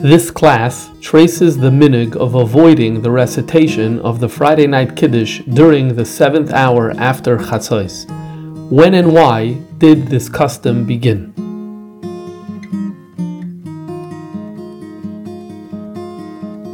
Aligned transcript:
This 0.00 0.30
class 0.30 0.92
traces 1.00 1.58
the 1.58 1.70
minhag 1.70 2.14
of 2.14 2.36
avoiding 2.36 3.02
the 3.02 3.10
recitation 3.10 3.98
of 3.98 4.20
the 4.20 4.28
Friday 4.28 4.68
night 4.68 4.94
Kiddush 4.94 5.40
during 5.40 5.96
the 5.96 6.04
seventh 6.04 6.52
hour 6.52 6.92
after 6.92 7.36
Chatzos. 7.36 8.08
When 8.70 8.94
and 8.94 9.12
why 9.12 9.54
did 9.78 10.06
this 10.06 10.28
custom 10.28 10.86
begin? 10.86 11.34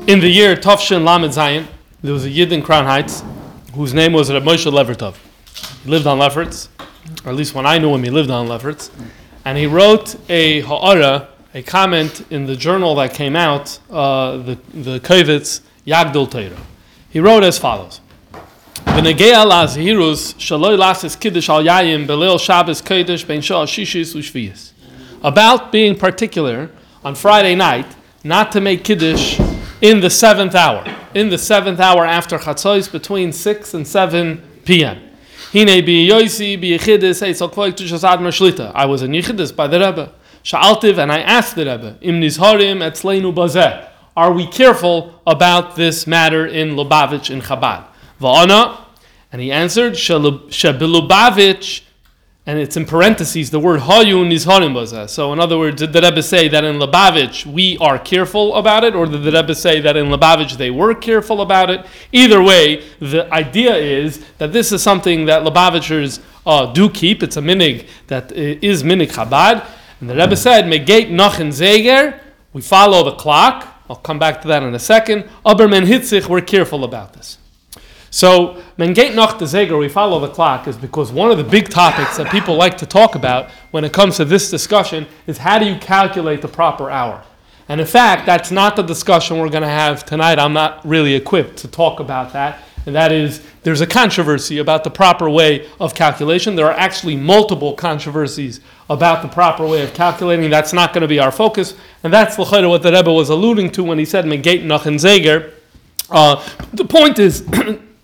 In 0.07 0.21
the 0.21 0.29
year 0.29 0.55
Tovshin 0.55 1.03
Lamed 1.03 1.33
Zayin, 1.33 1.67
there 2.03 2.13
was 2.13 2.27
a 2.27 2.31
Yid 2.31 2.53
in 2.53 2.61
Crown 2.61 2.85
Heights 2.85 3.25
whose 3.73 3.95
name 3.95 4.13
was 4.13 4.31
Reb 4.31 4.43
Moshe 4.43 4.71
Levertov. 4.71 5.17
He 5.83 5.89
lived 5.89 6.07
on 6.07 6.19
Lefferts, 6.19 6.69
or 7.25 7.31
at 7.31 7.37
least 7.37 7.55
when 7.55 7.65
I 7.65 7.79
knew 7.79 7.95
him, 7.95 8.03
he 8.03 8.11
lived 8.11 8.29
on 8.29 8.49
Lefferts, 8.49 8.91
and 9.47 9.57
he 9.57 9.67
wrote 9.67 10.15
a 10.29 10.61
ha'ara, 10.61 11.29
a 11.55 11.63
comment 11.63 12.27
in 12.31 12.47
the 12.47 12.57
journal 12.57 12.97
that 12.97 13.15
came 13.15 13.37
out, 13.37 13.79
uh, 13.89 14.37
the 14.39 14.59
the 14.75 14.99
Kovetz 15.01 15.61
Yagdil 15.87 16.29
Torah. 16.31 16.61
He 17.09 17.21
wrote 17.21 17.45
as 17.45 17.59
follows. 17.59 18.01
About 25.23 25.73
being 25.73 25.97
particular 25.97 26.71
on 27.05 27.15
Friday 27.15 27.55
night, 27.55 27.97
not 28.25 28.53
to 28.53 28.61
make 28.61 28.85
kiddush 28.85 29.41
in 29.81 30.01
the 30.01 30.11
seventh 30.11 30.55
hour, 30.55 30.85
in 31.15 31.29
the 31.29 31.39
seventh 31.39 31.81
hour 31.81 32.05
after 32.05 32.39
chatzos, 32.39 32.91
between 32.91 33.33
six 33.33 33.75
and 33.75 33.87
seven 33.87 34.43
p.m. 34.65 34.99
I 38.75 38.87
was 38.87 39.03
in 39.03 39.13
yichidis 39.13 39.55
by 39.55 39.69
the 39.69 39.79
Rebbe. 39.79 40.13
Sha'altiv, 40.45 40.99
and 40.99 41.11
I 41.11 41.21
asked 41.21 41.57
the 41.57 41.65
Rebbe, 41.65 41.97
im 42.03 42.21
nizharim 42.21 42.79
etzleinu 42.79 43.35
bazeh. 43.35 43.89
Are 44.17 44.33
we 44.33 44.47
careful 44.47 45.21
about 45.27 45.75
this 45.75 46.07
matter 46.07 46.47
in 46.47 46.77
Lubavitch 46.77 47.31
in 47.31 47.41
Chabad? 47.41 47.87
Va'ana, 48.21 48.79
and 49.33 49.41
he 49.41 49.51
answered, 49.51 49.95
Shabilubavitch, 49.95 51.83
and 52.47 52.59
it's 52.59 52.77
in 52.77 52.85
parentheses, 52.85 53.51
the 53.51 53.59
word 53.59 53.81
Hayun 53.81 54.31
is 54.31 54.45
Harim 54.45 55.09
So, 55.09 55.33
in 55.33 55.41
other 55.41 55.59
words, 55.59 55.81
did 55.81 55.95
the 55.95 56.03
Rebbe 56.03 56.23
say 56.23 56.47
that 56.49 56.63
in 56.63 56.77
Lubavitch 56.77 57.47
we 57.47 57.79
are 57.79 57.99
careful 57.99 58.55
about 58.57 58.85
it, 58.85 58.95
or 58.95 59.07
did 59.07 59.23
the 59.23 59.33
Rebbe 59.33 59.55
say 59.55 59.81
that 59.81 59.97
in 59.97 60.09
Lubavitch 60.09 60.59
they 60.59 60.71
were 60.71 60.95
careful 60.95 61.41
about 61.41 61.71
it? 61.71 61.87
Either 62.13 62.43
way, 62.43 62.85
the 63.01 63.33
idea 63.33 63.75
is 63.75 64.23
that 64.37 64.53
this 64.53 64.73
is 64.73 64.83
something 64.83 65.25
that 65.25 65.43
Lubavitchers 65.43 66.21
uh, 66.45 66.71
do 66.75 66.91
keep. 66.91 67.23
It's 67.23 67.39
a 67.39 67.41
minhag 67.41 67.89
that 68.09 68.31
is 68.31 68.83
minhag 68.83 69.11
Chabad. 69.11 69.67
And 70.05 70.11
the 70.11 70.17
Rebbe 70.17 70.37
said, 70.37 70.67
Megate 70.67 71.09
Nachin 71.09 71.49
Zeger, 71.49 72.21
we 72.53 72.61
follow 72.61 73.05
the 73.05 73.17
clock. 73.17 73.67
I'll 73.89 73.97
come 73.97 74.19
back 74.19 74.43
to 74.43 74.49
that 74.49 74.63
in 74.63 74.75
a 74.75 74.79
second. 74.79 75.27
Aber 75.47 75.67
men 75.67 75.87
hitzich, 75.87 76.29
we're 76.29 76.43
careful 76.43 76.85
about 76.85 77.15
this. 77.15 77.39
So, 78.11 78.63
Mengate 78.77 79.15
Noch 79.15 79.39
the 79.39 79.47
Zeger, 79.47 79.79
we 79.79 79.89
follow 79.89 80.21
the 80.21 80.29
clock, 80.29 80.69
is 80.69 80.77
because 80.77 81.11
one 81.11 81.31
of 81.31 81.39
the 81.39 81.43
big 81.43 81.71
topics 81.71 82.19
that 82.19 82.31
people 82.31 82.55
like 82.55 82.77
to 82.77 82.87
talk 82.87 83.15
about 83.15 83.51
when 83.71 83.83
it 83.83 83.95
comes 83.95 84.19
to 84.19 84.27
this 84.27 84.51
discussion 84.51 85.07
is 85.27 85.39
how 85.39 85.59
do 85.59 85.65
you 85.65 85.77
calculate 85.77 86.43
the 86.43 86.49
proper 86.49 86.91
hour? 86.91 87.25
And 87.71 87.81
in 87.81 87.87
fact, 87.87 88.27
that's 88.27 88.51
not 88.51 88.77
the 88.77 88.83
discussion 88.83 89.39
we're 89.39 89.49
going 89.49 89.63
to 89.63 89.69
have 89.71 90.05
tonight. 90.05 90.39
I'm 90.39 90.53
not 90.53 90.87
really 90.87 91.15
equipped 91.15 91.57
to 91.61 91.69
talk 91.69 91.99
about 91.99 92.35
that. 92.35 92.63
And 92.87 92.95
that 92.95 93.13
is, 93.13 93.41
there's 93.63 93.81
a 93.81 93.87
controversy 93.87 94.59
about 94.59 94.85
the 94.85 94.91
proper 94.91 95.31
way 95.31 95.69
of 95.81 95.95
calculation. 95.95 96.55
There 96.55 96.67
are 96.67 96.79
actually 96.79 97.17
multiple 97.17 97.75
controversies 97.75 98.61
about 98.91 99.23
the 99.23 99.29
proper 99.29 99.67
way 99.67 99.83
of 99.83 99.95
calculating. 99.95 100.51
That's 100.51 100.73
not 100.73 100.93
going 100.93 101.03
to 101.03 101.09
be 101.09 101.19
our 101.19 101.33
focus. 101.33 101.75
And 102.03 102.13
that's 102.13 102.37
what 102.37 102.51
the 102.83 102.93
Rebbe 102.93 103.13
was 103.13 103.31
alluding 103.31 103.73
to 103.73 103.85
when 103.85 103.99
he 103.99 104.05
said 104.05 104.27
Megate 104.27 104.65
Noch 104.65 104.87
and 104.87 104.99
Zeger. 104.99 105.53
Uh, 106.11 106.47
the 106.73 106.85
point 106.85 107.19
is, 107.19 107.47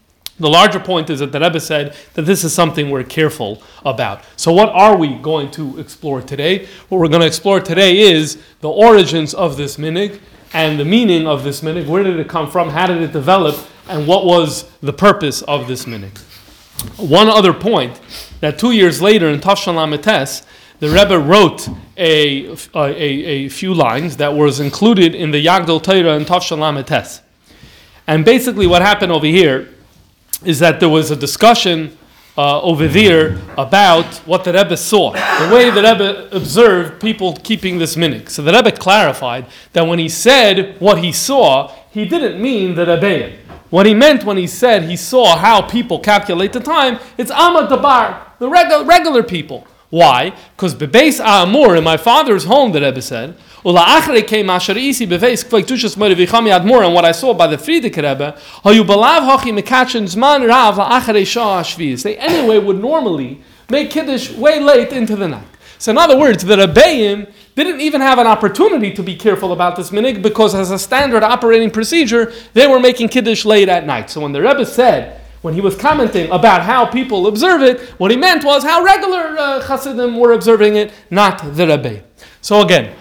The 0.40 0.48
larger 0.48 0.80
point 0.80 1.10
is 1.10 1.20
that 1.20 1.32
the 1.32 1.38
Rebbe 1.38 1.60
said 1.60 1.94
that 2.14 2.22
this 2.22 2.44
is 2.44 2.54
something 2.54 2.88
we're 2.88 3.04
careful 3.04 3.62
about. 3.84 4.24
So, 4.36 4.50
what 4.52 4.70
are 4.70 4.96
we 4.96 5.16
going 5.16 5.50
to 5.52 5.78
explore 5.78 6.22
today? 6.22 6.66
What 6.88 6.98
we're 6.98 7.08
going 7.08 7.20
to 7.20 7.26
explore 7.26 7.60
today 7.60 7.98
is 7.98 8.38
the 8.62 8.70
origins 8.70 9.34
of 9.34 9.58
this 9.58 9.76
minhag 9.76 10.18
and 10.54 10.80
the 10.80 10.84
meaning 10.86 11.26
of 11.26 11.44
this 11.44 11.60
minhag. 11.60 11.86
Where 11.86 12.02
did 12.02 12.18
it 12.18 12.28
come 12.30 12.50
from? 12.50 12.70
How 12.70 12.86
did 12.86 13.02
it 13.02 13.12
develop? 13.12 13.54
And 13.90 14.06
what 14.06 14.24
was 14.24 14.70
the 14.80 14.92
purpose 14.92 15.42
of 15.42 15.66
this 15.66 15.84
minhag? 15.84 16.16
One 16.96 17.28
other 17.28 17.52
point 17.52 18.00
that 18.38 18.56
two 18.56 18.70
years 18.70 19.02
later 19.02 19.28
in 19.28 19.40
Tafshan 19.40 19.74
Lametes, 19.74 20.46
the 20.78 20.88
Rebbe 20.88 21.18
wrote 21.18 21.68
a, 21.96 22.56
a, 22.74 22.94
a, 22.94 23.48
few 23.48 23.74
lines 23.74 24.16
that 24.18 24.32
was 24.32 24.60
included 24.60 25.14
in 25.14 25.32
the 25.32 25.44
Yagdil 25.44 25.82
Torah 25.82 26.16
in 26.16 26.24
Tafshan 26.24 26.58
Lametes. 26.58 27.20
And 28.06 28.24
basically, 28.24 28.66
what 28.68 28.80
happened 28.80 29.10
over 29.10 29.26
here 29.26 29.68
is 30.44 30.60
that 30.60 30.78
there 30.78 30.88
was 30.88 31.10
a 31.10 31.16
discussion 31.16 31.98
uh, 32.38 32.62
over 32.62 32.86
there 32.86 33.38
about 33.58 34.06
what 34.26 34.44
the 34.44 34.52
Rebbe 34.52 34.76
saw, 34.76 35.12
the 35.12 35.54
way 35.54 35.68
the 35.68 35.82
Rebbe 35.82 36.28
observed 36.30 37.00
people 37.00 37.34
keeping 37.42 37.78
this 37.78 37.96
minhag. 37.96 38.30
So 38.30 38.42
the 38.42 38.52
Rebbe 38.52 38.72
clarified 38.72 39.46
that 39.72 39.82
when 39.82 39.98
he 39.98 40.08
said 40.08 40.80
what 40.80 40.98
he 41.04 41.12
saw, 41.12 41.74
he 41.90 42.06
didn't 42.06 42.40
mean 42.40 42.76
the 42.76 42.86
Rebbeim. 42.86 43.36
What 43.70 43.86
he 43.86 43.94
meant 43.94 44.24
when 44.24 44.36
he 44.36 44.46
said 44.46 44.82
he 44.84 44.96
saw 44.96 45.36
how 45.36 45.62
people 45.62 46.00
calculate 46.00 46.52
the 46.52 46.60
time, 46.60 46.98
it's 47.16 47.30
Amad 47.30 47.68
Dabar, 47.68 48.34
the 48.38 48.48
regular, 48.48 48.84
regular 48.84 49.22
people. 49.22 49.66
Why? 49.90 50.34
Because 50.56 50.74
Bebeis 50.74 51.20
Amur, 51.20 51.76
in 51.76 51.84
my 51.84 51.96
father's 51.96 52.44
home, 52.44 52.72
the 52.72 52.80
Rebbe 52.80 53.02
said, 53.02 53.36
and 53.62 53.74
what 53.74 53.88
I 57.04 57.12
saw 57.12 57.34
by 57.34 57.46
the 57.46 57.56
Frierdiker 57.56 58.02
Rebbe, 58.02 58.36
they 62.02 62.16
anyway 62.16 62.58
would 62.58 62.80
normally 62.80 63.42
make 63.68 63.90
Kiddush 63.90 64.30
way 64.30 64.60
late 64.60 64.92
into 64.92 65.16
the 65.16 65.28
night. 65.28 65.46
So 65.78 65.90
in 65.90 65.98
other 65.98 66.18
words, 66.18 66.44
the 66.44 66.56
Rebbeim 66.56 67.32
didn't 67.56 67.80
even 67.80 68.00
have 68.00 68.18
an 68.18 68.26
opportunity 68.26 68.92
to 68.92 69.02
be 69.02 69.16
careful 69.16 69.52
about 69.52 69.76
this 69.76 69.90
minhag 69.90 70.22
because 70.22 70.54
as 70.54 70.70
a 70.70 70.78
standard 70.78 71.22
operating 71.22 71.70
procedure, 71.70 72.32
they 72.52 72.66
were 72.66 72.80
making 72.80 73.08
Kiddush 73.08 73.44
late 73.44 73.68
at 73.68 73.86
night. 73.86 74.10
So 74.10 74.20
when 74.20 74.32
the 74.32 74.40
Rebbe 74.40 74.64
said, 74.64 75.20
when 75.42 75.54
he 75.54 75.60
was 75.60 75.74
commenting 75.74 76.30
about 76.30 76.62
how 76.62 76.84
people 76.86 77.26
observe 77.26 77.62
it, 77.62 77.80
what 77.98 78.10
he 78.10 78.16
meant 78.16 78.44
was 78.44 78.62
how 78.62 78.84
regular 78.84 79.36
uh, 79.38 79.66
Chassidim 79.66 80.18
were 80.18 80.32
observing 80.32 80.76
it, 80.76 80.92
not 81.10 81.56
the 81.56 81.66
Rebbe. 81.66 82.02
So 82.42 82.60
again, 82.60 82.94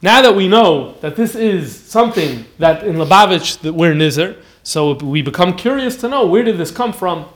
now 0.00 0.22
that 0.22 0.34
we 0.34 0.48
know 0.48 0.94
that 1.00 1.16
this 1.16 1.34
is 1.34 1.74
something 1.74 2.44
that 2.58 2.84
in 2.84 2.96
Lubavitch 2.96 3.60
that 3.60 3.72
we're 3.72 3.94
Nizar, 3.94 4.36
so 4.62 4.94
we 4.94 5.22
become 5.22 5.56
curious 5.56 5.96
to 5.96 6.08
know 6.08 6.26
where 6.26 6.42
did 6.42 6.58
this 6.58 6.70
come 6.70 6.92
from 6.92 7.26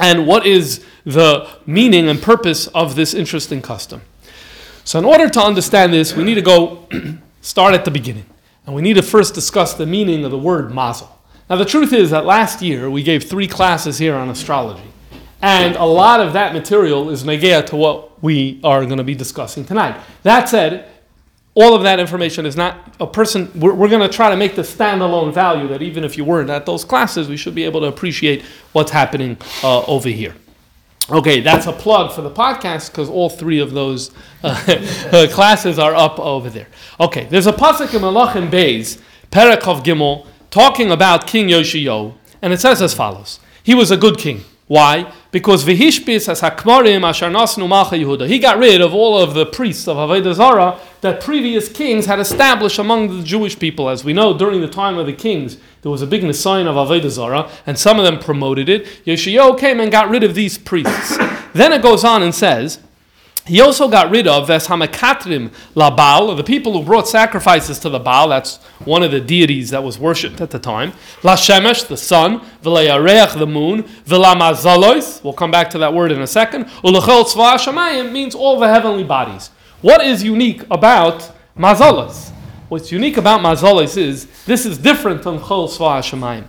and 0.00 0.26
what 0.26 0.46
is 0.46 0.84
the 1.04 1.48
meaning 1.66 2.08
and 2.08 2.20
purpose 2.20 2.66
of 2.68 2.96
this 2.96 3.14
interesting 3.14 3.62
custom. 3.62 4.02
So, 4.84 4.98
in 4.98 5.04
order 5.04 5.28
to 5.28 5.40
understand 5.40 5.92
this, 5.92 6.14
we 6.14 6.24
need 6.24 6.34
to 6.34 6.42
go 6.42 6.86
start 7.40 7.74
at 7.74 7.84
the 7.84 7.90
beginning. 7.90 8.26
And 8.66 8.74
we 8.74 8.82
need 8.82 8.94
to 8.94 9.02
first 9.02 9.34
discuss 9.34 9.74
the 9.74 9.86
meaning 9.86 10.24
of 10.24 10.30
the 10.30 10.38
word 10.38 10.74
mazel. 10.74 11.10
Now, 11.48 11.56
the 11.56 11.64
truth 11.64 11.92
is 11.92 12.10
that 12.10 12.24
last 12.24 12.62
year 12.62 12.88
we 12.88 13.02
gave 13.02 13.24
three 13.24 13.48
classes 13.48 13.98
here 13.98 14.14
on 14.14 14.30
astrology. 14.30 14.88
And 15.42 15.76
a 15.76 15.84
lot 15.84 16.20
of 16.20 16.32
that 16.32 16.54
material 16.54 17.10
is 17.10 17.24
negea 17.24 17.66
to 17.66 17.76
what 17.76 18.22
we 18.22 18.60
are 18.64 18.86
going 18.86 18.96
to 18.96 19.04
be 19.04 19.14
discussing 19.14 19.64
tonight. 19.64 20.00
That 20.22 20.48
said, 20.48 20.88
all 21.54 21.74
of 21.74 21.82
that 21.82 22.00
information 22.00 22.46
is 22.46 22.56
not 22.56 22.94
a 22.98 23.06
person. 23.06 23.50
We're, 23.54 23.74
we're 23.74 23.88
going 23.88 24.08
to 24.08 24.14
try 24.14 24.30
to 24.30 24.36
make 24.36 24.56
the 24.56 24.62
standalone 24.62 25.32
value 25.34 25.68
that 25.68 25.82
even 25.82 26.02
if 26.02 26.16
you 26.16 26.24
weren't 26.24 26.50
at 26.50 26.64
those 26.64 26.84
classes, 26.84 27.28
we 27.28 27.36
should 27.36 27.54
be 27.54 27.64
able 27.64 27.80
to 27.82 27.86
appreciate 27.86 28.42
what's 28.72 28.90
happening 28.90 29.36
uh, 29.62 29.82
over 29.82 30.08
here. 30.08 30.34
Okay, 31.10 31.40
that's 31.40 31.66
a 31.66 31.72
plug 31.72 32.12
for 32.12 32.22
the 32.22 32.30
podcast 32.30 32.90
because 32.90 33.10
all 33.10 33.28
three 33.28 33.60
of 33.60 33.72
those 33.72 34.10
uh, 34.42 34.48
uh, 35.12 35.26
classes 35.30 35.78
are 35.78 35.94
up 35.94 36.18
over 36.18 36.48
there. 36.48 36.68
Okay, 36.98 37.26
there's 37.26 37.46
a 37.46 37.52
pasuk 37.52 37.92
in 37.92 38.00
Malachim 38.00 38.50
Beis, 38.50 38.98
Perakov 39.30 39.84
Gimel, 39.84 40.26
talking 40.50 40.90
about 40.90 41.26
King 41.26 41.50
Yoshio, 41.50 42.14
and 42.40 42.54
it 42.54 42.60
says 42.60 42.80
as 42.80 42.94
follows: 42.94 43.38
He 43.62 43.74
was 43.74 43.90
a 43.90 43.98
good 43.98 44.16
king. 44.16 44.44
Why? 44.66 45.12
Because 45.30 45.62
v'hishpis 45.66 46.26
as 46.26 46.40
hakmarim 46.40 47.06
asher 47.06 47.26
nasnu 47.26 47.68
malcha 47.68 48.00
Yehuda. 48.02 48.26
He 48.26 48.38
got 48.38 48.56
rid 48.56 48.80
of 48.80 48.94
all 48.94 49.18
of 49.18 49.34
the 49.34 49.44
priests 49.44 49.86
of 49.86 49.98
Avodah 49.98 50.34
Zarah 50.34 50.80
that 51.02 51.20
previous 51.20 51.68
kings 51.68 52.06
had 52.06 52.18
established 52.18 52.78
among 52.78 53.18
the 53.18 53.22
Jewish 53.22 53.58
people. 53.58 53.90
As 53.90 54.04
we 54.04 54.14
know, 54.14 54.36
during 54.36 54.62
the 54.62 54.68
time 54.68 54.96
of 54.96 55.04
the 55.04 55.12
kings, 55.12 55.58
there 55.84 55.90
was 55.90 56.00
a 56.00 56.06
big 56.06 56.22
Nisayan 56.22 56.66
of 56.66 56.76
Avodah 56.76 57.10
Zarah, 57.10 57.50
and 57.66 57.78
some 57.78 57.98
of 57.98 58.06
them 58.06 58.18
promoted 58.18 58.70
it. 58.70 58.86
Yeshua 59.04 59.58
came 59.58 59.80
and 59.80 59.92
got 59.92 60.08
rid 60.08 60.24
of 60.24 60.34
these 60.34 60.56
priests. 60.56 61.18
then 61.52 61.74
it 61.74 61.82
goes 61.82 62.04
on 62.04 62.22
and 62.22 62.34
says, 62.34 62.78
he 63.46 63.60
also 63.60 63.86
got 63.86 64.10
rid 64.10 64.26
of 64.26 64.46
Ves 64.46 64.68
Hamakatrim 64.68 65.52
Labal, 65.74 66.34
the 66.38 66.42
people 66.42 66.72
who 66.72 66.82
brought 66.82 67.06
sacrifices 67.06 67.78
to 67.80 67.90
the 67.90 67.98
Baal. 67.98 68.30
That's 68.30 68.56
one 68.86 69.02
of 69.02 69.10
the 69.10 69.20
deities 69.20 69.68
that 69.68 69.84
was 69.84 69.98
worshipped 69.98 70.40
at 70.40 70.50
the 70.50 70.58
time. 70.58 70.94
La 71.22 71.36
Shemesh, 71.36 71.86
the 71.86 71.98
sun. 71.98 72.40
V'leyareach, 72.62 73.38
the 73.38 73.46
moon. 73.46 73.82
V'lamazalois, 74.06 75.22
we'll 75.22 75.34
come 75.34 75.50
back 75.50 75.68
to 75.68 75.78
that 75.78 75.92
word 75.92 76.12
in 76.12 76.22
a 76.22 76.26
second. 76.26 76.64
Ulechel 76.82 77.24
Tzva 77.24 78.10
means 78.10 78.34
all 78.34 78.58
the 78.58 78.68
heavenly 78.68 79.04
bodies. 79.04 79.50
What 79.82 80.00
is 80.02 80.22
unique 80.22 80.62
about 80.70 81.30
mazalos? 81.58 82.33
What's 82.74 82.90
unique 82.90 83.16
about 83.16 83.40
Mazalis 83.40 83.96
is 83.96 84.26
this 84.46 84.66
is 84.66 84.78
different 84.78 85.22
from 85.22 85.38
Chol 85.38 85.68
Sva 85.68 86.00
Hashemayim. 86.00 86.44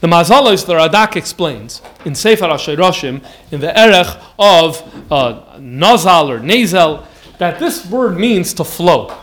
The 0.00 0.06
Mazalis, 0.06 0.64
the 0.64 0.72
Radak 0.72 1.16
explains 1.16 1.82
in 2.06 2.14
Sefer 2.14 2.46
HaSheroshim, 2.46 3.22
in 3.50 3.60
the 3.60 3.78
Erech 3.78 4.06
of 4.38 4.80
uh, 5.12 5.58
Nazal 5.58 6.30
or 6.30 6.40
Nazel, 6.40 7.06
that 7.36 7.58
this 7.58 7.84
word 7.90 8.16
means 8.16 8.54
to 8.54 8.64
flow. 8.64 9.14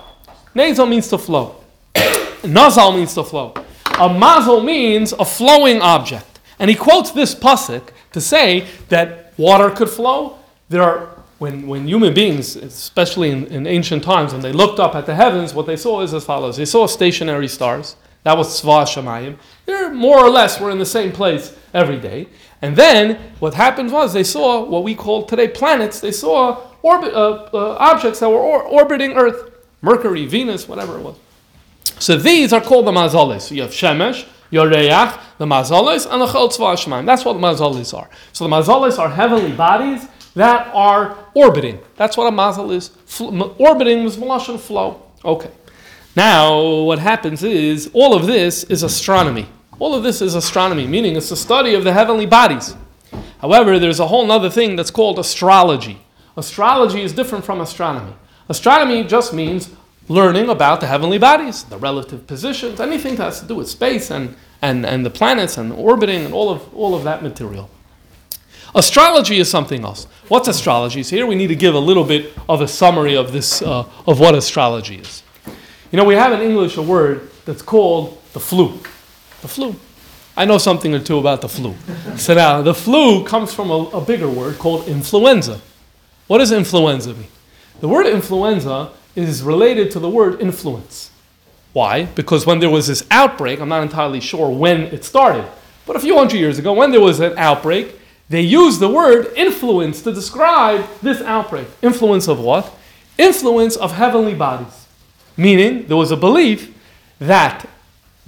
Nazel 0.54 0.88
means 0.88 1.08
to 1.08 1.18
flow. 1.18 1.56
Nazal 1.96 2.96
means 2.96 3.16
to 3.16 3.24
flow. 3.24 3.56
A 4.00 4.08
mazel 4.14 4.62
means 4.62 5.12
a 5.14 5.26
flowing 5.26 5.82
object. 5.82 6.40
And 6.60 6.70
he 6.70 6.76
quotes 6.76 7.10
this 7.10 7.34
pasuk 7.34 7.90
to 8.12 8.22
say 8.22 8.68
that 8.90 9.34
water 9.38 9.72
could 9.72 9.90
flow. 9.90 10.38
There 10.70 10.84
are 10.84 11.13
when, 11.44 11.68
when 11.68 11.90
human 11.90 12.14
beings, 12.14 12.56
especially 12.56 13.30
in, 13.30 13.46
in 13.48 13.68
ancient 13.68 14.02
times, 14.02 14.32
when 14.32 14.42
they 14.42 14.54
looked 14.54 14.80
up 14.80 14.96
at 14.96 15.06
the 15.06 15.14
heavens, 15.14 15.54
what 15.54 15.66
they 15.66 15.76
saw 15.76 16.00
is 16.00 16.14
as 16.14 16.24
follows. 16.24 16.56
They 16.56 16.64
saw 16.64 16.88
stationary 16.88 17.50
stars. 17.50 17.98
That 18.24 18.38
was 18.38 18.48
Sva 18.62 18.86
Shemayim. 18.86 19.38
They're 19.66 19.94
more 19.94 20.20
or 20.20 20.30
less 20.30 20.62
were 20.62 20.72
in 20.72 20.80
the 20.80 20.86
same 20.86 21.12
place 21.12 21.54
every 21.74 22.00
day. 22.00 22.28
And 22.62 22.78
then 22.78 23.20
what 23.40 23.56
happened 23.56 23.92
was 23.92 24.14
they 24.14 24.24
saw 24.24 24.64
what 24.64 24.86
we 24.86 24.96
call 24.96 25.26
today 25.26 25.50
planets. 25.50 26.00
They 26.00 26.14
saw 26.14 26.62
orbit, 26.82 27.14
uh, 27.14 27.50
uh, 27.54 27.76
objects 27.78 28.22
that 28.22 28.30
were 28.30 28.38
or- 28.38 28.64
orbiting 28.64 29.12
Earth, 29.18 29.52
Mercury, 29.82 30.26
Venus, 30.26 30.70
whatever 30.70 30.98
it 30.98 31.02
was. 31.02 31.18
So 32.00 32.16
these 32.16 32.54
are 32.54 32.62
called 32.62 32.88
the 32.88 32.94
mazalis. 32.94 33.42
So 33.42 33.56
you 33.56 33.64
have 33.64 33.72
Shemesh, 33.72 34.26
Yoreach, 34.50 35.20
the 35.40 35.46
mazalis, 35.46 36.10
and 36.10 36.22
the 36.22 36.28
Chol 36.28 36.48
Tzva. 36.50 37.06
That's 37.06 37.26
what 37.26 37.34
the 37.34 37.98
are. 37.98 38.10
So 38.32 38.48
the 38.48 38.56
mazalis 38.56 38.98
are 38.98 39.10
heavenly 39.10 39.52
bodies 39.52 40.08
that 40.36 40.68
are 40.74 41.18
orbiting. 41.34 41.80
That's 41.96 42.18
what 42.18 42.32
a 42.32 42.36
mazal 42.36 42.74
is. 42.74 42.90
Fl- 43.06 43.52
orbiting 43.58 44.04
was 44.04 44.18
Malashon 44.18 44.60
flow. 44.60 45.02
Okay. 45.24 45.52
Now, 46.16 46.82
what 46.82 47.00
happens 47.00 47.44
is 47.44 47.90
all 47.94 48.14
of 48.14 48.28
this 48.28 48.64
is 48.66 48.84
astronomy. 48.84 49.48
All 49.80 49.96
of 49.96 50.04
this 50.04 50.22
is 50.22 50.36
astronomy, 50.36 50.86
meaning 50.86 51.16
it's 51.16 51.30
the 51.30 51.36
study 51.36 51.74
of 51.74 51.84
the 51.84 51.94
heavenly 51.94 52.26
bodies. 52.26 52.76
However, 53.40 53.80
there's 53.80 54.00
a 54.00 54.08
whole 54.08 54.32
other 54.32 54.50
thing 54.50 54.76
that's 54.76 54.92
called 54.92 55.20
astrology. 55.20 56.00
Astrology 56.38 57.02
is 57.02 57.14
different 57.14 57.44
from 57.44 57.62
astronomy. 57.62 58.14
Astronomy 58.50 59.04
just 59.04 59.34
means 59.34 59.70
learning 60.08 60.50
about 60.50 60.82
the 60.82 60.88
heavenly 60.88 61.18
bodies, 61.18 61.64
the 61.64 61.78
relative 61.78 62.28
positions, 62.28 62.80
anything 62.80 63.16
that 63.16 63.24
has 63.24 63.40
to 63.40 63.48
do 63.48 63.56
with 63.56 63.70
space 63.70 64.12
and, 64.12 64.36
and, 64.62 64.86
and 64.86 65.06
the 65.06 65.10
planets 65.10 65.58
and 65.58 65.72
orbiting 65.74 66.26
and 66.26 66.34
all 66.34 66.50
of, 66.50 66.74
all 66.76 66.96
of 66.96 67.04
that 67.04 67.24
material. 67.24 67.70
Astrology 68.76 69.40
is 69.40 69.50
something 69.50 69.84
else. 69.84 70.06
What's 70.28 70.48
astrology? 70.48 71.04
So 71.04 71.16
here 71.16 71.28
we 71.28 71.36
need 71.36 71.48
to 71.48 71.56
give 71.56 71.76
a 71.76 71.80
little 71.80 72.04
bit 72.04 72.34
of 72.50 72.62
a 72.62 72.68
summary 72.68 73.16
of 73.16 73.32
this, 73.32 73.62
uh, 73.62 73.86
of 74.08 74.20
what 74.20 74.34
astrology 74.34 74.96
is. 74.96 75.22
You 75.92 75.98
know, 75.98 76.06
we 76.06 76.16
have 76.16 76.34
in 76.34 76.42
English 76.42 76.78
a 76.78 76.82
word 76.82 77.30
that's 77.46 77.62
called 77.62 78.20
the 78.34 78.40
flu. 78.40 78.80
The 79.42 79.48
flu. 79.48 79.76
I 80.36 80.46
know 80.46 80.58
something 80.58 80.94
or 80.96 81.00
two 81.00 81.20
about 81.20 81.42
the 81.42 81.50
flu. 81.50 81.76
So 82.18 82.34
now, 82.34 82.64
the 82.64 82.74
flu 82.74 83.24
comes 83.24 83.54
from 83.54 83.70
a, 83.70 83.90
a 83.90 84.02
bigger 84.02 84.28
word 84.28 84.58
called 84.58 84.88
influenza. 84.88 85.62
What 86.26 86.40
does 86.40 86.52
influenza 86.52 87.14
mean? 87.14 87.28
The 87.80 87.88
word 87.88 88.08
influenza 88.08 88.90
is 89.16 89.44
related 89.44 89.92
to 89.92 90.00
the 90.00 90.10
word 90.10 90.42
influence. 90.42 91.12
Why? 91.74 92.06
Because 92.06 92.48
when 92.48 92.60
there 92.60 92.70
was 92.70 92.88
this 92.88 93.06
outbreak, 93.12 93.60
I'm 93.60 93.70
not 93.70 93.84
entirely 93.84 94.20
sure 94.20 94.50
when 94.50 94.82
it 94.84 95.04
started, 95.04 95.46
but 95.86 95.96
a 95.96 96.00
few 96.00 96.18
hundred 96.18 96.38
years 96.38 96.58
ago, 96.58 96.74
when 96.74 96.92
there 96.92 97.02
was 97.02 97.20
an 97.20 97.38
outbreak, 97.38 97.94
they 98.30 98.42
use 98.42 98.80
the 98.80 98.90
word 98.90 99.32
influence 99.36 100.02
to 100.04 100.14
describe 100.14 100.88
this 101.02 101.22
outbreak. 101.22 101.68
Influence 101.82 102.28
of 102.28 102.40
what? 102.40 102.74
Influence 103.18 103.76
of 103.76 103.94
heavenly 103.94 104.34
bodies. 104.34 104.88
Meaning, 105.38 105.88
there 105.88 105.98
was 105.98 106.12
a 106.12 106.18
belief 106.18 106.74
that 107.20 107.68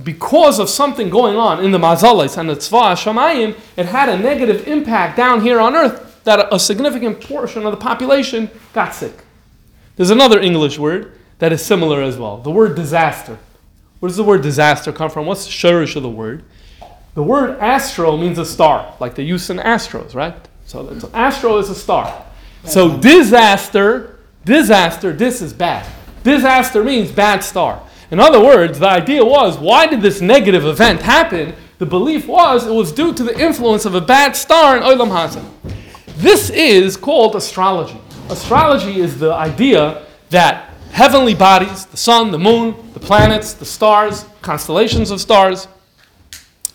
because 0.04 0.60
of 0.60 0.70
something 0.70 1.10
going 1.10 1.38
on 1.38 1.64
in 1.64 1.72
the 1.72 1.78
Mazalis 1.78 2.38
and 2.38 2.50
the 2.50 2.56
Tzva 2.56 2.96
Shamayim, 2.96 3.58
it 3.78 3.86
had 3.86 4.10
a 4.10 4.18
negative 4.18 4.68
impact 4.68 5.16
down 5.16 5.42
here 5.42 5.60
on 5.60 5.76
earth 5.76 6.24
that 6.26 6.48
a 6.52 6.60
significant 6.60 7.22
portion 7.22 7.66
of 7.66 7.72
the 7.72 7.78
population 7.78 8.50
got 8.74 8.94
sick. 8.94 9.14
There's 9.96 10.10
another 10.10 10.40
English 10.40 10.78
word 10.78 11.14
that 11.40 11.54
is 11.54 11.64
similar 11.64 12.02
as 12.02 12.18
well 12.18 12.38
the 12.38 12.52
word 12.52 12.76
disaster. 12.76 13.38
Where 14.00 14.10
does 14.10 14.18
the 14.18 14.24
word 14.24 14.42
disaster 14.42 14.92
come 14.92 15.10
from? 15.10 15.26
What's 15.26 15.46
the 15.46 15.52
shurish 15.52 15.96
of 15.96 16.04
the 16.04 16.10
word? 16.10 16.44
The 17.16 17.24
word 17.24 17.58
astro 17.60 18.18
means 18.18 18.38
a 18.38 18.46
star, 18.46 18.94
like 19.00 19.16
they 19.16 19.24
use 19.24 19.50
in 19.50 19.58
Astros, 19.58 20.14
right? 20.14 20.36
So, 20.66 21.00
so 21.00 21.10
astro 21.14 21.58
is 21.58 21.70
a 21.70 21.76
star. 21.76 22.26
So 22.66 22.98
disaster, 22.98 24.20
disaster, 24.44 25.14
this 25.14 25.42
is 25.42 25.54
bad. 25.54 25.90
Disaster 26.24 26.84
means 26.84 27.12
bad 27.12 27.44
star. 27.44 27.82
In 28.12 28.20
other 28.20 28.44
words, 28.44 28.80
the 28.80 28.90
idea 28.90 29.24
was 29.24 29.58
why 29.58 29.88
did 29.88 30.02
this 30.02 30.20
negative 30.20 30.66
event 30.66 31.02
happen? 31.02 31.56
The 31.78 31.86
belief 31.86 32.28
was 32.28 32.68
it 32.68 32.74
was 32.74 32.92
due 32.92 33.14
to 33.14 33.24
the 33.24 33.40
influence 33.40 33.86
of 33.86 33.96
a 33.96 34.02
bad 34.02 34.36
star 34.36 34.76
in 34.76 34.84
Olam 34.84 35.10
Hazan. 35.10 35.46
This 36.18 36.50
is 36.50 36.98
called 36.98 37.36
astrology. 37.36 38.00
Astrology 38.30 39.00
is 39.00 39.20
the 39.20 39.34
idea 39.34 40.06
that 40.32 40.74
heavenly 40.92 41.36
bodies, 41.36 41.86
the 41.86 41.98
sun, 41.98 42.32
the 42.32 42.40
moon, 42.40 42.76
the 42.94 43.00
planets, 43.00 43.54
the 43.54 43.66
stars, 43.66 44.26
constellations 44.42 45.12
of 45.12 45.22
stars, 45.22 45.68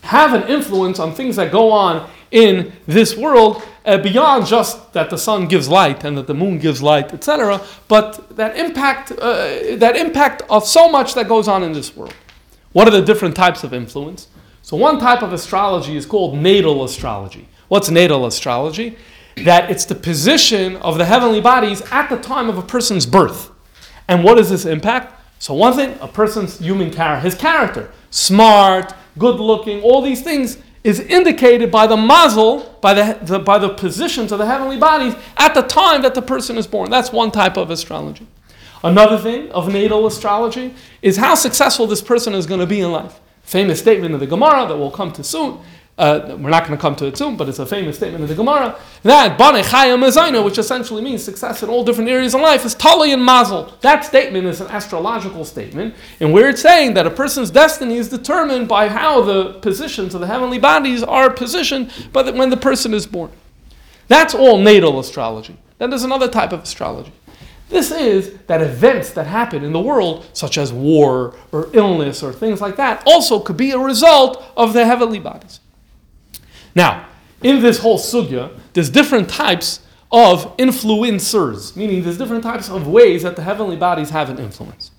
have 0.03 0.35
an 0.35 0.49
influence 0.49 0.99
on 0.99 1.15
things 1.15 1.37
that 1.37 1.53
go 1.53 1.71
on 1.71 2.09
in 2.31 2.73
this 2.87 3.17
world 3.17 3.63
uh, 3.85 3.99
beyond 3.99 4.47
just 4.47 4.93
that 4.93 5.11
the 5.11 5.17
sun 5.17 5.49
gives 5.49 5.69
light 5.69 6.05
and 6.05 6.17
that 6.17 6.27
the 6.27 6.35
moon 6.35 6.59
gives 6.59 6.83
light, 6.83 7.13
etc., 7.13 7.61
but 7.89 8.37
that 8.37 8.57
impact, 8.57 9.13
uh, 9.13 9.77
that 9.77 9.97
impact 9.97 10.43
of 10.49 10.67
so 10.67 10.91
much 10.91 11.15
that 11.15 11.29
goes 11.29 11.49
on 11.49 11.63
in 11.63 11.73
this 11.73 11.97
world. 11.97 12.15
What 12.73 12.87
are 12.87 12.93
the 12.93 13.03
different 13.03 13.35
types 13.35 13.65
of 13.65 13.75
influence? 13.75 14.29
So 14.63 14.77
one 14.77 15.01
type 15.01 15.23
of 15.23 15.33
astrology 15.33 15.97
is 15.97 16.07
called 16.07 16.37
natal 16.37 16.85
astrology. 16.85 17.49
What's 17.69 17.91
natal 17.91 18.27
astrology? 18.27 18.97
That 19.45 19.71
it's 19.71 19.85
the 19.85 19.95
position 19.95 20.77
of 20.77 20.99
the 20.99 21.05
heavenly 21.05 21.41
bodies 21.41 21.83
at 21.91 22.09
the 22.09 22.17
time 22.17 22.49
of 22.49 22.59
a 22.59 22.63
person's 22.63 23.07
birth. 23.07 23.51
And 24.07 24.23
what 24.23 24.37
does 24.37 24.51
this 24.51 24.67
impact? 24.67 25.15
So 25.39 25.55
one 25.55 25.75
thing, 25.75 25.97
a 26.01 26.09
person's 26.09 26.59
human 26.59 26.91
character, 26.91 27.25
his 27.25 27.35
character, 27.35 27.91
smart, 28.11 28.93
good 29.21 29.39
looking, 29.39 29.81
all 29.83 30.03
these 30.03 30.23
things 30.23 30.59
is 30.83 30.99
indicated 30.99 31.71
by 31.71 31.87
the 31.87 31.97
mazel, 31.97 32.77
by 32.81 32.95
the, 32.95 33.19
the, 33.23 33.39
by 33.39 33.59
the 33.59 33.69
positions 33.69 34.33
of 34.33 34.39
the 34.39 34.47
heavenly 34.47 34.79
bodies 34.79 35.15
at 35.37 35.55
the 35.55 35.63
time 35.63 36.03
that 36.03 36.15
the 36.15 36.23
person 36.23 36.57
is 36.57 36.67
born. 36.67 36.91
That's 36.91 37.13
one 37.13 37.31
type 37.31 37.57
of 37.57 37.71
astrology. 37.71 38.27
Another 38.83 39.19
thing 39.19 39.51
of 39.53 39.71
natal 39.71 40.07
astrology 40.07 40.75
is 41.03 41.19
how 41.19 41.35
successful 41.35 41.87
this 41.87 42.01
person 42.01 42.35
is 42.35 42.47
going 42.47 42.61
to 42.61 42.67
be 42.67 42.81
in 42.81 42.91
life. 42.91 43.21
Famous 43.43 43.79
statement 43.79 44.15
of 44.15 44.21
the 44.21 44.27
Gemara 44.27 44.67
that 44.67 44.77
we'll 44.77 44.91
come 44.91 45.13
to 45.13 45.23
soon. 45.23 45.59
Uh, 46.01 46.35
we're 46.41 46.49
not 46.49 46.67
going 46.67 46.75
to 46.75 46.81
come 46.81 46.97
to 46.97 47.05
it 47.05 47.15
soon, 47.19 47.37
but 47.37 47.47
it's 47.47 47.59
a 47.59 47.67
famous 47.67 47.99
statement 47.99 48.23
of 48.23 48.31
the 48.31 48.35
Gemara 48.35 48.75
that 49.03 49.37
Bane 49.37 49.63
Mezayna, 49.63 50.43
which 50.43 50.57
essentially 50.57 51.03
means 51.03 51.23
success 51.23 51.63
in 51.63 51.69
all 51.69 51.85
different 51.85 52.09
areas 52.09 52.35
of 52.35 52.41
life, 52.41 52.65
is 52.65 52.75
Tali 52.75 53.13
and 53.13 53.23
Mazel. 53.23 53.71
That 53.83 54.03
statement 54.07 54.47
is 54.47 54.63
an 54.63 54.69
astrological 54.69 55.45
statement, 55.45 55.95
and 56.19 56.33
we're 56.33 56.57
saying 56.57 56.95
that 56.95 57.07
a 57.07 57.11
person's 57.11 57.51
destiny 57.51 57.97
is 57.97 58.09
determined 58.09 58.67
by 58.67 58.89
how 58.89 59.21
the 59.21 59.53
positions 59.61 60.15
of 60.15 60.23
the 60.23 60.27
heavenly 60.27 60.59
bodies 60.59 61.03
are 61.03 61.29
positioned 61.29 61.93
but 62.15 62.35
when 62.35 62.49
the 62.49 62.57
person 62.57 62.95
is 62.95 63.07
born. 63.07 63.31
That's 64.09 64.35
all 64.35 64.57
natal 64.57 65.01
astrology. 65.01 65.59
Then 65.77 65.91
there's 65.91 66.05
another 66.05 66.29
type 66.29 66.53
of 66.53 66.63
astrology. 66.63 67.13
This 67.69 67.91
is 67.91 68.39
that 68.47 68.63
events 68.63 69.11
that 69.11 69.27
happen 69.27 69.65
in 69.65 69.75
the 69.75 69.81
world, 69.81 70.27
such 70.33 70.57
as 70.57 70.73
war 70.73 71.35
or 71.53 71.69
illness 71.75 72.23
or 72.23 72.33
things 72.33 72.63
like 72.63 72.77
that, 72.77 73.03
also 73.05 73.39
could 73.39 73.59
be 73.59 73.73
a 73.73 73.79
result 73.79 74.43
of 74.57 74.73
the 74.73 74.87
heavenly 74.87 75.19
bodies. 75.19 75.61
Now, 76.75 77.07
in 77.43 77.63
this 77.63 77.79
whole 77.79 77.99
sugya, 77.99 78.57
there's 78.73 78.91
different 78.91 79.29
types 79.29 79.81
of 80.13 80.57
influencers, 80.57 81.77
meaning 81.77 82.03
there's 82.03 82.19
different 82.19 82.43
types 82.43 82.69
of 82.69 82.87
ways 82.87 83.23
that 83.23 83.37
the 83.37 83.43
heavenly 83.43 83.77
bodies 83.77 84.11
have 84.11 84.29
an 84.29 84.39
influence. 84.39 84.91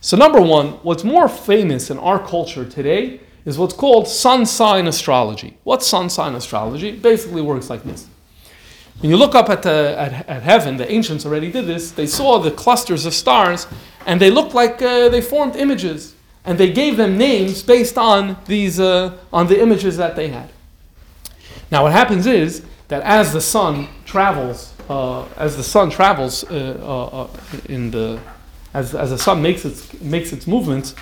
So, 0.00 0.16
number 0.16 0.40
one, 0.40 0.72
what's 0.82 1.04
more 1.04 1.28
famous 1.28 1.90
in 1.90 1.98
our 1.98 2.18
culture 2.18 2.64
today 2.64 3.20
is 3.44 3.58
what's 3.58 3.74
called 3.74 4.08
sun 4.08 4.46
sign 4.46 4.86
astrology. 4.86 5.56
What's 5.64 5.86
sun 5.86 6.10
sign 6.10 6.34
astrology? 6.34 6.92
Basically 6.92 7.42
works 7.42 7.70
like 7.70 7.84
this. 7.84 8.06
When 9.00 9.10
you 9.10 9.16
look 9.16 9.34
up 9.34 9.48
at, 9.48 9.62
the, 9.62 9.94
at, 9.98 10.28
at 10.28 10.42
heaven, 10.42 10.76
the 10.76 10.90
ancients 10.90 11.24
already 11.24 11.50
did 11.50 11.66
this, 11.66 11.90
they 11.90 12.06
saw 12.06 12.38
the 12.38 12.50
clusters 12.50 13.06
of 13.06 13.14
stars 13.14 13.66
and 14.06 14.20
they 14.20 14.30
looked 14.30 14.52
like 14.52 14.82
uh, 14.82 15.08
they 15.08 15.22
formed 15.22 15.56
images. 15.56 16.14
And 16.44 16.56
they 16.58 16.72
gave 16.72 16.96
them 16.96 17.18
names 17.18 17.62
based 17.62 17.98
on, 17.98 18.36
these, 18.46 18.80
uh, 18.80 19.18
on 19.32 19.46
the 19.46 19.60
images 19.60 19.98
that 19.98 20.16
they 20.16 20.28
had. 20.28 20.50
Now, 21.70 21.84
what 21.84 21.92
happens 21.92 22.26
is 22.26 22.64
that 22.88 23.02
as 23.02 23.32
the 23.32 23.40
sun 23.40 23.88
travels, 24.04 24.74
uh, 24.88 25.24
as 25.36 25.56
the 25.56 25.62
sun 25.62 25.90
travels 25.90 26.44
uh, 26.44 26.78
uh, 26.82 27.22
uh, 27.22 27.28
in 27.66 27.90
the, 27.90 28.20
as, 28.74 28.94
as 28.94 29.10
the 29.10 29.18
sun 29.18 29.40
makes 29.40 29.64
its, 29.64 30.00
makes 30.00 30.32
its 30.32 30.46
movements, 30.46 30.94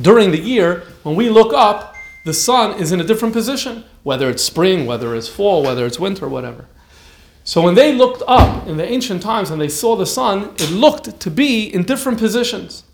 during 0.00 0.30
the 0.30 0.40
year, 0.40 0.84
when 1.02 1.14
we 1.14 1.28
look 1.28 1.52
up, 1.52 1.94
the 2.24 2.32
sun 2.32 2.80
is 2.80 2.90
in 2.90 3.00
a 3.00 3.04
different 3.04 3.34
position, 3.34 3.84
whether 4.02 4.30
it's 4.30 4.42
spring, 4.42 4.86
whether 4.86 5.14
it's 5.14 5.28
fall, 5.28 5.62
whether 5.62 5.84
it's 5.84 6.00
winter, 6.00 6.26
whatever. 6.28 6.64
So 7.44 7.60
when 7.60 7.74
they 7.74 7.92
looked 7.92 8.22
up 8.26 8.66
in 8.66 8.78
the 8.78 8.90
ancient 8.90 9.20
times 9.22 9.50
and 9.50 9.60
they 9.60 9.68
saw 9.68 9.96
the 9.96 10.06
sun, 10.06 10.54
it 10.56 10.70
looked 10.70 11.20
to 11.20 11.30
be 11.30 11.66
in 11.66 11.82
different 11.82 12.18
positions. 12.18 12.84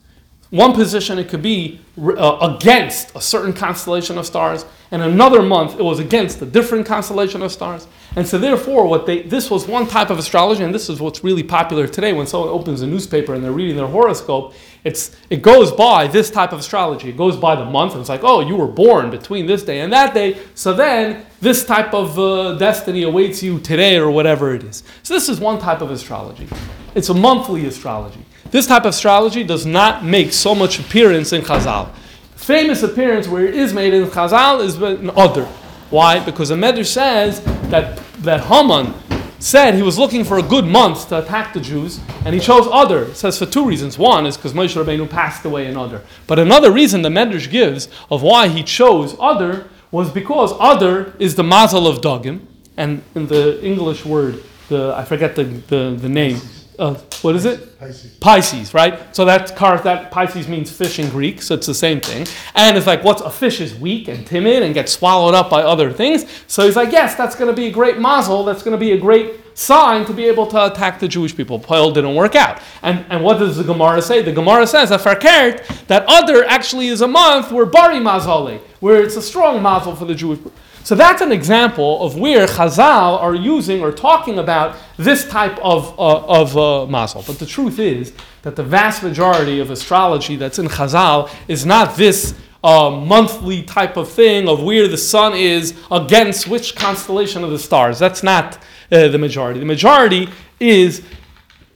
One 0.50 0.72
position 0.72 1.18
it 1.18 1.28
could 1.28 1.42
be 1.42 1.80
uh, 1.96 2.56
against 2.56 3.14
a 3.14 3.20
certain 3.20 3.52
constellation 3.52 4.18
of 4.18 4.26
stars, 4.26 4.64
and 4.90 5.00
another 5.00 5.42
month 5.42 5.78
it 5.78 5.82
was 5.82 6.00
against 6.00 6.42
a 6.42 6.46
different 6.46 6.84
constellation 6.86 7.40
of 7.42 7.52
stars. 7.52 7.86
And 8.16 8.26
so 8.26 8.36
therefore, 8.36 8.88
what 8.88 9.06
they 9.06 9.22
this 9.22 9.48
was 9.48 9.68
one 9.68 9.86
type 9.86 10.10
of 10.10 10.18
astrology, 10.18 10.64
and 10.64 10.74
this 10.74 10.88
is 10.88 11.00
what's 11.00 11.22
really 11.22 11.44
popular 11.44 11.86
today. 11.86 12.12
When 12.12 12.26
someone 12.26 12.48
opens 12.48 12.82
a 12.82 12.86
newspaper 12.88 13.34
and 13.34 13.44
they're 13.44 13.52
reading 13.52 13.76
their 13.76 13.86
horoscope, 13.86 14.54
it's 14.82 15.14
it 15.30 15.42
goes 15.42 15.70
by 15.70 16.08
this 16.08 16.30
type 16.30 16.52
of 16.52 16.58
astrology. 16.58 17.10
It 17.10 17.16
goes 17.16 17.36
by 17.36 17.54
the 17.54 17.64
month, 17.64 17.92
and 17.92 18.00
it's 18.00 18.08
like, 18.08 18.24
oh, 18.24 18.40
you 18.40 18.56
were 18.56 18.66
born 18.66 19.10
between 19.10 19.46
this 19.46 19.62
day 19.62 19.80
and 19.80 19.92
that 19.92 20.14
day. 20.14 20.36
So 20.54 20.72
then 20.72 21.26
this 21.40 21.64
type 21.64 21.94
of 21.94 22.18
uh, 22.18 22.54
destiny 22.54 23.04
awaits 23.04 23.40
you 23.40 23.60
today, 23.60 23.98
or 23.98 24.10
whatever 24.10 24.52
it 24.52 24.64
is. 24.64 24.82
So 25.04 25.14
this 25.14 25.28
is 25.28 25.38
one 25.38 25.60
type 25.60 25.80
of 25.80 25.92
astrology. 25.92 26.48
It's 26.96 27.08
a 27.08 27.14
monthly 27.14 27.66
astrology. 27.66 28.24
This 28.50 28.66
type 28.66 28.82
of 28.82 28.90
astrology 28.90 29.44
does 29.44 29.64
not 29.64 30.04
make 30.04 30.32
so 30.32 30.54
much 30.54 30.80
appearance 30.80 31.32
in 31.32 31.42
Chazal. 31.42 31.88
Famous 32.34 32.82
appearance 32.82 33.28
where 33.28 33.46
it 33.46 33.54
is 33.54 33.72
made 33.72 33.94
in 33.94 34.06
Chazal 34.06 34.60
is 34.64 34.76
in 34.76 35.10
Adar. 35.10 35.46
Why? 35.90 36.24
Because 36.24 36.48
the 36.48 36.56
Medrash 36.56 36.86
says 36.86 37.42
that, 37.70 37.96
that 38.22 38.40
Haman 38.40 38.92
said 39.38 39.74
he 39.74 39.82
was 39.82 39.98
looking 39.98 40.24
for 40.24 40.38
a 40.38 40.42
good 40.42 40.64
month 40.64 41.08
to 41.08 41.18
attack 41.18 41.54
the 41.54 41.60
Jews, 41.60 42.00
and 42.24 42.34
he 42.34 42.40
chose 42.40 42.66
Adar. 42.66 43.04
It 43.04 43.16
says 43.16 43.38
for 43.38 43.46
two 43.46 43.64
reasons. 43.64 43.96
One 43.98 44.26
is 44.26 44.36
because 44.36 44.52
Moshe 44.52 44.74
Rabbeinu 44.74 45.08
passed 45.08 45.44
away 45.44 45.66
in 45.66 45.76
Adar. 45.76 46.02
But 46.26 46.40
another 46.40 46.72
reason 46.72 47.02
the 47.02 47.08
Medrash 47.08 47.48
gives 47.50 47.88
of 48.10 48.22
why 48.22 48.48
he 48.48 48.64
chose 48.64 49.14
Adar 49.14 49.66
was 49.92 50.10
because 50.10 50.52
Adar 50.54 51.12
is 51.18 51.36
the 51.36 51.44
mazel 51.44 51.86
of 51.86 52.00
Dagim, 52.00 52.40
and 52.76 53.02
in 53.14 53.28
the 53.28 53.64
English 53.64 54.04
word, 54.04 54.42
the 54.68 54.92
I 54.96 55.04
forget 55.04 55.36
the, 55.36 55.44
the, 55.44 55.96
the 56.00 56.08
name 56.08 56.40
uh, 56.80 56.94
what 57.20 57.36
is 57.36 57.44
it? 57.44 57.78
Pisces. 57.78 58.16
Pisces, 58.20 58.74
right? 58.74 59.14
So 59.14 59.26
that 59.26 59.54
car, 59.54 59.78
that 59.82 60.10
Pisces 60.10 60.48
means 60.48 60.72
fish 60.72 60.98
in 60.98 61.10
Greek, 61.10 61.42
so 61.42 61.54
it's 61.54 61.66
the 61.66 61.74
same 61.74 62.00
thing. 62.00 62.26
And 62.54 62.76
it's 62.76 62.86
like, 62.86 63.04
what's 63.04 63.20
a 63.20 63.30
fish 63.30 63.60
is 63.60 63.74
weak 63.74 64.08
and 64.08 64.26
timid 64.26 64.62
and 64.62 64.72
gets 64.72 64.92
swallowed 64.92 65.34
up 65.34 65.50
by 65.50 65.62
other 65.62 65.92
things. 65.92 66.24
So 66.46 66.64
he's 66.64 66.76
like, 66.76 66.90
yes, 66.90 67.14
that's 67.16 67.36
going 67.36 67.54
to 67.54 67.56
be 67.56 67.66
a 67.66 67.70
great 67.70 67.98
mazel. 67.98 68.44
That's 68.44 68.62
going 68.62 68.72
to 68.72 68.80
be 68.80 68.92
a 68.92 68.98
great 68.98 69.34
sign 69.54 70.06
to 70.06 70.14
be 70.14 70.24
able 70.24 70.46
to 70.46 70.72
attack 70.72 71.00
the 71.00 71.08
Jewish 71.08 71.36
people. 71.36 71.58
Poil 71.58 71.92
didn't 71.92 72.14
work 72.14 72.34
out. 72.34 72.62
And, 72.82 73.04
and 73.10 73.22
what 73.22 73.38
does 73.38 73.58
the 73.58 73.64
Gemara 73.64 74.00
say? 74.00 74.22
The 74.22 74.32
Gemara 74.32 74.66
says 74.66 74.88
that 74.88 75.00
Farkert, 75.00 75.86
that 75.88 76.06
other 76.08 76.44
actually 76.44 76.88
is 76.88 77.02
a 77.02 77.08
month 77.08 77.52
where 77.52 77.66
Bari 77.66 77.96
Mazale, 77.96 78.60
where 78.80 79.02
it's 79.02 79.16
a 79.16 79.22
strong 79.22 79.62
mazel 79.62 79.94
for 79.94 80.06
the 80.06 80.14
Jewish 80.14 80.38
people. 80.38 80.52
So 80.82 80.94
that's 80.94 81.20
an 81.20 81.30
example 81.30 82.02
of 82.02 82.16
where 82.16 82.46
Chazal 82.46 83.20
are 83.20 83.34
using 83.34 83.82
or 83.82 83.92
talking 83.92 84.38
about 84.38 84.76
this 84.96 85.28
type 85.28 85.58
of, 85.58 85.98
uh, 85.98 86.24
of 86.26 86.56
uh, 86.56 86.86
mazel. 86.86 87.22
But 87.26 87.38
the 87.38 87.46
truth 87.46 87.78
is 87.78 88.12
that 88.42 88.56
the 88.56 88.62
vast 88.62 89.02
majority 89.02 89.60
of 89.60 89.70
astrology 89.70 90.36
that's 90.36 90.58
in 90.58 90.66
Chazal 90.66 91.30
is 91.48 91.66
not 91.66 91.96
this 91.96 92.34
uh, 92.64 92.90
monthly 92.90 93.62
type 93.62 93.96
of 93.96 94.10
thing 94.10 94.48
of 94.48 94.62
where 94.62 94.88
the 94.88 94.98
sun 94.98 95.34
is 95.34 95.74
against 95.90 96.48
which 96.48 96.76
constellation 96.76 97.44
of 97.44 97.50
the 97.50 97.58
stars. 97.58 97.98
That's 97.98 98.22
not 98.22 98.58
uh, 98.90 99.08
the 99.08 99.18
majority. 99.18 99.60
The 99.60 99.66
majority 99.66 100.28
is 100.58 101.02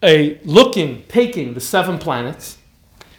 a 0.02 0.38
looking, 0.44 1.04
taking 1.08 1.54
the 1.54 1.60
seven 1.60 1.98
planets 1.98 2.58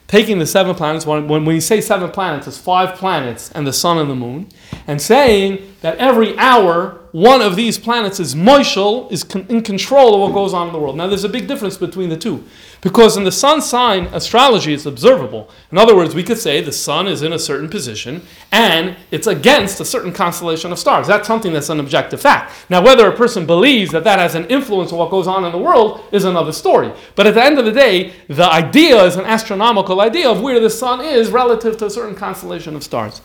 taking 0.07 0.39
the 0.39 0.45
seven 0.45 0.75
planets, 0.75 1.05
when, 1.05 1.27
when 1.27 1.45
we 1.45 1.59
say 1.59 1.81
seven 1.81 2.11
planets, 2.11 2.47
it's 2.47 2.57
five 2.57 2.95
planets 2.95 3.51
and 3.51 3.65
the 3.65 3.73
sun 3.73 3.97
and 3.97 4.09
the 4.09 4.15
moon, 4.15 4.47
and 4.87 5.01
saying 5.01 5.75
that 5.81 5.97
every 5.97 6.37
hour 6.37 7.01
one 7.15 7.41
of 7.41 7.55
these 7.55 7.79
planets 7.79 8.19
is 8.19 8.35
Moishel, 8.35 9.09
is 9.09 9.23
con- 9.23 9.45
in 9.47 9.61
control 9.61 10.15
of 10.15 10.19
what 10.19 10.33
goes 10.33 10.53
on 10.53 10.67
in 10.67 10.73
the 10.73 10.79
world. 10.79 10.97
Now, 10.97 11.07
there's 11.07 11.23
a 11.23 11.29
big 11.29 11.47
difference 11.47 11.77
between 11.77 12.09
the 12.09 12.17
two. 12.17 12.43
Because 12.81 13.15
in 13.15 13.23
the 13.23 13.31
sun 13.31 13.61
sign 13.61 14.07
astrology, 14.07 14.73
it's 14.73 14.85
observable. 14.85 15.49
In 15.71 15.77
other 15.77 15.95
words, 15.95 16.13
we 16.13 16.23
could 16.23 16.37
say 16.37 16.59
the 16.59 16.73
sun 16.73 17.07
is 17.07 17.21
in 17.21 17.31
a 17.31 17.39
certain 17.39 17.69
position 17.69 18.21
and 18.51 18.97
it's 19.11 19.27
against 19.27 19.79
a 19.79 19.85
certain 19.85 20.11
constellation 20.11 20.73
of 20.73 20.77
stars. 20.77 21.07
That's 21.07 21.25
something 21.25 21.53
that's 21.53 21.69
an 21.69 21.79
objective 21.79 22.19
fact. 22.19 22.51
Now, 22.69 22.83
whether 22.83 23.07
a 23.07 23.15
person 23.15 23.45
believes 23.45 23.91
that 23.93 24.03
that 24.03 24.19
has 24.19 24.35
an 24.35 24.43
influence 24.47 24.91
on 24.91 24.99
what 24.99 25.09
goes 25.09 25.25
on 25.25 25.45
in 25.45 25.53
the 25.53 25.57
world 25.57 26.03
is 26.11 26.25
another 26.25 26.51
story. 26.51 26.91
But 27.15 27.27
at 27.27 27.35
the 27.35 27.43
end 27.45 27.57
of 27.57 27.63
the 27.63 27.71
day, 27.71 28.11
the 28.27 28.51
idea 28.51 29.01
is 29.05 29.15
an 29.15 29.23
astronomical 29.23 30.01
idea 30.01 30.29
of 30.29 30.41
where 30.41 30.59
the 30.59 30.69
sun 30.69 30.99
is 30.99 31.29
relative 31.29 31.77
to 31.77 31.85
a 31.85 31.89
certain 31.89 32.15
constellation 32.15 32.75
of 32.75 32.83
stars. 32.83 33.21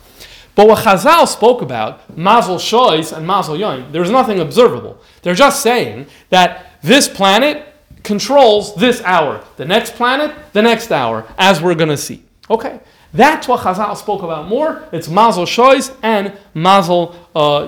But 0.60 0.68
what 0.68 0.84
Chazal 0.84 1.26
spoke 1.26 1.62
about, 1.62 2.18
Mazel 2.18 2.56
Shois 2.56 3.16
and 3.16 3.26
Mazel 3.26 3.56
Yoim, 3.56 3.92
there's 3.92 4.10
nothing 4.10 4.40
observable. 4.40 5.00
They're 5.22 5.34
just 5.34 5.62
saying 5.62 6.06
that 6.28 6.76
this 6.82 7.08
planet 7.08 7.66
controls 8.02 8.74
this 8.74 9.00
hour, 9.06 9.42
the 9.56 9.64
next 9.64 9.94
planet, 9.94 10.36
the 10.52 10.60
next 10.60 10.92
hour, 10.92 11.26
as 11.38 11.62
we're 11.62 11.74
going 11.74 11.88
to 11.88 11.96
see. 11.96 12.24
Okay, 12.50 12.78
that's 13.14 13.48
what 13.48 13.60
Chazal 13.60 13.96
spoke 13.96 14.22
about 14.22 14.48
more. 14.48 14.86
It's 14.92 15.08
Mazel 15.08 15.46
Shois 15.46 15.96
and 16.02 16.36
Mazel 16.52 17.16
uh. 17.34 17.66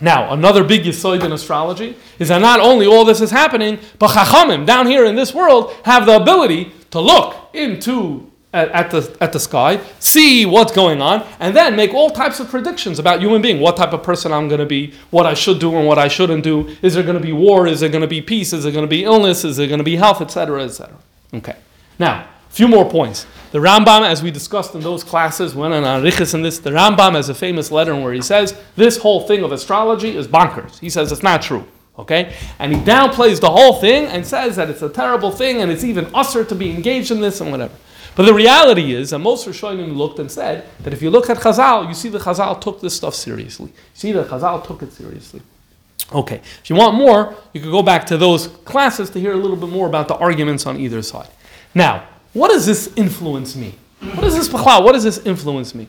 Now, 0.00 0.32
another 0.32 0.64
big 0.64 0.82
yisoid 0.82 1.22
in 1.22 1.30
astrology 1.30 1.96
is 2.18 2.26
that 2.26 2.40
not 2.40 2.58
only 2.58 2.86
all 2.86 3.04
this 3.04 3.20
is 3.20 3.30
happening, 3.30 3.78
but 4.00 4.10
Chachamim 4.10 4.66
down 4.66 4.88
here 4.88 5.04
in 5.04 5.14
this 5.14 5.32
world 5.32 5.72
have 5.84 6.06
the 6.06 6.16
ability 6.16 6.72
to 6.90 6.98
look 6.98 7.50
into 7.54 8.27
at, 8.52 8.68
at, 8.70 8.90
the, 8.90 9.16
at 9.20 9.32
the 9.32 9.40
sky, 9.40 9.80
see 9.98 10.46
what's 10.46 10.72
going 10.72 11.02
on, 11.02 11.26
and 11.38 11.54
then 11.54 11.76
make 11.76 11.92
all 11.92 12.10
types 12.10 12.40
of 12.40 12.48
predictions 12.48 12.98
about 12.98 13.20
human 13.20 13.42
being, 13.42 13.60
what 13.60 13.76
type 13.76 13.92
of 13.92 14.02
person 14.02 14.32
I'm 14.32 14.48
going 14.48 14.60
to 14.60 14.66
be, 14.66 14.94
what 15.10 15.26
I 15.26 15.34
should 15.34 15.58
do 15.58 15.76
and 15.76 15.86
what 15.86 15.98
I 15.98 16.08
shouldn't 16.08 16.44
do. 16.44 16.74
Is 16.80 16.94
there 16.94 17.02
going 17.02 17.16
to 17.18 17.22
be 17.22 17.32
war? 17.32 17.66
Is 17.66 17.80
there 17.80 17.90
going 17.90 18.02
to 18.02 18.08
be 18.08 18.22
peace? 18.22 18.52
Is 18.52 18.64
there 18.64 18.72
going 18.72 18.84
to 18.84 18.88
be 18.88 19.04
illness? 19.04 19.44
Is 19.44 19.58
there 19.58 19.66
going 19.66 19.78
to 19.78 19.84
be 19.84 19.96
health, 19.96 20.20
etc., 20.22 20.64
etc.? 20.64 20.96
Okay. 21.34 21.56
Now, 21.98 22.26
a 22.48 22.52
few 22.52 22.68
more 22.68 22.88
points. 22.88 23.26
The 23.52 23.58
Rambam, 23.58 24.02
as 24.02 24.22
we 24.22 24.30
discussed 24.30 24.74
in 24.74 24.80
those 24.80 25.04
classes, 25.04 25.54
when 25.54 25.72
an 25.72 25.84
arichis 25.84 26.34
in 26.34 26.42
this, 26.42 26.58
the 26.58 26.70
Rambam 26.70 27.14
has 27.14 27.28
a 27.28 27.34
famous 27.34 27.70
letter 27.70 27.94
where 27.94 28.12
he 28.12 28.22
says 28.22 28.58
this 28.76 28.98
whole 28.98 29.26
thing 29.26 29.44
of 29.44 29.52
astrology 29.52 30.16
is 30.16 30.26
bonkers. 30.26 30.78
He 30.78 30.88
says 30.88 31.12
it's 31.12 31.22
not 31.22 31.42
true. 31.42 31.66
Okay? 31.98 32.34
And 32.58 32.74
he 32.74 32.80
downplays 32.80 33.40
the 33.40 33.50
whole 33.50 33.80
thing 33.80 34.06
and 34.06 34.24
says 34.24 34.56
that 34.56 34.70
it's 34.70 34.82
a 34.82 34.88
terrible 34.88 35.32
thing 35.32 35.60
and 35.60 35.70
it's 35.70 35.84
even 35.84 36.06
usher 36.14 36.44
to 36.44 36.54
be 36.54 36.70
engaged 36.70 37.10
in 37.10 37.20
this 37.20 37.40
and 37.40 37.50
whatever. 37.50 37.74
But 38.18 38.26
the 38.26 38.34
reality 38.34 38.94
is 38.94 39.10
that 39.10 39.20
most 39.20 39.46
Rishonim 39.46 39.96
looked 39.96 40.18
and 40.18 40.28
said 40.28 40.68
that 40.80 40.92
if 40.92 41.02
you 41.02 41.08
look 41.08 41.30
at 41.30 41.36
Chazal, 41.36 41.86
you 41.86 41.94
see 41.94 42.08
that 42.08 42.22
Chazal 42.22 42.60
took 42.60 42.80
this 42.80 42.96
stuff 42.96 43.14
seriously. 43.14 43.66
You 43.66 43.94
see 43.94 44.10
that 44.10 44.26
Chazal 44.26 44.66
took 44.66 44.82
it 44.82 44.92
seriously. 44.92 45.40
Okay, 46.12 46.40
if 46.60 46.68
you 46.68 46.74
want 46.74 46.96
more, 46.96 47.36
you 47.52 47.60
could 47.60 47.70
go 47.70 47.80
back 47.80 48.04
to 48.06 48.16
those 48.16 48.48
classes 48.64 49.08
to 49.10 49.20
hear 49.20 49.34
a 49.34 49.36
little 49.36 49.56
bit 49.56 49.68
more 49.68 49.86
about 49.86 50.08
the 50.08 50.16
arguments 50.16 50.66
on 50.66 50.80
either 50.80 51.00
side. 51.00 51.28
Now, 51.76 52.08
what 52.32 52.48
does 52.48 52.66
this 52.66 52.92
influence 52.96 53.54
me? 53.54 53.76
What 54.00 54.22
does 54.22 54.34
this 54.34 54.52
what 54.52 54.92
does 54.94 55.04
this 55.04 55.18
influence 55.18 55.72
me? 55.72 55.86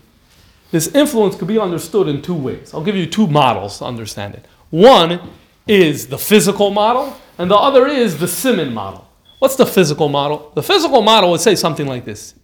This 0.69 0.93
influence 0.93 1.35
could 1.35 1.47
be 1.47 1.57
understood 1.57 2.07
in 2.07 2.21
two 2.21 2.35
ways. 2.35 2.75
I'll 2.75 2.83
give 2.83 2.95
you 2.95 3.07
two 3.07 3.25
models 3.25 3.79
to 3.79 3.85
understand 3.85 4.35
it. 4.35 4.45
One 4.69 5.31
is 5.67 6.05
the 6.05 6.19
physical 6.19 6.69
model, 6.69 7.17
and 7.39 7.49
the 7.49 7.57
other 7.57 7.87
is 7.87 8.19
the 8.19 8.27
Simon 8.27 8.71
model. 8.71 9.08
What's 9.39 9.55
the 9.55 9.65
physical 9.65 10.09
model? 10.09 10.51
The 10.53 10.63
physical 10.63 11.01
model 11.01 11.31
would 11.31 11.41
say 11.41 11.55
something 11.55 11.87
like 11.87 12.05
this 12.05 12.35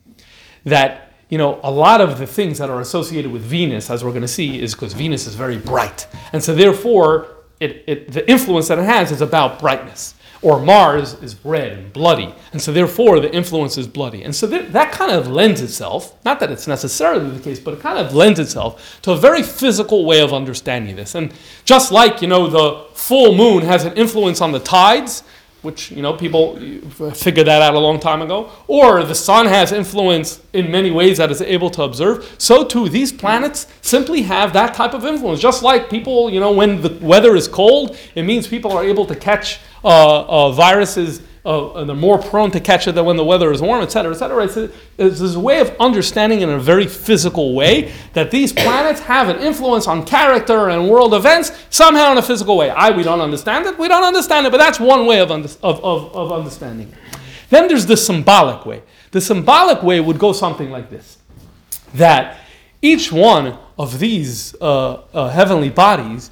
that, 0.64 1.14
you 1.30 1.38
know, 1.38 1.60
a 1.62 1.70
lot 1.70 2.02
of 2.02 2.18
the 2.18 2.25
things 2.25 2.58
that 2.58 2.70
are 2.70 2.82
associated 2.82 3.32
with 3.32 3.44
Venus, 3.44 3.90
as 3.90 4.04
we're 4.04 4.12
going 4.12 4.22
to 4.22 4.28
see, 4.28 4.60
is 4.60 4.74
because 4.74 4.94
Venus 4.94 5.28
is 5.28 5.36
very 5.36 5.58
bright. 5.58 6.08
And 6.34 6.44
so, 6.44 6.56
therefore, 6.56 7.28
it, 7.60 7.84
it, 7.88 8.12
the 8.12 8.30
influence 8.30 8.70
that 8.70 8.80
it 8.80 8.86
has 8.86 9.12
is 9.12 9.22
about 9.22 9.60
brightness. 9.60 10.16
Or 10.42 10.60
Mars 10.60 11.16
is 11.24 11.44
red 11.44 11.72
and 11.72 11.92
bloody. 11.92 12.34
And 12.52 12.62
so, 12.62 12.72
therefore, 12.72 13.20
the 13.20 13.34
influence 13.34 13.78
is 13.78 13.88
bloody. 13.88 14.24
And 14.24 14.36
so, 14.36 14.48
th- 14.48 14.72
that 14.72 14.92
kind 14.92 15.12
of 15.12 15.28
lends 15.28 15.62
itself, 15.62 16.14
not 16.24 16.40
that 16.40 16.52
it's 16.52 16.68
necessarily 16.68 17.30
the 17.30 17.44
case, 17.44 17.60
but 17.60 17.74
it 17.74 17.80
kind 17.80 18.00
of 18.00 18.14
lends 18.14 18.40
itself 18.40 19.00
to 19.02 19.12
a 19.12 19.18
very 19.18 19.44
physical 19.44 20.06
way 20.06 20.22
of 20.22 20.34
understanding 20.34 20.96
this. 20.96 21.16
And 21.16 21.34
just 21.64 21.92
like, 21.92 22.22
you 22.22 22.28
know, 22.28 22.48
the 22.48 22.86
full 22.94 23.36
moon 23.36 23.64
has 23.64 23.86
an 23.86 23.94
influence 23.98 24.42
on 24.42 24.52
the 24.52 24.60
tides, 24.60 25.24
which 25.66 25.92
you 25.92 26.02
know 26.02 26.14
people 26.14 26.56
figured 27.12 27.48
that 27.48 27.62
out 27.62 27.74
a 27.74 27.80
long 27.80 28.00
time 28.00 28.22
ago, 28.22 28.50
or 28.68 29.04
the 29.04 29.16
sun 29.16 29.48
has 29.48 29.72
influence 29.72 30.42
in 30.54 30.72
many 30.72 30.92
ways 30.92 31.18
that 31.18 31.32
is 31.32 31.42
able 31.42 31.70
to 31.72 31.84
observe. 31.84 32.36
So 32.38 32.64
too, 32.64 32.88
these 32.88 33.12
planets 33.12 33.68
simply 33.82 34.22
have 34.22 34.54
that 34.54 34.74
type 34.76 34.94
of 34.94 35.04
influence. 35.04 35.42
Just 35.42 35.64
like 35.64 35.90
people, 35.90 36.30
you 36.30 36.40
know, 36.40 36.52
when 36.54 36.82
the 36.82 36.98
weather 37.02 37.36
is 37.36 37.48
cold, 37.48 37.98
it 38.14 38.24
means 38.24 38.48
people 38.48 38.72
are 38.72 38.84
able 38.84 39.06
to 39.08 39.16
catch 39.16 39.60
uh, 39.84 40.22
uh, 40.28 40.52
viruses 40.52 41.22
uh, 41.46 41.74
and 41.75 41.90
they're 41.90 41.96
more 41.96 42.18
prone 42.18 42.52
to 42.52 42.60
catch 42.60 42.88
it 42.88 42.94
than 42.96 43.06
when 43.06 43.18
the 43.18 43.24
weather 43.24 43.52
is 43.52 43.62
warm, 43.62 43.84
etc., 43.84 44.12
etc. 44.12 44.44
It's, 44.44 44.58
it's 44.98 45.36
a 45.36 45.40
way 45.40 45.60
of 45.60 45.75
understanding 45.80 46.42
in 46.42 46.50
a 46.50 46.60
very 46.60 46.88
physical 46.88 47.54
way 47.54 47.94
that 48.14 48.32
these 48.32 48.52
planets 48.52 49.02
have 49.02 49.30
an 49.30 49.38
influence 49.38 49.88
on 49.88 50.06
character 50.06 50.70
and 50.70 50.90
world 50.90 51.14
events 51.14 51.52
somehow 51.70 52.12
in 52.12 52.18
a 52.18 52.22
physical 52.22 52.58
way. 52.58 52.70
I, 52.70 52.90
we 52.90 53.04
don't 53.04 53.22
understand 53.22 53.66
it, 53.66 53.78
we 53.78 53.88
don't 53.88 54.04
understand 54.04 54.48
it, 54.48 54.52
but 54.52 54.58
that's 54.58 54.80
one 54.80 55.06
way 55.06 55.20
of, 55.20 55.30
of, 55.32 55.64
of, 55.64 55.84
of 56.16 56.32
understanding 56.32 56.90
it. 56.90 57.20
Then 57.50 57.68
there's 57.68 57.86
the 57.86 57.98
symbolic 57.98 58.66
way. 58.66 58.82
The 59.12 59.22
symbolic 59.22 59.84
way 59.84 60.00
would 60.00 60.20
go 60.20 60.34
something 60.34 60.72
like 60.72 60.90
this 60.90 61.18
that 61.94 62.38
each 62.82 63.12
one 63.12 63.58
of 63.78 64.00
these 64.00 64.56
uh, 64.62 65.02
uh, 65.14 65.30
heavenly 65.30 65.70
bodies, 65.70 66.30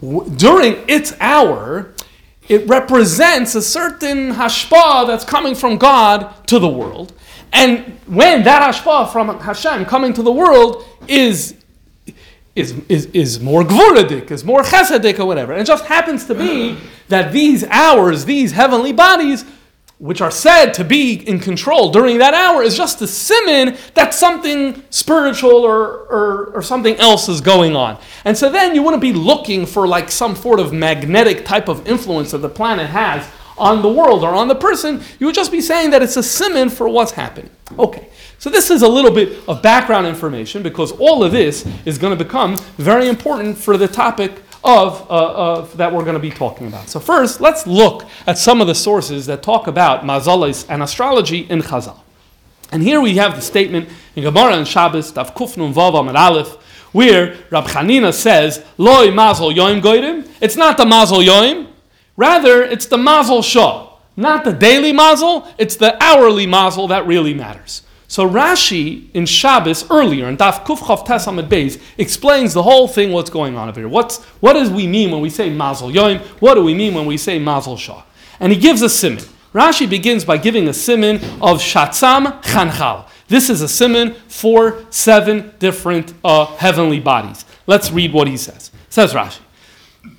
w- 0.00 0.28
during 0.36 0.84
its 0.88 1.14
hour, 1.20 1.92
it 2.48 2.66
represents 2.68 3.54
a 3.54 3.62
certain 3.62 4.34
hashpa 4.34 5.06
that's 5.06 5.24
coming 5.24 5.54
from 5.54 5.78
God 5.78 6.46
to 6.46 6.58
the 6.58 6.68
world. 6.68 7.12
And 7.52 7.98
when 8.06 8.44
that 8.44 8.74
hashpah 8.74 9.12
from 9.12 9.38
Hashem 9.40 9.84
coming 9.86 10.12
to 10.14 10.22
the 10.22 10.32
world 10.32 10.84
is 11.08 11.54
is, 12.54 12.72
is, 12.88 13.04
is 13.06 13.38
more 13.38 13.62
gvuradik, 13.62 14.30
is 14.30 14.42
more 14.42 14.62
chesedik 14.62 15.18
or 15.18 15.26
whatever. 15.26 15.52
And 15.52 15.60
it 15.60 15.66
just 15.66 15.84
happens 15.84 16.24
to 16.24 16.34
be 16.34 16.78
that 17.08 17.30
these 17.30 17.64
hours, 17.64 18.24
these 18.24 18.52
heavenly 18.52 18.92
bodies, 18.92 19.44
which 19.98 20.20
are 20.20 20.30
said 20.30 20.72
to 20.74 20.84
be 20.84 21.14
in 21.14 21.38
control 21.38 21.90
during 21.90 22.18
that 22.18 22.34
hour, 22.34 22.62
is 22.62 22.76
just 22.76 23.00
a 23.00 23.06
simon 23.06 23.76
that 23.94 24.12
something 24.12 24.82
spiritual 24.90 25.64
or, 25.64 26.00
or, 26.08 26.46
or 26.54 26.62
something 26.62 26.96
else 26.96 27.28
is 27.28 27.40
going 27.40 27.74
on. 27.74 27.98
And 28.24 28.36
so 28.36 28.50
then 28.50 28.74
you 28.74 28.82
wouldn't 28.82 29.00
be 29.00 29.14
looking 29.14 29.64
for 29.64 29.88
like 29.88 30.10
some 30.10 30.36
sort 30.36 30.60
of 30.60 30.72
magnetic 30.72 31.46
type 31.46 31.68
of 31.68 31.86
influence 31.88 32.32
that 32.32 32.38
the 32.38 32.48
planet 32.48 32.88
has 32.88 33.26
on 33.58 33.80
the 33.80 33.88
world 33.88 34.22
or 34.22 34.34
on 34.34 34.48
the 34.48 34.54
person. 34.54 35.02
You 35.18 35.26
would 35.26 35.34
just 35.34 35.50
be 35.50 35.62
saying 35.62 35.90
that 35.90 36.02
it's 36.02 36.18
a 36.18 36.22
simon 36.22 36.68
for 36.68 36.88
what's 36.88 37.12
happening. 37.12 37.50
Okay. 37.78 38.08
So 38.38 38.50
this 38.50 38.70
is 38.70 38.82
a 38.82 38.88
little 38.88 39.10
bit 39.10 39.48
of 39.48 39.62
background 39.62 40.06
information 40.06 40.62
because 40.62 40.92
all 40.92 41.24
of 41.24 41.32
this 41.32 41.66
is 41.86 41.96
going 41.96 42.16
to 42.16 42.22
become 42.22 42.58
very 42.76 43.08
important 43.08 43.56
for 43.56 43.78
the 43.78 43.88
topic 43.88 44.42
of, 44.66 45.10
uh, 45.10 45.32
of 45.32 45.76
that 45.76 45.92
we're 45.92 46.02
going 46.02 46.14
to 46.14 46.20
be 46.20 46.30
talking 46.30 46.66
about. 46.66 46.88
So 46.88 46.98
first, 47.00 47.40
let's 47.40 47.66
look 47.66 48.04
at 48.26 48.36
some 48.36 48.60
of 48.60 48.66
the 48.66 48.74
sources 48.74 49.26
that 49.26 49.42
talk 49.42 49.66
about 49.66 50.02
mazalis 50.02 50.66
and 50.68 50.82
astrology 50.82 51.40
in 51.48 51.62
Chazal. 51.62 52.00
And 52.72 52.82
here 52.82 53.00
we 53.00 53.16
have 53.16 53.36
the 53.36 53.42
statement 53.42 53.88
in 54.16 54.24
Gemara 54.24 54.54
and 54.54 54.66
Shabbos, 54.66 55.12
Tav 55.12 55.34
Kufnun 55.34 55.72
Vav 55.72 55.94
Aleph, 56.14 56.54
where 56.92 57.36
Rab 57.50 57.66
Chanina 57.66 58.12
says, 58.12 58.64
Loi 58.76 59.12
Mazel 59.12 59.50
Yoim 59.50 59.80
Goirim. 59.80 60.28
It's 60.40 60.56
not 60.56 60.76
the 60.76 60.84
Mazel 60.84 61.18
Yoim, 61.18 61.68
rather 62.16 62.64
it's 62.64 62.86
the 62.86 62.98
Mazel 62.98 63.42
Shah. 63.42 63.92
Not 64.16 64.44
the 64.44 64.52
daily 64.52 64.92
mazel, 64.92 65.46
it's 65.58 65.76
the 65.76 66.02
hourly 66.02 66.46
mazel 66.46 66.88
that 66.88 67.06
really 67.06 67.34
matters. 67.34 67.82
So 68.16 68.26
Rashi 68.26 69.10
in 69.12 69.26
Shabbos 69.26 69.90
earlier 69.90 70.26
in 70.26 70.38
Daf 70.38 70.64
Kuf 70.64 70.78
Chav 70.78 71.06
Tesamid 71.06 71.50
Beis 71.50 71.78
explains 71.98 72.54
the 72.54 72.62
whole 72.62 72.88
thing. 72.88 73.12
What's 73.12 73.28
going 73.28 73.58
on 73.58 73.68
over 73.68 73.78
here? 73.78 73.90
What's 73.90 74.24
what 74.40 74.54
does 74.54 74.70
we 74.70 74.86
mean 74.86 75.10
when 75.10 75.20
we 75.20 75.28
say 75.28 75.50
Mazel 75.50 75.90
Yom? 75.90 76.20
What 76.40 76.54
do 76.54 76.64
we 76.64 76.72
mean 76.72 76.94
when 76.94 77.04
we 77.04 77.18
say 77.18 77.38
Mazel 77.38 77.76
Shah? 77.76 78.04
And 78.40 78.54
he 78.54 78.58
gives 78.58 78.80
a 78.80 78.88
simon. 78.88 79.22
Rashi 79.52 79.86
begins 79.86 80.24
by 80.24 80.38
giving 80.38 80.66
a 80.66 80.72
simon 80.72 81.16
of 81.42 81.60
Shatzam 81.60 82.42
Chanchal. 82.42 83.06
This 83.28 83.50
is 83.50 83.60
a 83.60 83.68
simon 83.68 84.14
for 84.28 84.82
seven 84.88 85.52
different 85.58 86.14
uh, 86.24 86.46
heavenly 86.56 87.00
bodies. 87.00 87.44
Let's 87.66 87.90
read 87.90 88.14
what 88.14 88.28
he 88.28 88.38
says. 88.38 88.70
Says 88.88 89.12
Rashi. 89.12 89.40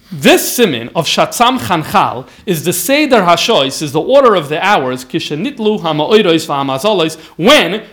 This 0.09 0.55
simin 0.55 0.87
of 0.95 1.05
Shatzam 1.05 1.59
Chanchal 1.59 2.29
is 2.45 2.63
the 2.63 2.71
Seder 2.71 3.23
Hashois, 3.23 3.81
is 3.81 3.91
the 3.91 3.99
order 3.99 4.35
of 4.35 4.47
the 4.47 4.65
hours, 4.65 5.03
Kishenitlu 5.03 5.81
Hamaoirois 5.81 6.47
V'Hamazolis, 6.47 7.17
when 7.35 7.85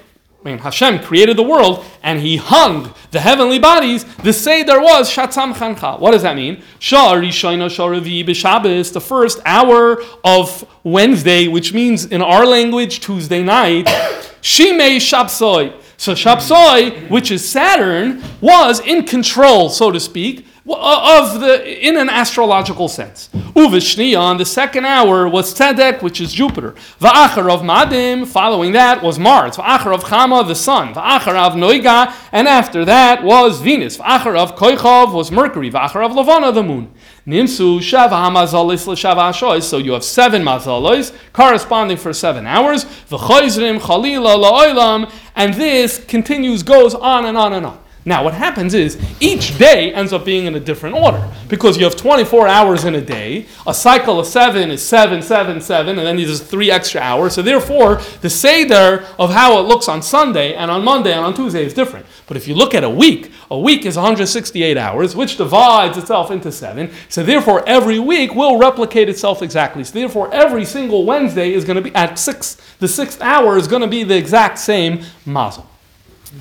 when 0.42 0.58
Hashem 0.58 1.00
created 1.00 1.36
the 1.36 1.42
world 1.42 1.84
and 2.02 2.20
he 2.20 2.36
hung 2.36 2.94
the 3.10 3.18
heavenly 3.18 3.58
bodies, 3.58 4.04
the 4.16 4.32
Seder 4.32 4.78
was 4.78 5.10
Shatzam 5.10 5.54
Chanchal. 5.54 5.98
What 5.98 6.12
does 6.12 6.22
that 6.22 6.36
mean? 6.36 6.62
Shah 6.78 7.14
Rishayna 7.14 7.66
Sharavi 7.66 8.24
B'Shabbos, 8.24 8.92
the 8.92 9.00
first 9.00 9.40
hour 9.44 10.00
of 10.22 10.64
Wednesday, 10.84 11.48
which 11.48 11.72
means 11.74 12.04
in 12.04 12.22
our 12.22 12.46
language, 12.46 13.00
Tuesday 13.00 13.42
night, 13.42 13.88
Shimei 14.40 14.98
Shabsoi. 14.98 15.80
So 15.96 16.12
Shabsoi, 16.12 17.10
which 17.10 17.32
is 17.32 17.48
Saturn, 17.48 18.22
was 18.40 18.78
in 18.78 19.04
control, 19.04 19.68
so 19.68 19.90
to 19.90 19.98
speak, 19.98 20.46
Uh, 20.66 21.20
of 21.20 21.40
the 21.40 21.86
in 21.86 21.98
an 21.98 22.08
astrological 22.08 22.88
sense. 22.88 23.28
Uvishniya 23.54 24.18
on 24.18 24.38
the 24.38 24.46
second 24.46 24.86
hour 24.86 25.28
was 25.28 25.52
Tzedek, 25.52 26.00
which 26.00 26.22
is 26.22 26.32
Jupiter. 26.32 26.74
Va'achar 27.00 27.52
of 27.52 27.60
Madim, 27.60 28.26
following 28.26 28.72
that 28.72 29.02
was 29.02 29.18
Mars. 29.18 29.58
Va'achar 29.58 29.94
of 29.94 30.04
Chama, 30.04 30.46
the 30.46 30.54
sun. 30.54 30.94
Va'achar 30.94 31.36
of 31.36 31.52
Noiga, 31.52 32.14
and 32.32 32.48
after 32.48 32.82
that 32.86 33.22
was 33.22 33.60
Venus. 33.60 33.98
Va'achar 33.98 34.38
of 34.38 34.56
Koichov 34.56 35.12
was 35.12 35.30
Mercury. 35.30 35.70
Va'achar 35.70 36.02
of 36.02 36.12
Lavana, 36.12 36.52
the 36.54 36.62
moon. 36.62 36.90
Nimsu 37.26 37.80
Shava 37.80 38.12
Hamazalis 38.12 38.86
L'Shava. 38.86 39.62
So 39.62 39.76
you 39.76 39.92
have 39.92 40.04
seven 40.04 40.42
mazalos 40.42 41.14
corresponding 41.34 41.98
for 41.98 42.14
seven 42.14 42.46
hours. 42.46 42.86
V'choizrim 43.10 43.80
Chalila 43.80 44.42
La'olam, 44.42 45.12
and 45.36 45.52
this 45.52 46.02
continues, 46.02 46.62
goes 46.62 46.94
on 46.94 47.26
and 47.26 47.36
on 47.36 47.52
and 47.52 47.66
on. 47.66 47.83
Now, 48.06 48.22
what 48.22 48.34
happens 48.34 48.74
is 48.74 48.98
each 49.18 49.56
day 49.56 49.90
ends 49.94 50.12
up 50.12 50.26
being 50.26 50.44
in 50.44 50.54
a 50.54 50.60
different 50.60 50.94
order 50.94 51.26
because 51.48 51.78
you 51.78 51.84
have 51.84 51.96
24 51.96 52.46
hours 52.46 52.84
in 52.84 52.94
a 52.94 53.00
day. 53.00 53.46
A 53.66 53.72
cycle 53.72 54.20
of 54.20 54.26
seven 54.26 54.70
is 54.70 54.82
seven, 54.82 55.22
seven, 55.22 55.58
seven, 55.58 55.98
and 55.98 56.06
then 56.06 56.16
there's 56.18 56.42
three 56.42 56.70
extra 56.70 57.00
hours. 57.00 57.34
So, 57.34 57.40
therefore, 57.40 58.02
the 58.20 58.28
Seder 58.28 59.06
of 59.18 59.30
how 59.30 59.58
it 59.58 59.62
looks 59.62 59.88
on 59.88 60.02
Sunday 60.02 60.52
and 60.52 60.70
on 60.70 60.84
Monday 60.84 61.14
and 61.14 61.24
on 61.24 61.32
Tuesday 61.32 61.64
is 61.64 61.72
different. 61.72 62.04
But 62.26 62.36
if 62.36 62.46
you 62.46 62.54
look 62.54 62.74
at 62.74 62.84
a 62.84 62.90
week, 62.90 63.32
a 63.50 63.58
week 63.58 63.86
is 63.86 63.96
168 63.96 64.76
hours, 64.76 65.16
which 65.16 65.38
divides 65.38 65.96
itself 65.96 66.30
into 66.30 66.52
seven. 66.52 66.90
So, 67.08 67.22
therefore, 67.22 67.66
every 67.66 67.98
week 67.98 68.34
will 68.34 68.58
replicate 68.58 69.08
itself 69.08 69.40
exactly. 69.40 69.82
So, 69.82 69.94
therefore, 69.94 70.32
every 70.34 70.66
single 70.66 71.06
Wednesday 71.06 71.54
is 71.54 71.64
going 71.64 71.76
to 71.76 71.82
be 71.82 71.94
at 71.94 72.18
six, 72.18 72.58
the 72.80 72.88
sixth 72.88 73.22
hour 73.22 73.56
is 73.56 73.66
going 73.66 73.82
to 73.82 73.88
be 73.88 74.04
the 74.04 74.16
exact 74.16 74.58
same 74.58 75.00
mazel. 75.24 75.70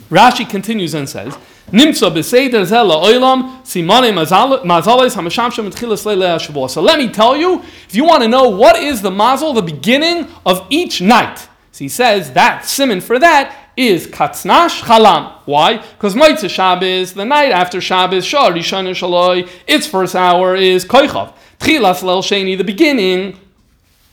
Rashi 0.09 0.49
continues 0.49 0.93
and 0.93 1.07
says, 1.07 1.37
Nimtza 1.71 2.11
b'seder 2.11 2.65
zela 2.65 3.01
oilam 3.03 3.61
simane 3.63 4.11
mazales 4.13 5.15
hamashamshem 5.15 5.71
etchilas 5.71 6.05
leile 6.05 6.69
So 6.69 6.81
let 6.81 6.99
me 6.99 7.09
tell 7.09 7.35
you, 7.35 7.61
if 7.87 7.95
you 7.95 8.03
want 8.03 8.23
to 8.23 8.29
know 8.29 8.49
what 8.49 8.75
is 8.75 9.01
the 9.01 9.11
mazel, 9.11 9.53
the 9.53 9.61
beginning 9.61 10.27
of 10.45 10.67
each 10.69 11.01
night. 11.01 11.47
So 11.71 11.85
he 11.85 11.89
says 11.89 12.33
that 12.33 12.65
simon 12.65 13.01
for 13.01 13.17
that 13.17 13.55
is 13.75 14.07
katznash 14.07 14.81
chalam. 14.83 15.33
Why? 15.45 15.77
Because 15.77 16.13
Moitze 16.13 16.49
Shabbos, 16.49 17.13
the 17.13 17.25
night 17.25 17.51
after 17.51 17.81
Shabbos, 17.81 18.25
Shah 18.25 18.51
Rishon 18.51 18.89
Shaloi, 18.91 19.49
its 19.65 19.87
first 19.87 20.15
hour 20.15 20.55
is 20.55 20.85
koichav. 20.85 21.33
Tchilas 21.59 22.03
lel 22.03 22.21
sheni, 22.21 22.55
the 22.57 22.63
beginning 22.63 23.39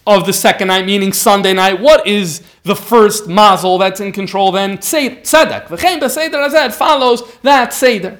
of 0.06 0.26
the 0.26 0.32
second 0.32 0.68
night, 0.68 0.86
meaning 0.86 1.12
Sunday 1.12 1.52
night. 1.52 1.80
What 1.80 2.06
is 2.06 2.42
the 2.62 2.74
first 2.74 3.28
mazel 3.28 3.78
that's 3.78 4.00
in 4.00 4.12
control 4.12 4.52
then? 4.52 4.78
Tzedek. 4.78 5.66
V'chein 5.66 6.00
b'seder 6.00 6.50
hazed 6.50 6.74
follows 6.76 7.22
that 7.42 7.72
seder. 7.72 8.18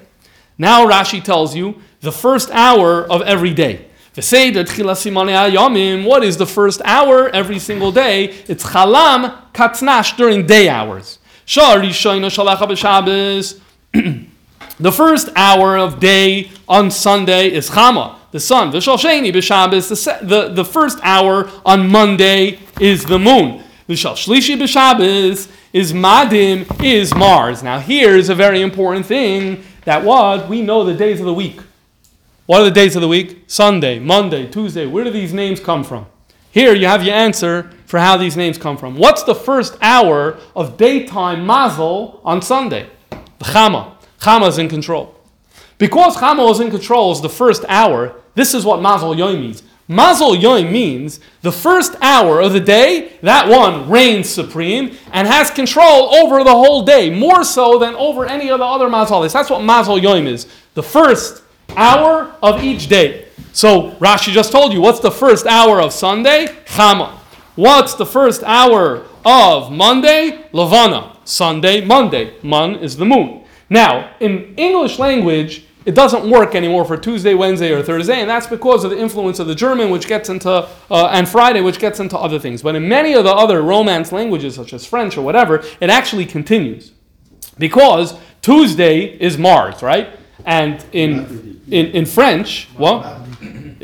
Now 0.59 0.87
Rashi 0.87 1.23
tells 1.23 1.57
you 1.57 1.81
the 2.01 2.13
first 2.13 2.51
hour 2.51 3.05
of 3.11 3.23
every 3.23 3.55
day. 3.55 3.87
V'seder 4.15 4.65
tchila 4.65 5.51
yomim. 5.51 6.05
What 6.05 6.23
is 6.23 6.37
the 6.37 6.47
first 6.47 6.83
hour 6.85 7.29
every 7.31 7.59
single 7.59 7.93
day? 7.93 8.27
It's 8.47 8.65
chalam 8.65 9.51
katznash 9.53 10.17
during 10.17 10.47
day 10.47 10.69
hours. 10.69 11.19
The 14.81 14.93
first 14.93 15.29
hour 15.37 15.77
of 15.77 16.01
day 16.01 16.51
on 16.67 16.91
Sunday 16.91 17.53
is 17.53 17.69
chama 17.69 18.20
the 18.33 18.41
sun. 18.41 18.73
V'shal 18.73 18.97
sheni 18.97 19.33
b'Shabbos, 19.33 20.27
the, 20.27 20.49
the 20.49 20.65
first 20.65 20.99
hour 21.03 21.51
on 21.65 21.89
Monday 21.89 22.59
is 22.81 23.05
the 23.05 23.19
moon. 23.19 23.63
V'shal 23.89 24.15
shlishi 24.15 24.59
b'Shabbos 24.59 25.51
is 25.73 25.93
madim, 25.93 26.83
is 26.83 27.15
Mars. 27.15 27.63
Now 27.63 27.79
here's 27.79 28.29
a 28.29 28.35
very 28.35 28.61
important 28.61 29.07
thing 29.07 29.65
that 29.85 30.05
was, 30.05 30.49
we 30.49 30.63
know 30.63 30.85
the 30.85 30.95
days 30.95 31.21
of 31.21 31.27
the 31.27 31.35
week. 31.35 31.61
What 32.47 32.61
are 32.61 32.65
the 32.65 32.71
days 32.71 32.97
of 32.97 33.03
the 33.03 33.09
week? 33.09 33.45
Sunday, 33.47 33.99
Monday, 33.99 34.47
Tuesday. 34.47 34.87
Where 34.87 35.05
do 35.05 35.11
these 35.11 35.33
names 35.33 35.61
come 35.61 35.85
from? 35.85 36.07
Here 36.51 36.75
you 36.75 36.87
have 36.87 37.05
your 37.05 37.15
answer 37.15 37.71
for 37.87 38.01
how 38.01 38.17
these 38.17 38.37
names 38.37 38.59
come 38.59 38.77
from. 38.77 38.97
What's 38.97 39.23
the 39.23 39.37
first 39.37 39.77
hour 39.81 40.37
of 40.57 40.77
daytime 40.77 41.47
mazel 41.47 42.21
on 42.25 42.43
Sunday? 42.43 42.89
The 43.11 43.45
Chama. 43.45 43.95
Chama 44.21 44.49
is 44.49 44.59
in 44.59 44.69
control. 44.69 45.15
Because 45.81 46.15
Chama 46.15 46.47
was 46.47 46.61
in 46.61 46.71
control 46.71 47.11
is 47.11 47.23
the 47.23 47.31
first 47.31 47.65
hour, 47.67 48.15
this 48.35 48.53
is 48.53 48.67
what 48.67 48.83
Mazel 48.83 49.17
Yom 49.17 49.41
means. 49.41 49.63
Mazel 49.89 50.37
Yom 50.37 50.71
means 50.71 51.21
the 51.41 51.51
first 51.51 51.97
hour 52.03 52.39
of 52.39 52.53
the 52.53 52.61
day, 52.61 53.13
that 53.23 53.49
one 53.49 53.89
reigns 53.89 54.29
supreme 54.29 54.95
and 55.11 55.27
has 55.27 55.51
control 55.51 56.15
over 56.17 56.45
the 56.45 56.53
whole 56.53 56.83
day, 56.83 57.09
more 57.09 57.43
so 57.43 57.79
than 57.79 57.95
over 57.95 58.27
any 58.27 58.51
of 58.51 58.59
the 58.59 58.65
other 58.65 58.89
Mazalis. 58.89 59.33
That's 59.33 59.49
what 59.49 59.63
Mazel 59.63 59.99
Yom 59.99 60.27
is. 60.27 60.47
The 60.75 60.83
first 60.83 61.43
hour 61.75 62.31
of 62.43 62.63
each 62.63 62.89
day. 62.89 63.29
So 63.53 63.93
Rashi 63.93 64.33
just 64.33 64.53
told 64.53 64.75
you, 64.75 64.83
what's 64.83 65.01
the 65.01 65.11
first 65.11 65.47
hour 65.47 65.81
of 65.81 65.95
Sunday? 65.95 66.49
Chama. 66.67 67.13
What's 67.57 67.95
the 67.95 68.07
first 68.07 68.43
hour 68.43 69.07
of 69.25 69.73
Monday? 69.73 70.45
Lavana. 70.53 71.17
Sunday, 71.27 71.83
Monday. 71.83 72.35
Mun 72.43 72.77
is 72.77 72.99
the 72.99 73.07
moon. 73.07 73.45
Now, 73.71 74.15
in 74.21 74.55
English 74.57 74.99
language, 74.99 75.65
it 75.85 75.95
doesn't 75.95 76.29
work 76.29 76.55
anymore 76.55 76.85
for 76.85 76.97
Tuesday, 76.97 77.35
Wednesday, 77.35 77.73
or 77.73 77.83
Thursday, 77.83 78.21
and 78.21 78.29
that's 78.29 78.47
because 78.47 78.85
of 78.85 78.91
the 78.91 78.99
influence 78.99 79.39
of 79.39 79.47
the 79.47 79.55
German, 79.55 79.91
which 79.91 80.07
gets 80.07 80.29
into, 80.29 80.51
uh, 80.91 81.07
and 81.13 81.29
Friday, 81.29 81.61
which 81.61 81.79
gets 81.79 82.01
into 82.01 82.19
other 82.19 82.39
things. 82.39 82.63
But 82.63 82.77
in 82.77 82.89
many 82.89 83.15
of 83.15 83.25
the 83.25 83.33
other 83.33 83.63
Romance 83.63 84.13
languages, 84.13 84.55
such 84.55 84.73
as 84.73 84.85
French 84.85 85.17
or 85.17 85.23
whatever, 85.23 85.65
it 85.81 85.91
actually 85.91 86.27
continues. 86.27 86.93
Because 87.59 88.15
Tuesday 88.43 89.05
is 89.05 89.39
Mars, 89.39 89.83
right? 89.83 90.19
And 90.45 90.85
in, 90.93 91.61
in, 91.71 91.87
in 91.87 92.07
French, 92.07 92.69
well, 92.79 93.27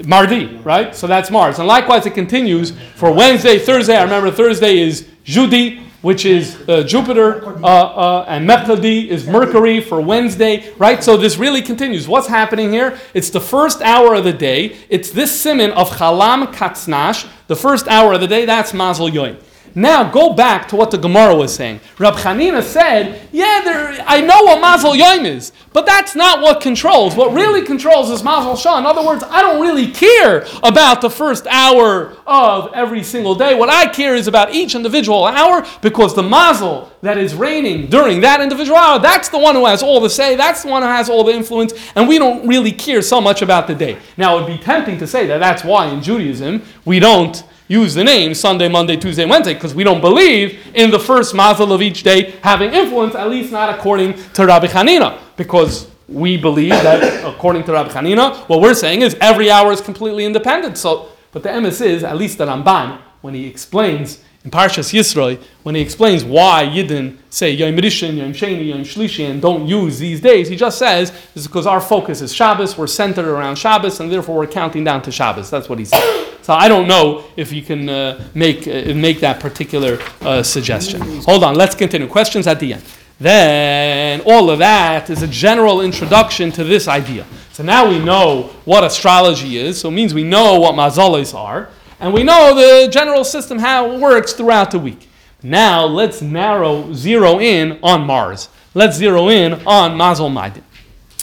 Mardi, 0.04 0.56
right? 0.64 0.94
So 0.94 1.06
that's 1.06 1.30
Mars. 1.30 1.58
And 1.58 1.66
likewise, 1.66 2.06
it 2.06 2.14
continues 2.14 2.72
for 2.94 3.12
Wednesday, 3.12 3.58
Thursday. 3.58 3.96
I 3.96 4.02
remember 4.02 4.30
Thursday 4.30 4.78
is 4.78 5.08
Jeudi, 5.24 5.82
which 6.02 6.24
is 6.24 6.56
uh, 6.68 6.82
Jupiter, 6.82 7.46
uh, 7.64 7.66
uh, 7.66 8.24
and 8.28 8.46
Mercredi 8.46 9.10
is 9.10 9.26
Mercury 9.26 9.80
for 9.80 10.00
Wednesday, 10.00 10.72
right? 10.78 11.02
So 11.02 11.16
this 11.16 11.36
really 11.36 11.62
continues. 11.62 12.06
What's 12.08 12.28
happening 12.28 12.72
here? 12.72 12.98
It's 13.14 13.30
the 13.30 13.40
first 13.40 13.82
hour 13.82 14.14
of 14.14 14.24
the 14.24 14.32
day. 14.32 14.76
It's 14.88 15.10
this 15.10 15.38
simon 15.40 15.72
of 15.72 15.90
Chalam 15.90 16.52
Katznash, 16.52 17.28
the 17.46 17.56
first 17.56 17.88
hour 17.88 18.12
of 18.12 18.20
the 18.20 18.28
day. 18.28 18.44
That's 18.44 18.72
Mazel 18.72 19.08
Yoim. 19.08 19.40
Now 19.78 20.10
go 20.10 20.32
back 20.32 20.68
to 20.68 20.76
what 20.76 20.90
the 20.90 20.96
Gemara 20.96 21.36
was 21.36 21.54
saying. 21.54 21.80
Rab 21.98 22.14
Chanina 22.14 22.62
said, 22.62 23.28
"Yeah, 23.30 23.60
there, 23.62 24.02
I 24.06 24.22
know 24.22 24.44
what 24.44 24.58
Mazel 24.58 24.96
Yom 24.96 25.26
is, 25.26 25.52
but 25.74 25.84
that's 25.84 26.16
not 26.16 26.40
what 26.40 26.62
controls. 26.62 27.14
What 27.14 27.34
really 27.34 27.60
controls 27.60 28.08
is 28.08 28.22
Mazel 28.22 28.56
Shah. 28.56 28.78
In 28.78 28.86
other 28.86 29.02
words, 29.02 29.22
I 29.28 29.42
don't 29.42 29.60
really 29.60 29.88
care 29.88 30.46
about 30.62 31.02
the 31.02 31.10
first 31.10 31.46
hour 31.48 32.14
of 32.26 32.72
every 32.72 33.02
single 33.02 33.34
day. 33.34 33.54
What 33.54 33.68
I 33.68 33.86
care 33.86 34.14
is 34.14 34.26
about 34.26 34.54
each 34.54 34.74
individual 34.74 35.26
hour 35.26 35.66
because 35.82 36.14
the 36.14 36.22
Mazel 36.22 36.90
that 37.02 37.18
is 37.18 37.34
reigning 37.34 37.88
during 37.88 38.22
that 38.22 38.40
individual 38.40 38.78
hour, 38.78 38.98
that's 38.98 39.28
the 39.28 39.38
one 39.38 39.56
who 39.56 39.66
has 39.66 39.82
all 39.82 40.00
the 40.00 40.08
say. 40.08 40.36
That's 40.36 40.62
the 40.62 40.70
one 40.70 40.80
who 40.80 40.88
has 40.88 41.10
all 41.10 41.22
the 41.22 41.34
influence, 41.34 41.74
and 41.94 42.08
we 42.08 42.18
don't 42.18 42.48
really 42.48 42.72
care 42.72 43.02
so 43.02 43.20
much 43.20 43.42
about 43.42 43.66
the 43.66 43.74
day. 43.74 43.98
Now, 44.16 44.38
it 44.38 44.40
would 44.40 44.46
be 44.46 44.58
tempting 44.58 44.96
to 45.00 45.06
say 45.06 45.26
that 45.26 45.36
that's 45.36 45.62
why 45.62 45.88
in 45.88 46.00
Judaism 46.00 46.62
we 46.86 46.98
don't." 46.98 47.44
Use 47.68 47.94
the 47.94 48.04
name 48.04 48.34
Sunday, 48.34 48.68
Monday, 48.68 48.96
Tuesday, 48.96 49.24
Wednesday, 49.24 49.54
because 49.54 49.74
we 49.74 49.84
don't 49.84 50.00
believe 50.00 50.58
in 50.74 50.90
the 50.90 50.98
first 50.98 51.34
mazel 51.34 51.72
of 51.72 51.82
each 51.82 52.02
day 52.02 52.32
having 52.42 52.72
influence, 52.72 53.14
at 53.14 53.28
least 53.28 53.52
not 53.52 53.76
according 53.76 54.14
to 54.34 54.46
Rabbi 54.46 54.66
Hanina, 54.66 55.18
because 55.36 55.90
we 56.08 56.36
believe 56.36 56.70
that 56.70 57.24
according 57.34 57.64
to 57.64 57.72
Rabbi 57.72 57.90
Hanina, 57.90 58.36
what 58.48 58.60
we're 58.60 58.74
saying 58.74 59.02
is 59.02 59.16
every 59.20 59.50
hour 59.50 59.72
is 59.72 59.80
completely 59.80 60.24
independent. 60.24 60.78
So, 60.78 61.08
but 61.32 61.42
the 61.42 61.48
emes 61.48 61.80
is, 61.84 62.04
at 62.04 62.16
least 62.16 62.38
the 62.38 62.46
Ramban, 62.46 63.00
when 63.20 63.34
he 63.34 63.46
explains 63.46 64.22
in 64.44 64.50
Parshas 64.52 64.92
Yisroi, 64.94 65.42
when 65.64 65.74
he 65.74 65.80
explains 65.80 66.22
why 66.22 66.64
Yidden 66.64 67.18
say 67.30 67.50
Yom 67.50 67.76
Rishon, 67.76 68.16
Yom 68.16 68.32
Sheni, 68.32 68.68
Yom 68.68 68.82
Shlishi, 68.82 69.28
and 69.28 69.42
don't 69.42 69.66
use 69.66 69.98
these 69.98 70.20
days, 70.20 70.48
he 70.48 70.54
just 70.54 70.78
says 70.78 71.12
is 71.34 71.48
because 71.48 71.66
our 71.66 71.80
focus 71.80 72.22
is 72.22 72.32
Shabbos, 72.32 72.78
we're 72.78 72.86
centered 72.86 73.24
around 73.24 73.56
Shabbos, 73.56 73.98
and 73.98 74.10
therefore 74.10 74.36
we're 74.36 74.46
counting 74.46 74.84
down 74.84 75.02
to 75.02 75.10
Shabbos. 75.10 75.50
That's 75.50 75.68
what 75.68 75.80
he 75.80 75.84
said. 75.84 76.25
So 76.46 76.54
I 76.54 76.68
don't 76.68 76.86
know 76.86 77.24
if 77.36 77.52
you 77.52 77.60
can 77.60 77.88
uh, 77.88 78.22
make 78.32 78.68
uh, 78.68 78.94
make 78.94 79.18
that 79.18 79.40
particular 79.40 79.98
uh, 80.20 80.44
suggestion. 80.44 81.00
Hold 81.22 81.42
on, 81.42 81.56
let's 81.56 81.74
continue. 81.74 82.06
Questions 82.06 82.46
at 82.46 82.60
the 82.60 82.74
end. 82.74 82.84
Then 83.18 84.20
all 84.24 84.48
of 84.48 84.60
that 84.60 85.10
is 85.10 85.24
a 85.24 85.26
general 85.26 85.80
introduction 85.80 86.52
to 86.52 86.62
this 86.62 86.86
idea. 86.86 87.26
So 87.50 87.64
now 87.64 87.88
we 87.88 87.98
know 87.98 88.52
what 88.64 88.84
astrology 88.84 89.56
is. 89.58 89.80
So 89.80 89.88
it 89.88 89.92
means 89.94 90.14
we 90.14 90.22
know 90.22 90.60
what 90.60 90.76
mazalis 90.76 91.34
are. 91.34 91.68
And 91.98 92.14
we 92.14 92.22
know 92.22 92.54
the 92.54 92.92
general 92.92 93.24
system, 93.24 93.58
how 93.58 93.90
it 93.90 94.00
works 94.00 94.32
throughout 94.32 94.70
the 94.70 94.78
week. 94.78 95.08
Now 95.42 95.84
let's 95.84 96.22
narrow, 96.22 96.92
zero 96.92 97.40
in 97.40 97.80
on 97.82 98.06
Mars. 98.06 98.50
Let's 98.72 98.96
zero 98.96 99.30
in 99.30 99.66
on 99.66 99.96
Mazel 99.96 100.30
Maidim. 100.30 100.62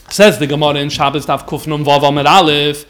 Says 0.10 0.38
the 0.38 0.48
Gemara 0.48 0.80
in 0.80 0.90
Shabbos 0.90 1.26
Daf 1.26 1.48
Kufnum 1.48 1.86
Vav 1.86 2.04
Amid 2.04 2.26
Aleph. 2.26 2.86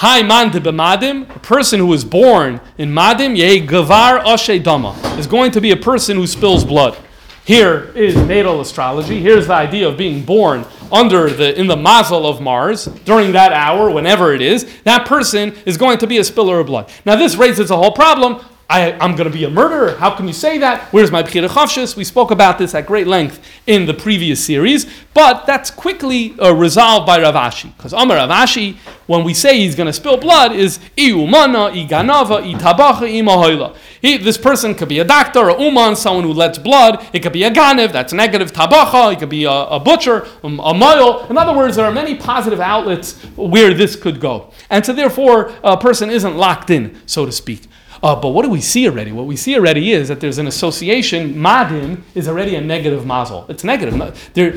Hi 0.00 0.20
man 0.20 0.50
de 0.50 0.60
b'madim, 0.60 1.34
a 1.34 1.38
person 1.38 1.80
who 1.80 1.90
is 1.94 2.04
born 2.04 2.60
in 2.76 2.90
madim, 2.90 3.34
ye 3.34 3.66
gavar 3.66 4.22
ashe 4.26 4.62
dama, 4.62 4.92
is 5.18 5.26
going 5.26 5.50
to 5.52 5.60
be 5.62 5.70
a 5.70 5.76
person 5.76 6.18
who 6.18 6.26
spills 6.26 6.66
blood. 6.66 6.98
Here 7.46 7.92
is 7.94 8.14
natal 8.14 8.60
astrology. 8.60 9.22
Here's 9.22 9.46
the 9.46 9.54
idea 9.54 9.88
of 9.88 9.96
being 9.96 10.22
born 10.22 10.66
under 10.92 11.30
the 11.30 11.58
in 11.58 11.66
the 11.66 11.78
mazel 11.78 12.26
of 12.26 12.42
Mars 12.42 12.84
during 13.06 13.32
that 13.32 13.54
hour, 13.54 13.88
whenever 13.88 14.34
it 14.34 14.42
is. 14.42 14.70
That 14.82 15.06
person 15.06 15.54
is 15.64 15.78
going 15.78 15.96
to 16.00 16.06
be 16.06 16.18
a 16.18 16.24
spiller 16.24 16.60
of 16.60 16.66
blood. 16.66 16.92
Now 17.06 17.16
this 17.16 17.36
raises 17.36 17.70
a 17.70 17.76
whole 17.78 17.92
problem. 17.92 18.44
I, 18.68 19.04
am 19.04 19.14
going 19.14 19.30
to 19.30 19.36
be 19.36 19.44
a 19.44 19.50
murderer. 19.50 19.96
How 19.96 20.16
can 20.16 20.26
you 20.26 20.32
say 20.32 20.58
that? 20.58 20.92
Where's 20.92 21.12
my 21.12 21.22
Bechira 21.22 21.48
Chavshis? 21.48 21.96
We 21.96 22.02
spoke 22.02 22.32
about 22.32 22.58
this 22.58 22.74
at 22.74 22.84
great 22.86 23.06
length 23.06 23.40
in 23.68 23.86
the 23.86 23.94
previous 23.94 24.44
series, 24.44 24.86
but 25.14 25.46
that's 25.46 25.70
quickly 25.70 26.34
uh, 26.40 26.52
resolved 26.52 27.06
by 27.06 27.20
Rav 27.20 27.36
Ashi. 27.36 27.76
Because 27.76 27.92
Amar 27.92 28.16
Rav 28.16 28.30
Ashi, 28.30 28.76
when 29.06 29.22
we 29.22 29.34
say 29.34 29.60
he's 29.60 29.76
going 29.76 29.86
to 29.86 29.92
spill 29.92 30.16
blood, 30.16 30.50
is 30.50 30.80
Iumana, 30.96 31.72
Iganava, 31.72 32.52
Itabacha, 32.52 33.06
Imahoila. 33.08 33.76
This 34.02 34.36
person 34.36 34.74
could 34.74 34.88
be 34.88 34.98
a 34.98 35.04
doctor, 35.04 35.48
a 35.48 35.62
uman, 35.62 35.94
someone 35.94 36.24
who 36.24 36.32
lets 36.32 36.58
blood. 36.58 37.06
It 37.12 37.20
could 37.20 37.32
be 37.32 37.44
a 37.44 37.50
ganev, 37.52 37.92
that's 37.92 38.12
negative 38.12 38.52
tabacha. 38.52 39.12
It 39.12 39.20
could 39.20 39.28
be 39.28 39.44
a, 39.44 39.50
a 39.50 39.78
butcher, 39.78 40.26
um, 40.42 40.58
a 40.58 40.74
moil. 40.74 41.24
In 41.26 41.38
other 41.38 41.56
words, 41.56 41.76
there 41.76 41.86
are 41.86 41.92
many 41.92 42.16
positive 42.16 42.58
outlets 42.58 43.14
where 43.36 43.72
this 43.74 43.94
could 43.94 44.18
go. 44.18 44.50
And 44.70 44.84
so 44.84 44.92
therefore, 44.92 45.52
a 45.62 45.76
person 45.76 46.10
isn't 46.10 46.36
locked 46.36 46.70
in, 46.70 47.00
so 47.06 47.24
to 47.24 47.30
speak. 47.30 47.68
Uh, 48.02 48.14
but 48.16 48.28
what 48.28 48.42
do 48.42 48.50
we 48.50 48.60
see 48.60 48.88
already? 48.88 49.12
What 49.12 49.26
we 49.26 49.36
see 49.36 49.56
already 49.56 49.92
is 49.92 50.08
that 50.08 50.20
there's 50.20 50.38
an 50.38 50.46
association. 50.46 51.34
Madim 51.34 52.02
is 52.14 52.28
already 52.28 52.54
a 52.54 52.60
negative 52.60 53.06
mazel. 53.06 53.46
It's 53.48 53.64
negative. 53.64 54.30
There, 54.34 54.54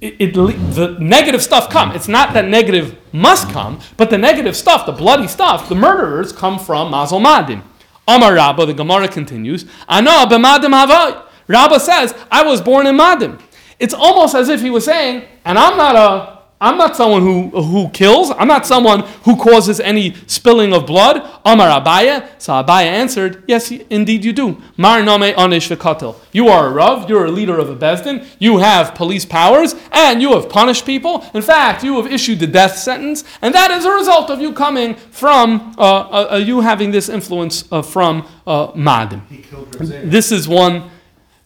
it, 0.00 0.16
it, 0.18 0.34
the 0.34 0.96
negative 1.00 1.42
stuff 1.42 1.70
come. 1.70 1.92
It's 1.92 2.08
not 2.08 2.34
that 2.34 2.48
negative 2.48 2.98
must 3.12 3.48
come, 3.50 3.80
but 3.96 4.10
the 4.10 4.18
negative 4.18 4.56
stuff, 4.56 4.84
the 4.84 4.92
bloody 4.92 5.28
stuff, 5.28 5.68
the 5.68 5.76
murderers 5.76 6.32
come 6.32 6.58
from 6.58 6.90
mazel 6.90 7.20
madim. 7.20 7.62
Amar 8.08 8.34
Rabba, 8.34 8.66
the 8.66 8.74
Gemara 8.74 9.06
continues. 9.06 9.64
Ana 9.88 10.26
b'madim 10.26 10.72
havai. 10.72 11.22
Rabba 11.46 11.78
says, 11.78 12.14
I 12.30 12.42
was 12.42 12.60
born 12.60 12.86
in 12.86 12.96
madim. 12.96 13.40
It's 13.78 13.94
almost 13.94 14.34
as 14.34 14.48
if 14.48 14.60
he 14.60 14.70
was 14.70 14.84
saying, 14.84 15.24
and 15.44 15.58
I'm 15.58 15.76
not 15.76 15.96
a 15.96 16.41
I'm 16.62 16.78
not 16.78 16.94
someone 16.94 17.22
who, 17.22 17.48
who 17.60 17.88
kills. 17.88 18.30
I'm 18.30 18.46
not 18.46 18.64
someone 18.64 19.00
who 19.24 19.36
causes 19.36 19.80
any 19.80 20.14
spilling 20.28 20.72
of 20.72 20.86
blood. 20.86 21.16
Amar 21.44 21.68
Abaye. 21.80 22.24
So 22.38 22.52
Abaye 22.52 22.84
answered, 22.84 23.42
Yes, 23.48 23.72
indeed 23.72 24.24
you 24.24 24.32
do. 24.32 24.62
Mar 24.76 25.02
nome 25.02 25.34
onish 25.34 25.76
v'katil. 25.76 26.14
You 26.30 26.46
are 26.46 26.68
a 26.68 26.70
Rav, 26.70 27.10
you're 27.10 27.24
a 27.24 27.32
leader 27.32 27.58
of 27.58 27.68
a 27.68 27.74
Bezdin, 27.74 28.24
you 28.38 28.58
have 28.58 28.94
police 28.94 29.24
powers, 29.24 29.74
and 29.90 30.22
you 30.22 30.34
have 30.34 30.48
punished 30.48 30.86
people. 30.86 31.26
In 31.34 31.42
fact, 31.42 31.82
you 31.82 32.00
have 32.00 32.10
issued 32.10 32.38
the 32.38 32.46
death 32.46 32.76
sentence, 32.78 33.24
and 33.42 33.52
that 33.56 33.72
is 33.72 33.84
a 33.84 33.90
result 33.90 34.30
of 34.30 34.40
you 34.40 34.52
coming 34.52 34.94
from, 34.94 35.74
uh, 35.76 35.82
uh, 35.82 36.28
uh 36.34 36.36
you 36.36 36.60
having 36.60 36.92
this 36.92 37.08
influence 37.08 37.64
uh, 37.72 37.82
from 37.82 38.24
uh, 38.46 38.68
Madim. 38.68 39.20
This 40.08 40.30
is 40.30 40.46
one, 40.46 40.90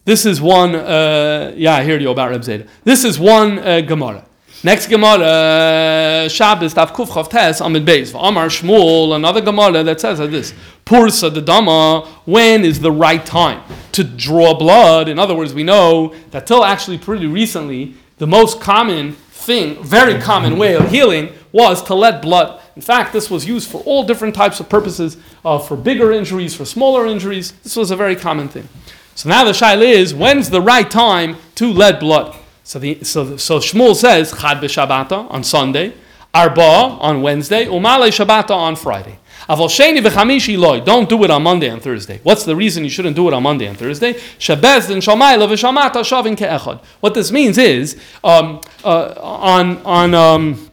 this 0.05 0.26
is 0.26 0.42
one, 0.42 0.74
uh, 0.74 1.55
yeah, 1.57 1.76
I 1.76 1.85
hear 1.85 1.98
you 1.98 2.11
about 2.11 2.31
Reb 2.31 2.44
Zeta. 2.44 2.66
This 2.85 3.02
is 3.02 3.18
one 3.18 3.59
uh, 3.61 3.81
Gemara. 3.81 4.26
Next 4.66 4.88
Gemara, 4.88 6.29
Shabbos, 6.29 6.74
Daf 6.74 6.88
Kuf 6.88 7.07
Chav 7.07 7.31
Tes, 7.31 7.61
Amid 7.61 7.87
Beis. 7.87 8.12
Amar 8.20 8.48
Shmuel, 8.48 9.14
another 9.14 9.40
Gemara 9.40 9.85
that 9.85 10.00
says 10.00 10.18
like 10.18 10.33
this. 10.33 10.52
Pursa 10.85 11.33
the 11.33 11.40
Dama, 11.40 12.05
when 12.24 12.64
is 12.64 12.81
the 12.81 12.90
right 12.90 13.24
time 13.24 13.62
to 13.92 14.02
draw 14.02 14.59
blood? 14.59 15.09
In 15.09 15.20
other 15.20 15.37
words, 15.37 15.55
we 15.55 15.62
know 15.62 16.12
that 16.33 16.48
till 16.48 16.64
actually 16.64 16.98
pretty 16.98 17.29
recently, 17.29 17.94
the 18.18 18.26
most 18.26 18.61
common 18.61 19.12
thing, 19.12 19.81
very 19.85 20.20
common 20.20 20.59
way 20.59 20.74
of 20.74 20.90
healing 20.90 21.33
was 21.52 21.81
to 21.85 21.94
let 21.94 22.20
blood. 22.20 22.61
In 22.74 22.83
fact, 22.83 23.12
this 23.12 23.31
was 23.31 23.46
used 23.46 23.70
for 23.70 23.83
all 23.83 24.02
different 24.02 24.35
types 24.35 24.59
of 24.59 24.68
purposes, 24.68 25.16
uh, 25.44 25.61
for 25.61 25.76
bigger 25.76 26.11
injuries, 26.11 26.57
for 26.57 26.64
smaller 26.64 27.07
injuries. 27.07 27.52
This 27.62 27.76
was 27.76 27.92
a 27.92 27.96
very 27.96 28.16
common 28.16 28.48
thing. 28.48 28.68
So 29.14 29.29
now 29.29 29.44
the 29.44 29.52
shaila 29.52 29.85
is, 29.85 30.12
when's 30.12 30.50
the 30.50 30.61
right 30.61 30.90
time 30.90 31.37
to 31.55 31.72
let 31.72 32.00
blood? 32.00 32.37
So, 32.66 32.81
the, 32.81 33.05
so, 33.05 33.37
so 33.37 33.61
Shmuel 33.61 33.94
says 33.94 34.33
Chad 34.33 34.57
b'Shabbata 34.57 35.31
on 35.31 35.44
Sunday, 35.44 35.94
Arba 36.35 36.61
on 36.61 37.22
Wednesday, 37.22 37.66
Umale 37.66 38.09
Shabbata 38.09 38.50
on 38.50 38.74
Friday. 38.74 39.20
Avol 39.48 39.68
Sheni 39.68 40.05
v'Chamishi 40.05 40.59
loy. 40.59 40.81
Don't 40.81 41.09
do 41.09 41.22
it 41.22 41.31
on 41.31 41.44
Monday 41.44 41.68
and 41.68 41.81
Thursday. 41.81 42.18
What's 42.24 42.44
the 42.44 42.57
reason 42.57 42.83
you 42.83 42.90
shouldn't 42.90 43.14
do 43.14 43.29
it 43.29 43.35
on 43.35 43.44
Monday 43.44 43.66
and 43.66 43.79
Thursday? 43.79 44.14
And 44.14 44.18
Shamayla 44.18 45.46
v'Shamata 45.46 46.02
shavin 46.02 46.37
ke'echad. 46.37 46.83
What 46.98 47.14
this 47.14 47.31
means 47.31 47.57
is 47.57 48.00
um, 48.24 48.61
uh, 48.85 49.14
on 49.20 49.79
on. 49.85 50.14
Um, 50.14 50.70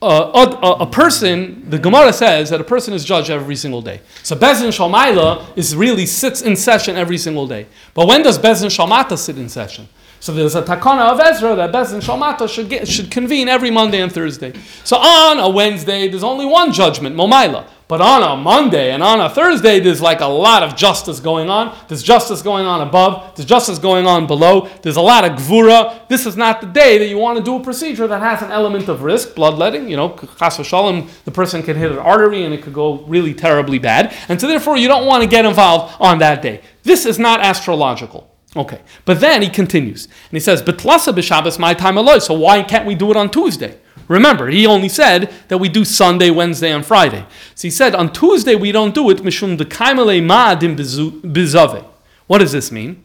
uh, 0.00 0.46
a, 0.62 0.84
a, 0.84 0.86
person, 0.86 1.68
the 1.68 1.76
Gemara 1.76 2.12
says 2.12 2.50
that 2.50 2.60
a 2.60 2.64
person 2.64 2.94
is 2.94 3.04
judged 3.04 3.30
every 3.30 3.56
single 3.56 3.82
day. 3.82 4.00
So 4.22 4.36
Bezin 4.36 4.68
Shalmaila 4.68 5.58
is 5.58 5.74
really 5.74 6.06
sits 6.06 6.40
in 6.40 6.54
session 6.54 6.94
every 6.94 7.18
single 7.18 7.48
day. 7.48 7.66
But 7.94 8.06
when 8.06 8.22
does 8.22 8.38
Bezin 8.38 8.68
Shalmata 8.70 9.18
sit 9.18 9.38
in 9.38 9.48
session? 9.48 9.88
So 10.20 10.32
there's 10.32 10.54
a 10.54 10.62
takana 10.62 11.12
of 11.12 11.20
Ezra 11.20 11.54
that 11.56 11.72
Bezin 11.72 12.00
Shalmata 12.00 12.48
should, 12.48 12.68
get, 12.68 12.88
should 12.88 13.10
convene 13.10 13.48
every 13.48 13.70
Monday 13.70 14.00
and 14.00 14.12
Thursday. 14.12 14.52
So 14.84 14.96
on 14.96 15.38
a 15.38 15.48
Wednesday, 15.48 16.08
there's 16.08 16.24
only 16.24 16.44
one 16.44 16.72
judgment, 16.72 17.16
Momaila. 17.16 17.66
But 17.88 18.02
on 18.02 18.22
a 18.22 18.36
Monday 18.36 18.92
and 18.92 19.02
on 19.02 19.18
a 19.18 19.30
Thursday, 19.30 19.80
there's 19.80 20.02
like 20.02 20.20
a 20.20 20.26
lot 20.26 20.62
of 20.62 20.76
justice 20.76 21.20
going 21.20 21.48
on. 21.48 21.74
There's 21.88 22.02
justice 22.02 22.42
going 22.42 22.66
on 22.66 22.86
above. 22.86 23.34
There's 23.34 23.48
justice 23.48 23.78
going 23.78 24.06
on 24.06 24.26
below. 24.26 24.68
There's 24.82 24.96
a 24.96 25.00
lot 25.00 25.24
of 25.24 25.38
gvura. 25.38 26.06
This 26.06 26.26
is 26.26 26.36
not 26.36 26.60
the 26.60 26.66
day 26.66 26.98
that 26.98 27.06
you 27.06 27.16
want 27.16 27.38
to 27.38 27.44
do 27.44 27.56
a 27.56 27.60
procedure 27.60 28.06
that 28.06 28.20
has 28.20 28.42
an 28.42 28.50
element 28.50 28.88
of 28.90 29.04
risk, 29.04 29.34
bloodletting. 29.34 29.88
You 29.88 29.96
know, 29.96 30.10
chas 30.38 30.56
shalom, 30.66 31.08
the 31.24 31.30
person 31.30 31.62
can 31.62 31.76
hit 31.76 31.90
an 31.90 31.98
artery 31.98 32.44
and 32.44 32.52
it 32.52 32.62
could 32.62 32.74
go 32.74 32.98
really 33.04 33.32
terribly 33.32 33.78
bad. 33.78 34.14
And 34.28 34.38
so 34.38 34.46
therefore, 34.46 34.76
you 34.76 34.88
don't 34.88 35.06
want 35.06 35.22
to 35.22 35.28
get 35.28 35.46
involved 35.46 35.96
on 35.98 36.18
that 36.18 36.42
day. 36.42 36.60
This 36.82 37.06
is 37.06 37.18
not 37.18 37.40
astrological. 37.40 38.30
Okay, 38.56 38.80
but 39.04 39.20
then 39.20 39.42
he 39.42 39.48
continues 39.48 40.06
and 40.06 40.32
he 40.32 40.40
says, 40.40 40.62
"Betlasa 40.62 41.12
b'Shabbos 41.12 41.58
my 41.58 41.74
time 41.74 41.98
alone." 41.98 42.20
So 42.20 42.34
why 42.34 42.62
can't 42.62 42.86
we 42.86 42.94
do 42.94 43.10
it 43.10 43.16
on 43.16 43.30
Tuesday? 43.30 43.78
Remember, 44.08 44.48
he 44.48 44.66
only 44.66 44.88
said 44.88 45.30
that 45.48 45.58
we 45.58 45.68
do 45.68 45.84
Sunday, 45.84 46.30
Wednesday, 46.30 46.72
and 46.72 46.84
Friday. 46.84 47.26
So 47.54 47.68
he 47.68 47.70
said 47.70 47.94
on 47.94 48.12
Tuesday 48.12 48.54
we 48.54 48.72
don't 48.72 48.94
do 48.94 49.10
it 49.10 49.18
mishum 49.18 49.58
de 49.58 49.66
ma'adim 49.66 50.76
bizave. 50.76 51.84
What 52.26 52.38
does 52.38 52.52
this 52.52 52.72
mean? 52.72 53.04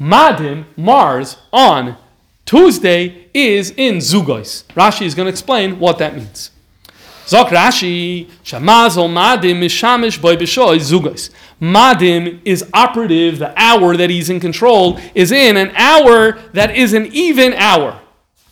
Madim, 0.00 0.64
Mars, 0.76 1.36
on 1.52 1.96
Tuesday 2.46 3.28
is 3.34 3.70
in 3.76 3.96
Zugos. 3.96 4.64
Rashi 4.74 5.04
is 5.04 5.14
going 5.14 5.26
to 5.26 5.30
explain 5.30 5.78
what 5.78 5.98
that 5.98 6.16
means. 6.16 6.50
Zok 7.30 7.50
Rashi, 7.50 8.28
Shamazol 8.42 9.08
Madim 9.08 9.60
Mishamish 9.60 10.20
Boy 10.20 10.34
Bishoy 10.34 10.80
Zugos. 10.80 11.30
Madim 11.60 12.40
is 12.44 12.68
operative, 12.74 13.38
the 13.38 13.52
hour 13.56 13.96
that 13.96 14.10
he's 14.10 14.28
in 14.30 14.40
control 14.40 14.98
is 15.14 15.30
in 15.30 15.56
an 15.56 15.70
hour 15.76 16.32
that 16.54 16.74
is 16.74 16.92
an 16.92 17.06
even 17.12 17.52
hour. 17.52 18.00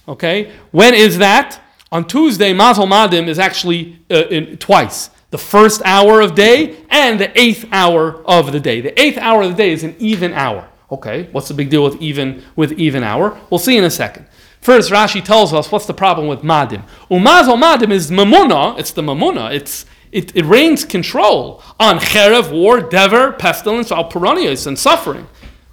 Okay? 0.06 0.52
When 0.70 0.94
is 0.94 1.18
that? 1.18 1.60
On 1.90 2.06
Tuesday, 2.06 2.54
Mazal 2.54 2.86
Madim 2.86 3.26
is 3.26 3.40
actually 3.40 3.98
uh, 4.12 4.28
in, 4.28 4.56
twice. 4.58 5.10
The 5.30 5.38
first 5.38 5.82
hour 5.84 6.20
of 6.20 6.36
day 6.36 6.76
and 6.88 7.18
the 7.18 7.36
eighth 7.36 7.66
hour 7.72 8.22
of 8.26 8.52
the 8.52 8.60
day. 8.60 8.80
The 8.80 8.98
eighth 9.00 9.18
hour 9.18 9.42
of 9.42 9.50
the 9.50 9.56
day 9.56 9.72
is 9.72 9.82
an 9.82 9.96
even 9.98 10.32
hour. 10.34 10.68
Okay, 10.92 11.28
what's 11.32 11.48
the 11.48 11.54
big 11.54 11.68
deal 11.68 11.82
with 11.82 12.00
even 12.00 12.44
with 12.54 12.72
even 12.78 13.02
hour? 13.02 13.38
We'll 13.50 13.58
see 13.58 13.76
in 13.76 13.82
a 13.82 13.90
second. 13.90 14.26
First, 14.68 14.90
Rashi 14.90 15.24
tells 15.24 15.54
us 15.54 15.72
what's 15.72 15.87
the 15.87 15.94
problem 15.94 16.26
with 16.26 16.40
madim. 16.40 16.83
Umazal 17.11 17.59
madim 17.59 17.90
is 17.90 18.11
mamuna. 18.11 18.78
It's 18.78 18.90
the 18.90 19.00
mamuna. 19.00 19.50
It's 19.50 19.87
it, 20.12 20.37
it 20.37 20.44
reigns 20.44 20.85
control 20.85 21.62
on 21.81 21.98
cherev, 21.98 22.52
war, 22.52 22.83
dever, 22.83 23.33
pestilence, 23.33 23.88
alperonius, 23.88 24.66
and 24.66 24.78
suffering. 24.78 25.26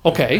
Okay, 0.05 0.37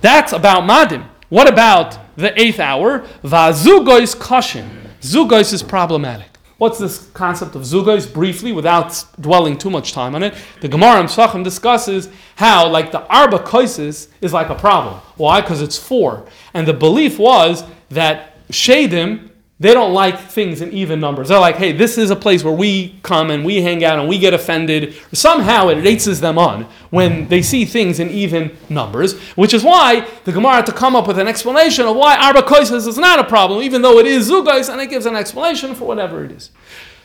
that's 0.00 0.32
about 0.32 0.64
madim. 0.64 1.06
What 1.28 1.48
about 1.48 1.96
the 2.16 2.36
eighth 2.40 2.58
hour? 2.58 3.06
Vazugois 3.22 4.16
kashin. 4.16 4.68
Zugos 5.00 5.52
is 5.52 5.62
problematic. 5.62 6.31
What's 6.62 6.78
this 6.78 7.08
concept 7.12 7.56
of 7.56 7.62
zugos? 7.62 8.06
Briefly, 8.14 8.52
without 8.52 9.04
dwelling 9.20 9.58
too 9.58 9.68
much 9.68 9.92
time 9.92 10.14
on 10.14 10.22
it, 10.22 10.32
the 10.60 10.68
Gemara 10.68 11.00
in 11.00 11.08
discusses 11.42 12.08
how, 12.36 12.68
like 12.68 12.92
the 12.92 13.04
arba 13.08 13.40
koises, 13.40 14.06
is 14.20 14.32
like 14.32 14.48
a 14.48 14.54
problem. 14.54 15.00
Why? 15.16 15.40
Because 15.40 15.60
it's 15.60 15.76
four, 15.76 16.24
and 16.54 16.64
the 16.64 16.72
belief 16.72 17.18
was 17.18 17.64
that 17.88 18.46
shadim 18.50 19.31
they 19.62 19.72
don't 19.74 19.92
like 19.92 20.18
things 20.18 20.60
in 20.60 20.72
even 20.72 20.98
numbers. 20.98 21.28
They're 21.28 21.38
like, 21.38 21.54
hey, 21.54 21.70
this 21.70 21.96
is 21.96 22.10
a 22.10 22.16
place 22.16 22.42
where 22.42 22.52
we 22.52 22.98
come 23.02 23.30
and 23.30 23.44
we 23.44 23.62
hang 23.62 23.84
out 23.84 23.98
and 24.00 24.08
we 24.08 24.18
get 24.18 24.34
offended. 24.34 24.94
Somehow 25.12 25.68
it 25.68 25.76
races 25.76 26.20
them 26.20 26.36
on 26.36 26.64
when 26.90 27.28
they 27.28 27.42
see 27.42 27.64
things 27.64 28.00
in 28.00 28.10
even 28.10 28.56
numbers, 28.68 29.18
which 29.36 29.54
is 29.54 29.62
why 29.62 30.08
the 30.24 30.32
Gemara 30.32 30.56
had 30.56 30.66
to 30.66 30.72
come 30.72 30.96
up 30.96 31.06
with 31.06 31.18
an 31.18 31.28
explanation 31.28 31.86
of 31.86 31.94
why 31.94 32.16
Arba 32.16 32.42
Koises 32.42 32.88
is 32.88 32.98
not 32.98 33.20
a 33.20 33.24
problem, 33.24 33.62
even 33.62 33.82
though 33.82 33.98
it 33.98 34.06
is 34.06 34.28
Zugais, 34.28 34.68
and 34.68 34.80
it 34.80 34.90
gives 34.90 35.06
an 35.06 35.14
explanation 35.14 35.74
for 35.76 35.86
whatever 35.86 36.24
it 36.24 36.32
is. 36.32 36.50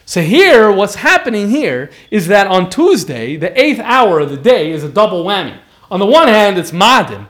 So 0.06 0.22
here, 0.22 0.72
what's 0.72 0.96
happening 0.96 1.50
here 1.50 1.92
is 2.10 2.28
that 2.28 2.48
on 2.48 2.70
Tuesday, 2.70 3.36
the 3.36 3.60
eighth 3.62 3.80
hour 3.80 4.20
of 4.20 4.32
the 4.32 4.38
day 4.38 4.72
is 4.72 4.84
a 4.84 4.90
double 4.90 5.24
whammy. 5.24 5.60
On 5.92 6.00
the 6.00 6.06
one 6.06 6.28
hand, 6.28 6.58
it's 6.58 6.72
Madim. 6.72 7.28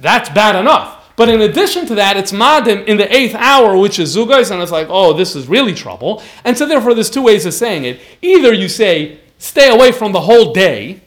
That's 0.00 0.28
bad 0.30 0.54
enough. 0.54 0.95
But 1.16 1.30
in 1.30 1.40
addition 1.40 1.86
to 1.86 1.94
that, 1.94 2.16
it's 2.16 2.30
madim 2.30 2.84
in 2.84 2.98
the 2.98 3.14
eighth 3.14 3.34
hour, 3.34 3.76
which 3.76 3.98
is 3.98 4.14
zugais, 4.14 4.50
and 4.50 4.62
it's 4.62 4.70
like, 4.70 4.88
oh, 4.90 5.14
this 5.14 5.34
is 5.34 5.48
really 5.48 5.74
trouble. 5.74 6.22
And 6.44 6.56
so 6.56 6.66
therefore, 6.66 6.94
there's 6.94 7.10
two 7.10 7.22
ways 7.22 7.46
of 7.46 7.54
saying 7.54 7.84
it. 7.84 8.00
Either 8.20 8.52
you 8.52 8.68
say, 8.68 9.18
stay 9.38 9.70
away 9.70 9.92
from 9.92 10.12
the 10.12 10.20
whole 10.20 10.52
day, 10.52 11.00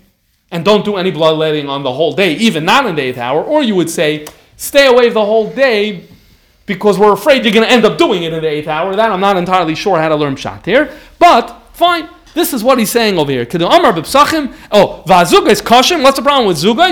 and 0.52 0.66
don't 0.66 0.84
do 0.84 0.98
any 0.98 1.12
bloodletting 1.12 1.70
on 1.70 1.84
the 1.84 1.94
whole 1.94 2.14
day, 2.14 2.34
even 2.34 2.66
not 2.66 2.88
in 2.88 2.96
the 2.96 3.04
eighth 3.04 3.20
hour, 3.20 3.44
or 3.44 3.62
you 3.62 3.76
would 3.76 3.90
say, 3.90 4.26
stay 4.58 4.88
away 4.88 5.10
the 5.10 5.24
whole 5.24 5.52
day 5.54 6.06
because 6.66 7.00
we're 7.00 7.14
afraid 7.14 7.44
you're 7.44 7.54
going 7.54 7.66
to 7.66 7.72
end 7.72 7.86
up 7.86 7.98
doing 7.98 8.24
it 8.24 8.34
in 8.34 8.42
the 8.42 8.48
eighth 8.48 8.68
hour. 8.68 8.96
That 8.96 9.12
I'm 9.12 9.20
not 9.20 9.38
entirely 9.38 9.76
sure 9.76 10.00
how 10.00 10.10
to 10.10 10.16
learn 10.16 10.36
shot 10.36 10.66
here, 10.66 10.96
but 11.18 11.62
fine. 11.74 12.10
This 12.34 12.54
is 12.54 12.64
what 12.64 12.78
he's 12.78 12.92
saying 12.92 13.18
over 13.18 13.32
here. 13.32 13.48
Oh, 13.52 15.04
vazuga 15.08 15.48
is 15.48 15.62
kashim. 15.62 16.04
What's 16.04 16.18
the 16.18 16.24
problem 16.24 16.48
with 16.48 16.58
zuga? 16.58 16.90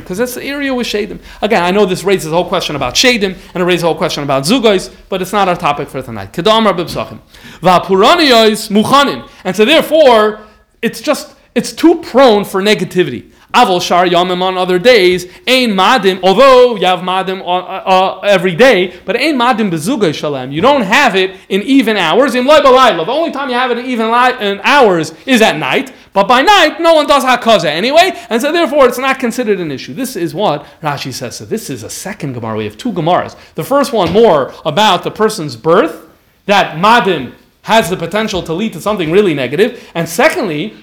Because 0.00 0.18
that's 0.18 0.34
the 0.34 0.42
area 0.42 0.74
with 0.74 0.86
shadim. 0.86 1.20
Again, 1.42 1.62
I 1.62 1.70
know 1.70 1.86
this 1.86 2.02
raises 2.04 2.32
a 2.32 2.34
whole 2.34 2.48
question 2.48 2.74
about 2.76 2.94
shadim, 2.94 3.36
and 3.54 3.62
it 3.62 3.64
raises 3.64 3.84
a 3.84 3.86
whole 3.86 3.96
question 3.96 4.24
about 4.24 4.42
zugais, 4.42 4.90
but 5.08 5.22
it's 5.22 5.32
not 5.32 5.48
our 5.48 5.56
topic 5.56 5.88
for 5.88 6.02
tonight. 6.02 6.32
Kedamar 6.32 6.76
b'psachim. 6.76 7.20
Va'puraniyos 7.60 8.68
muchanim. 8.70 9.28
And 9.44 9.54
so 9.54 9.64
therefore, 9.64 10.40
it's 10.82 11.00
just, 11.00 11.36
it's 11.54 11.72
too 11.72 12.00
prone 12.02 12.44
for 12.44 12.60
negativity. 12.60 13.30
Avol 13.54 13.80
shar 13.80 14.06
yamim 14.06 14.42
on 14.42 14.58
other 14.58 14.78
days, 14.78 15.26
ain 15.46 15.70
madim, 15.70 16.20
although 16.22 16.76
you 16.76 16.84
have 16.84 16.98
madim 16.98 17.40
uh, 17.40 17.44
uh, 17.44 18.20
every 18.20 18.54
day, 18.54 18.98
but 19.04 19.16
ain 19.16 19.36
madim 19.36 19.70
bezuga 19.70 20.12
shalem. 20.12 20.50
You 20.50 20.60
don't 20.60 20.82
have 20.82 21.14
it 21.14 21.36
in 21.48 21.62
even 21.62 21.96
hours. 21.96 22.34
In 22.34 22.44
The 22.44 23.04
only 23.08 23.30
time 23.30 23.48
you 23.48 23.54
have 23.54 23.70
it 23.70 23.78
in 23.78 23.86
even 23.86 24.06
in 24.06 24.60
hours 24.62 25.14
is 25.26 25.40
at 25.40 25.56
night. 25.56 25.92
But 26.12 26.28
by 26.28 26.42
night, 26.42 26.80
no 26.80 26.94
one 26.94 27.06
does 27.06 27.24
hakaza 27.24 27.66
anyway, 27.66 28.12
and 28.30 28.42
so 28.42 28.50
therefore 28.50 28.88
it's 28.88 28.98
not 28.98 29.18
considered 29.18 29.60
an 29.60 29.70
issue. 29.70 29.94
This 29.94 30.16
is 30.16 30.34
what 30.34 30.66
Rashi 30.82 31.12
says. 31.12 31.36
So 31.36 31.44
this 31.44 31.70
is 31.70 31.82
a 31.82 31.90
second 31.90 32.32
Gemara. 32.32 32.56
We 32.56 32.64
have 32.64 32.76
two 32.76 32.92
Gemaras. 32.92 33.36
The 33.54 33.64
first 33.64 33.92
one 33.92 34.12
more 34.12 34.52
about 34.64 35.04
the 35.04 35.10
person's 35.10 35.56
birth, 35.56 36.10
that 36.46 36.76
madim 36.76 37.34
has 37.62 37.90
the 37.90 37.96
potential 37.96 38.42
to 38.42 38.52
lead 38.52 38.72
to 38.72 38.80
something 38.80 39.10
really 39.10 39.34
negative, 39.34 39.90
and 39.94 40.08
secondly, 40.08 40.76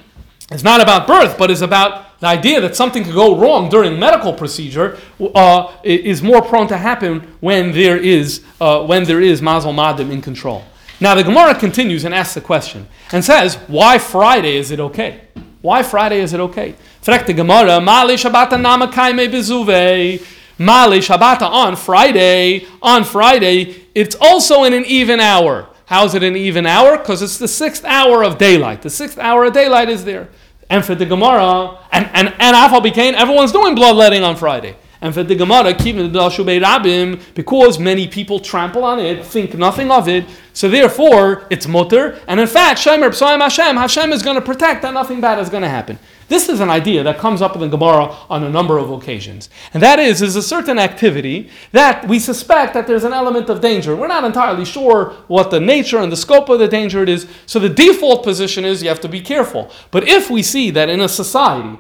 it's 0.52 0.64
not 0.64 0.82
about 0.82 1.08
birth, 1.08 1.38
but 1.38 1.50
it's 1.50 1.62
about 1.62 2.13
the 2.24 2.30
idea 2.30 2.62
that 2.62 2.74
something 2.74 3.04
could 3.04 3.14
go 3.14 3.36
wrong 3.36 3.68
during 3.68 4.00
medical 4.00 4.32
procedure 4.32 4.98
uh, 5.36 5.76
is 5.84 6.24
more 6.24 6.42
prone 6.42 6.68
to 6.70 6.78
happen 6.78 7.20
when 7.42 7.74
there 7.74 7.98
is 7.98 8.42
uh, 8.62 8.86
when 8.86 9.04
there 9.04 9.20
is 9.20 9.42
mazal 9.42 9.74
madim 9.74 10.10
in 10.10 10.22
control. 10.22 10.64
Now 11.02 11.16
the 11.16 11.24
Gemara 11.26 11.54
continues 11.54 12.06
and 12.06 12.16
asks 12.16 12.36
the 12.36 12.40
question 12.40 12.88
and 13.12 13.26
says, 13.26 13.56
why 13.68 13.98
Friday 13.98 14.56
is 14.56 14.72
it 14.72 14.80
okay? 14.80 15.20
Why 15.62 15.84
Friday 15.84 16.22
is 16.22 16.32
it 16.32 16.40
okay? 16.40 16.76
Frek 17.02 17.26
the 17.26 17.34
Gemara, 17.34 17.82
Mali 17.82 18.16
Shabbata 18.16 18.58
Nama 18.62 18.88
Kaime 18.88 19.28
Bezuve. 19.28 20.26
Mali 20.58 21.00
Shabbata 21.00 21.42
on 21.42 21.76
Friday. 21.76 22.66
On 22.82 23.04
Friday, 23.04 23.88
it's 23.94 24.16
also 24.22 24.64
in 24.64 24.72
an 24.72 24.86
even 24.86 25.20
hour. 25.20 25.68
How 25.88 26.06
is 26.06 26.16
it 26.16 26.24
an 26.24 26.38
even 26.38 26.66
hour? 26.66 26.98
Because 26.98 27.22
it's 27.22 27.38
the 27.38 27.50
sixth 27.50 27.84
hour 27.84 28.24
of 28.24 28.38
daylight. 28.38 28.82
The 28.82 28.90
sixth 28.90 29.20
hour 29.20 29.44
of 29.44 29.52
daylight 29.52 29.90
is 29.90 30.06
there. 30.06 30.30
And 30.74 30.84
for 30.84 30.96
the 30.96 31.06
Gemara, 31.06 31.78
and, 31.92 32.10
and, 32.14 32.34
and 32.40 32.56
Afal 32.56 32.82
became, 32.82 33.14
everyone's 33.14 33.52
doing 33.52 33.76
bloodletting 33.76 34.24
on 34.24 34.36
Friday. 34.36 34.76
And 35.04 35.14
for 35.14 35.22
the 35.22 35.36
Gemara, 35.36 35.74
Rabim, 35.74 37.22
because 37.36 37.78
many 37.78 38.08
people 38.08 38.40
trample 38.40 38.86
on 38.86 39.00
it, 39.00 39.26
think 39.26 39.54
nothing 39.54 39.92
of 39.92 40.08
it, 40.08 40.24
so 40.54 40.70
therefore 40.70 41.46
it's 41.50 41.68
mutter. 41.68 42.18
And 42.26 42.40
in 42.40 42.48
fact, 42.48 42.80
Shemer 42.80 43.10
Psoim 43.10 43.42
Hashem, 43.42 43.76
Hashem 43.76 44.14
is 44.14 44.24
going 44.24 44.38
to 44.38 44.42
protect 44.42 44.82
that 44.84 44.94
nothing 44.94 45.20
bad 45.20 45.40
is 45.40 45.50
going 45.50 45.64
to 45.64 45.68
happen. 45.68 46.00
This 46.30 46.48
is 46.48 46.62
an 46.62 46.70
idea 46.70 47.04
that 47.04 47.18
comes 47.18 47.42
up 47.42 47.54
in 47.56 47.60
the 47.60 47.68
Gemara 47.68 48.16
on 48.30 48.46
a 48.46 48.50
number 48.50 48.78
of 48.78 48.92
occasions. 48.92 49.50
And 49.74 49.84
that 49.84 50.00
is, 50.00 50.22
is 50.22 50.38
a 50.38 50.42
certain 50.42 50.80
activity 50.80 51.50
that 51.74 52.08
we 52.08 52.18
suspect 52.18 52.74
that 52.74 52.88
there's 52.88 53.04
an 53.04 53.12
element 53.12 53.50
of 53.50 53.60
danger. 53.60 53.98
We're 53.98 54.08
not 54.08 54.24
entirely 54.24 54.64
sure 54.64 55.16
what 55.28 55.52
the 55.52 55.60
nature 55.60 55.98
and 55.98 56.14
the 56.14 56.16
scope 56.16 56.48
of 56.48 56.60
the 56.60 56.70
danger 56.70 57.04
it 57.04 57.10
is. 57.10 57.28
So 57.46 57.60
the 57.60 57.68
default 57.68 58.24
position 58.24 58.64
is 58.64 58.82
you 58.82 58.88
have 58.88 59.02
to 59.02 59.10
be 59.10 59.20
careful. 59.20 59.70
But 59.92 60.08
if 60.08 60.30
we 60.30 60.42
see 60.44 60.72
that 60.72 60.88
in 60.88 61.02
a 61.02 61.10
society, 61.10 61.78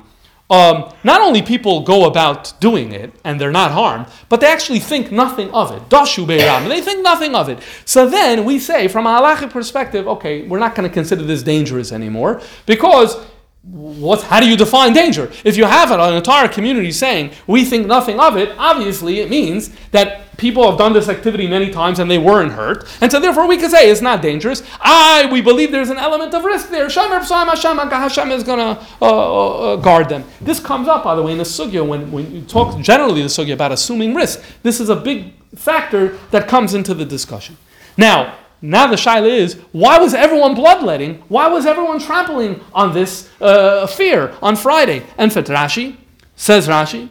um, 0.50 0.94
not 1.04 1.22
only 1.22 1.42
people 1.42 1.82
go 1.82 2.06
about 2.06 2.54
doing 2.60 2.92
it 2.92 3.14
and 3.24 3.40
they're 3.40 3.52
not 3.52 3.72
harmed, 3.72 4.08
but 4.30 4.42
they 4.42 4.48
actually 4.48 4.80
think 4.80 5.12
nothing 5.12 5.50
of 5.52 5.72
it. 5.72 5.90
Dashu 5.90 6.26
Beiram, 6.26 6.68
they 6.68 6.82
think 6.82 7.02
nothing 7.02 7.34
of 7.34 7.50
it. 7.50 7.60
So 7.86 8.08
then 8.08 8.46
we 8.46 8.60
say, 8.60 8.88
from 8.88 9.08
a 9.08 9.10
halachic 9.10 9.52
perspective, 9.52 10.08
okay, 10.08 10.46
we're 10.48 10.60
not 10.60 10.76
going 10.76 10.88
to 10.88 10.94
consider 10.94 11.24
this 11.24 11.44
dangerous 11.44 11.92
anymore 11.92 12.42
because 12.66 13.18
what, 13.64 14.22
how 14.24 14.42
do 14.42 14.50
you 14.50 14.58
define 14.58 14.92
danger? 14.92 15.32
If 15.46 15.56
you 15.56 15.64
have 15.64 15.90
an 15.92 16.14
entire 16.14 16.50
community 16.50 16.92
saying, 16.92 17.32
we 17.48 17.64
think 17.64 17.88
nothing 17.88 18.20
of 18.20 18.36
it, 18.36 18.54
obviously 18.58 19.22
it 19.22 19.30
means 19.30 19.70
that 19.92 20.36
people 20.36 20.70
have 20.70 20.78
done 20.78 20.92
this 20.92 21.08
activity 21.08 21.48
many 21.48 21.70
times 21.72 22.00
and 22.00 22.12
they 22.12 22.18
weren't 22.18 22.52
hurt. 22.52 22.86
And 23.00 23.10
so 23.10 23.22
therefore 23.22 23.48
we 23.48 23.56
can 23.56 23.70
say 23.70 23.90
it's 23.90 24.02
not 24.02 24.22
dangerous. 24.22 24.64
I, 24.82 25.30
we 25.32 25.40
believe 25.40 25.72
there's 25.72 25.90
an 25.90 25.98
element 25.98 26.34
of 26.34 26.44
risk 26.44 26.72
there. 26.72 26.90
Hashem 26.90 28.32
is 28.32 28.44
going 28.44 28.60
to 28.60 28.86
uh, 29.02 29.06
uh, 29.06 29.76
guard 29.78 30.10
them. 30.10 30.26
This 30.42 30.60
comes 30.60 30.90
up, 30.90 31.06
by 31.06 31.16
the 31.16 31.24
way, 31.24 31.32
in 31.32 31.38
the 31.38 31.46
sugya, 31.46 31.88
when, 31.88 32.12
when 32.12 32.36
you 32.36 32.42
talk 32.42 32.78
generally 32.82 33.22
the 33.22 33.30
sugya 33.30 33.54
about 33.54 33.72
assuming 33.72 34.14
risk. 34.14 34.44
This 34.64 34.82
is 34.82 34.90
a 34.90 34.96
big 34.96 35.34
factor 35.56 36.18
that 36.32 36.50
comes 36.50 36.74
into 36.74 36.94
the 36.94 37.06
discussion. 37.06 37.56
Now, 37.98 38.36
now 38.64 38.88
the 38.88 38.96
shaila 38.96 39.28
is, 39.28 39.56
why 39.74 39.98
was 39.98 40.14
everyone 40.14 40.56
bloodletting? 40.56 41.16
Why 41.28 41.48
was 41.48 41.66
everyone 41.66 42.00
trampling 42.00 42.62
on 42.74 42.94
this 42.94 43.30
uh, 43.42 43.86
fear 43.88 44.34
on 44.42 44.56
Friday? 44.56 45.04
And 45.18 45.34
for 45.34 45.44
Rashi, 45.44 45.98
says 46.38 46.70
Rashi, 46.70 47.10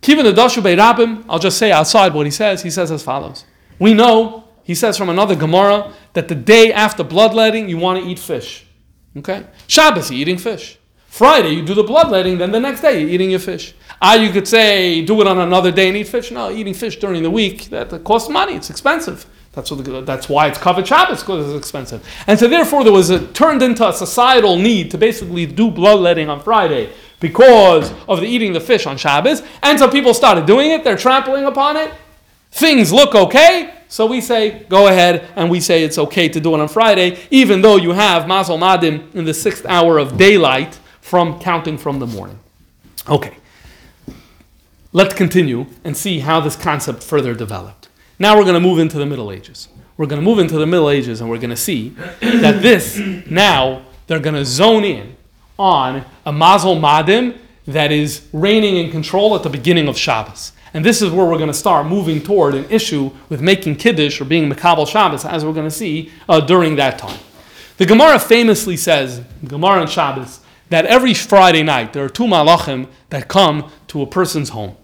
Kivin 0.00 0.24
the 0.24 0.32
Dashu 0.32 0.60
Rabim, 0.60 1.24
I'll 1.28 1.38
just 1.38 1.56
say 1.56 1.70
outside 1.70 2.12
what 2.14 2.26
he 2.26 2.32
says. 2.32 2.64
He 2.64 2.70
says 2.70 2.90
as 2.90 3.00
follows. 3.00 3.44
We 3.78 3.94
know, 3.94 4.48
he 4.64 4.74
says 4.74 4.98
from 4.98 5.08
another 5.08 5.36
Gemara, 5.36 5.92
that 6.14 6.26
the 6.26 6.34
day 6.34 6.72
after 6.72 7.04
bloodletting, 7.04 7.68
you 7.68 7.78
want 7.78 8.02
to 8.02 8.10
eat 8.10 8.18
fish. 8.18 8.66
Okay? 9.16 9.46
Shabbos, 9.68 10.10
you're 10.10 10.18
eating 10.18 10.38
fish. 10.38 10.80
Friday, 11.06 11.50
you 11.50 11.64
do 11.64 11.74
the 11.74 11.84
bloodletting, 11.84 12.38
then 12.38 12.50
the 12.50 12.58
next 12.58 12.80
day, 12.80 13.00
you're 13.00 13.10
eating 13.10 13.30
your 13.30 13.38
fish. 13.38 13.74
Ah, 14.00 14.14
you 14.14 14.32
could 14.32 14.48
say, 14.48 15.04
do 15.04 15.20
it 15.20 15.28
on 15.28 15.38
another 15.38 15.70
day 15.70 15.86
and 15.86 15.96
eat 15.96 16.08
fish. 16.08 16.32
No, 16.32 16.50
eating 16.50 16.74
fish 16.74 16.96
during 16.96 17.22
the 17.22 17.30
week, 17.30 17.66
that 17.66 18.02
costs 18.02 18.28
money, 18.28 18.54
it's 18.54 18.70
expensive. 18.70 19.26
That's, 19.52 19.70
what 19.70 20.06
that's 20.06 20.30
why 20.30 20.48
it's 20.48 20.58
covered 20.58 20.86
Shabbos, 20.86 21.20
because 21.20 21.46
it's 21.46 21.58
expensive. 21.58 22.06
And 22.26 22.38
so 22.38 22.48
therefore 22.48 22.84
there 22.84 22.92
was 22.92 23.10
a, 23.10 23.26
turned 23.32 23.62
into 23.62 23.86
a 23.86 23.92
societal 23.92 24.56
need 24.56 24.90
to 24.92 24.98
basically 24.98 25.44
do 25.44 25.70
bloodletting 25.70 26.30
on 26.30 26.40
Friday 26.40 26.90
because 27.20 27.92
of 28.08 28.20
the 28.20 28.26
eating 28.26 28.54
the 28.54 28.60
fish 28.60 28.86
on 28.86 28.96
Shabbos, 28.96 29.42
and 29.62 29.78
so 29.78 29.90
people 29.90 30.14
started 30.14 30.46
doing 30.46 30.70
it, 30.70 30.84
they're 30.84 30.96
trampling 30.96 31.44
upon 31.44 31.76
it. 31.76 31.92
Things 32.50 32.92
look 32.92 33.14
okay, 33.14 33.74
so 33.88 34.06
we 34.06 34.20
say 34.20 34.64
go 34.68 34.88
ahead 34.88 35.28
and 35.36 35.50
we 35.50 35.60
say 35.60 35.84
it's 35.84 35.98
okay 35.98 36.28
to 36.30 36.40
do 36.40 36.54
it 36.54 36.60
on 36.60 36.68
Friday, 36.68 37.18
even 37.30 37.60
though 37.60 37.76
you 37.76 37.92
have 37.92 38.26
Mazel 38.26 38.58
Madim 38.58 39.14
in 39.14 39.26
the 39.26 39.34
sixth 39.34 39.66
hour 39.66 39.98
of 39.98 40.16
daylight 40.16 40.80
from 41.00 41.38
counting 41.40 41.76
from 41.76 41.98
the 41.98 42.06
morning. 42.06 42.38
Okay. 43.08 43.36
Let's 44.92 45.14
continue 45.14 45.66
and 45.84 45.96
see 45.96 46.20
how 46.20 46.40
this 46.40 46.56
concept 46.56 47.02
further 47.02 47.34
developed. 47.34 47.81
Now 48.22 48.36
we're 48.36 48.44
going 48.44 48.54
to 48.54 48.60
move 48.60 48.78
into 48.78 48.98
the 48.98 49.04
Middle 49.04 49.32
Ages. 49.32 49.66
We're 49.96 50.06
going 50.06 50.20
to 50.20 50.24
move 50.24 50.38
into 50.38 50.56
the 50.56 50.64
Middle 50.64 50.90
Ages 50.90 51.20
and 51.20 51.28
we're 51.28 51.38
going 51.38 51.50
to 51.50 51.56
see 51.56 51.88
that 52.20 52.62
this 52.62 52.96
now 53.28 53.82
they're 54.06 54.20
going 54.20 54.36
to 54.36 54.44
zone 54.44 54.84
in 54.84 55.16
on 55.58 56.04
a 56.24 56.30
Mazel 56.32 56.76
Madim 56.76 57.36
that 57.66 57.90
is 57.90 58.28
reigning 58.32 58.76
in 58.76 58.92
control 58.92 59.34
at 59.34 59.42
the 59.42 59.50
beginning 59.50 59.88
of 59.88 59.98
Shabbos. 59.98 60.52
And 60.72 60.84
this 60.84 61.02
is 61.02 61.10
where 61.10 61.26
we're 61.26 61.36
going 61.36 61.48
to 61.48 61.52
start 61.52 61.88
moving 61.88 62.22
toward 62.22 62.54
an 62.54 62.64
issue 62.70 63.10
with 63.28 63.40
making 63.40 63.74
Kiddush 63.74 64.20
or 64.20 64.24
being 64.24 64.48
Makabal 64.48 64.86
Shabbos, 64.86 65.24
as 65.24 65.44
we're 65.44 65.52
going 65.52 65.68
to 65.68 65.74
see 65.74 66.12
uh, 66.28 66.38
during 66.38 66.76
that 66.76 67.00
time. 67.00 67.18
The 67.76 67.86
Gemara 67.86 68.20
famously 68.20 68.76
says, 68.76 69.20
Gemara 69.44 69.80
and 69.80 69.90
Shabbos, 69.90 70.38
that 70.68 70.86
every 70.86 71.12
Friday 71.12 71.64
night 71.64 71.92
there 71.92 72.04
are 72.04 72.08
two 72.08 72.28
malachim 72.28 72.86
that 73.10 73.26
come 73.26 73.72
to 73.88 74.00
a 74.00 74.06
person's 74.06 74.50
home. 74.50 74.76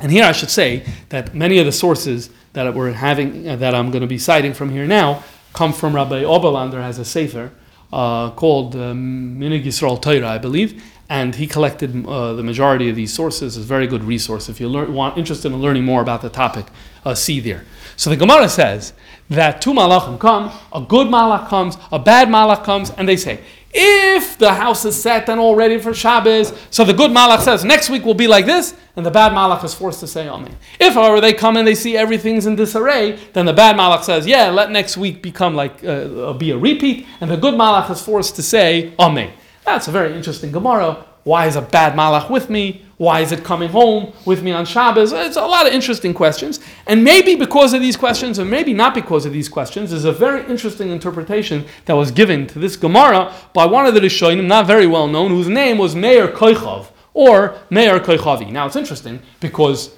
And 0.00 0.10
here 0.10 0.24
I 0.24 0.32
should 0.32 0.50
say 0.50 0.84
that 1.10 1.36
many 1.36 1.58
of 1.58 1.66
the 1.66 1.72
sources 1.72 2.30
that 2.54 2.72
we're 2.74 2.92
having, 2.92 3.46
uh, 3.46 3.56
that 3.56 3.74
I'm 3.74 3.90
going 3.90 4.02
to 4.02 4.08
be 4.08 4.18
citing 4.18 4.54
from 4.54 4.70
here 4.70 4.86
now, 4.86 5.22
come 5.52 5.72
from 5.72 5.94
Rabbi 5.94 6.22
Oberlander 6.22 6.80
has 6.80 6.98
a 6.98 7.04
sefer 7.04 7.52
uh, 7.92 8.30
called 8.30 8.74
uh, 8.74 8.92
Minhag 8.92 9.64
Yisrael 9.64 10.00
Torah, 10.00 10.28
I 10.28 10.38
believe, 10.38 10.82
and 11.08 11.34
he 11.34 11.46
collected 11.46 12.06
uh, 12.06 12.32
the 12.32 12.42
majority 12.42 12.88
of 12.88 12.96
these 12.96 13.12
sources. 13.12 13.56
It's 13.56 13.64
a 13.64 13.68
very 13.68 13.86
good 13.86 14.02
resource. 14.02 14.48
If 14.48 14.60
you're 14.60 14.90
want, 14.90 15.18
interested 15.18 15.52
in 15.52 15.60
learning 15.60 15.84
more 15.84 16.00
about 16.00 16.22
the 16.22 16.30
topic, 16.30 16.66
uh, 17.04 17.14
see 17.14 17.40
there. 17.40 17.64
So 17.96 18.10
the 18.10 18.16
Gemara 18.16 18.48
says 18.48 18.92
that 19.30 19.60
two 19.60 19.72
malachim 19.72 20.18
come, 20.18 20.50
a 20.72 20.80
good 20.80 21.08
malach 21.08 21.48
comes, 21.48 21.76
a 21.92 21.98
bad 21.98 22.28
malach 22.28 22.64
comes, 22.64 22.90
and 22.90 23.08
they 23.08 23.16
say, 23.16 23.40
if 23.74 24.38
the 24.38 24.54
house 24.54 24.84
is 24.84 25.00
set 25.00 25.28
and 25.28 25.40
all 25.40 25.56
ready 25.56 25.78
for 25.78 25.92
Shabbos, 25.92 26.52
so 26.70 26.84
the 26.84 26.92
good 26.92 27.10
malach 27.10 27.40
says 27.40 27.64
next 27.64 27.90
week 27.90 28.04
will 28.04 28.14
be 28.14 28.28
like 28.28 28.46
this, 28.46 28.74
and 28.94 29.04
the 29.04 29.10
bad 29.10 29.32
malach 29.32 29.64
is 29.64 29.74
forced 29.74 30.00
to 30.00 30.06
say 30.06 30.28
Amen. 30.28 30.56
If, 30.78 30.94
however, 30.94 31.20
they 31.20 31.32
come 31.32 31.56
and 31.56 31.66
they 31.66 31.74
see 31.74 31.96
everything's 31.96 32.46
in 32.46 32.54
disarray, 32.54 33.18
then 33.32 33.46
the 33.46 33.52
bad 33.52 33.76
malach 33.76 34.04
says, 34.04 34.26
yeah, 34.26 34.50
let 34.50 34.70
next 34.70 34.96
week 34.96 35.22
become 35.22 35.54
like 35.54 35.84
uh, 35.84 36.32
be 36.34 36.52
a 36.52 36.56
repeat, 36.56 37.06
and 37.20 37.30
the 37.30 37.36
good 37.36 37.54
malach 37.54 37.90
is 37.90 38.00
forced 38.00 38.36
to 38.36 38.42
say 38.42 38.92
Amen. 38.98 39.32
That's 39.64 39.88
a 39.88 39.90
very 39.90 40.14
interesting 40.14 40.52
Gemara. 40.52 41.04
Why 41.24 41.46
is 41.46 41.56
a 41.56 41.62
bad 41.62 41.94
malach 41.94 42.30
with 42.30 42.50
me? 42.50 42.82
Why 42.98 43.20
is 43.20 43.32
it 43.32 43.42
coming 43.42 43.70
home 43.70 44.12
with 44.24 44.42
me 44.42 44.52
on 44.52 44.66
Shabbos? 44.66 45.12
It's 45.12 45.36
a 45.36 45.46
lot 45.46 45.66
of 45.66 45.72
interesting 45.72 46.14
questions. 46.14 46.60
And 46.86 47.02
maybe 47.02 47.34
because 47.34 47.72
of 47.72 47.80
these 47.80 47.96
questions, 47.96 48.38
or 48.38 48.44
maybe 48.44 48.72
not 48.72 48.94
because 48.94 49.26
of 49.26 49.32
these 49.32 49.48
questions, 49.48 49.92
is 49.92 50.04
a 50.04 50.12
very 50.12 50.44
interesting 50.48 50.90
interpretation 50.90 51.64
that 51.86 51.94
was 51.94 52.10
given 52.10 52.46
to 52.48 52.58
this 52.58 52.76
Gemara 52.76 53.34
by 53.52 53.64
one 53.64 53.86
of 53.86 53.94
the 53.94 54.00
Rishonim, 54.00 54.46
not 54.46 54.66
very 54.66 54.86
well 54.86 55.08
known, 55.08 55.30
whose 55.30 55.48
name 55.48 55.78
was 55.78 55.96
Meir 55.96 56.28
Koichov, 56.28 56.88
or 57.14 57.58
Meir 57.70 57.98
Koichavi. 58.00 58.52
Now 58.52 58.66
it's 58.66 58.76
interesting 58.76 59.20
because 59.40 59.96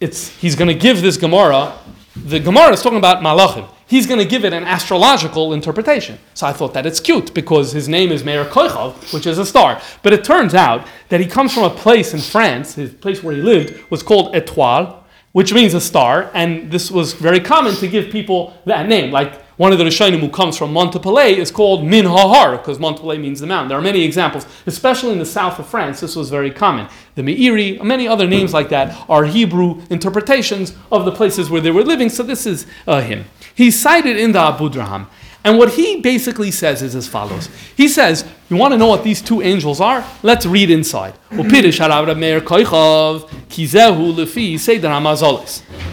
it's, 0.00 0.28
he's 0.28 0.56
going 0.56 0.68
to 0.68 0.74
give 0.74 1.00
this 1.00 1.16
Gemara, 1.16 1.72
the 2.16 2.40
Gemara 2.40 2.72
is 2.72 2.82
talking 2.82 2.98
about 2.98 3.22
Malachim 3.22 3.68
he's 3.86 4.06
going 4.06 4.20
to 4.20 4.26
give 4.26 4.44
it 4.44 4.52
an 4.52 4.64
astrological 4.64 5.52
interpretation. 5.52 6.18
So 6.34 6.46
I 6.46 6.52
thought 6.52 6.74
that 6.74 6.86
it's 6.86 7.00
cute 7.00 7.34
because 7.34 7.72
his 7.72 7.88
name 7.88 8.10
is 8.12 8.24
Meir 8.24 8.44
Koichov, 8.44 9.12
which 9.12 9.26
is 9.26 9.38
a 9.38 9.46
star. 9.46 9.80
But 10.02 10.12
it 10.12 10.24
turns 10.24 10.54
out 10.54 10.86
that 11.08 11.20
he 11.20 11.26
comes 11.26 11.52
from 11.52 11.64
a 11.64 11.70
place 11.70 12.14
in 12.14 12.20
France, 12.20 12.74
his 12.74 12.92
place 12.92 13.22
where 13.22 13.34
he 13.34 13.42
lived 13.42 13.90
was 13.90 14.02
called 14.02 14.34
Etoile, 14.34 15.04
which 15.32 15.52
means 15.52 15.74
a 15.74 15.80
star, 15.80 16.30
and 16.32 16.70
this 16.70 16.92
was 16.92 17.12
very 17.12 17.40
common 17.40 17.74
to 17.74 17.88
give 17.88 18.08
people 18.08 18.56
that 18.66 18.86
name. 18.86 19.10
Like 19.10 19.42
one 19.56 19.72
of 19.72 19.78
the 19.78 19.84
Rishonim 19.84 20.20
who 20.20 20.28
comes 20.28 20.56
from 20.56 20.72
Montpellier 20.72 21.36
is 21.36 21.50
called 21.50 21.84
Min 21.84 22.04
Hahar, 22.04 22.56
because 22.58 22.78
Montpellier 22.78 23.18
means 23.18 23.40
the 23.40 23.46
mountain. 23.48 23.68
There 23.68 23.78
are 23.78 23.82
many 23.82 24.04
examples, 24.04 24.46
especially 24.66 25.10
in 25.10 25.18
the 25.18 25.26
south 25.26 25.58
of 25.58 25.66
France, 25.66 26.00
this 26.00 26.14
was 26.14 26.30
very 26.30 26.52
common. 26.52 26.88
The 27.16 27.22
Meiri, 27.22 27.82
many 27.82 28.06
other 28.06 28.28
names 28.28 28.54
like 28.54 28.68
that, 28.68 28.96
are 29.08 29.24
Hebrew 29.24 29.82
interpretations 29.90 30.74
of 30.92 31.04
the 31.04 31.12
places 31.12 31.50
where 31.50 31.60
they 31.60 31.72
were 31.72 31.82
living, 31.82 32.10
so 32.10 32.22
this 32.22 32.46
is 32.46 32.66
uh, 32.86 33.00
him. 33.00 33.24
He's 33.54 33.80
cited 33.80 34.16
in 34.16 34.32
the 34.32 34.40
Abudraham. 34.40 35.06
And 35.46 35.58
what 35.58 35.74
he 35.74 36.00
basically 36.00 36.50
says 36.50 36.80
is 36.80 36.94
as 36.94 37.06
follows. 37.06 37.50
He 37.76 37.86
says, 37.86 38.24
You 38.48 38.56
want 38.56 38.72
to 38.72 38.78
know 38.78 38.86
what 38.86 39.04
these 39.04 39.20
two 39.20 39.42
angels 39.42 39.78
are? 39.78 40.02
Let's 40.22 40.46
read 40.46 40.70
inside. 40.70 41.12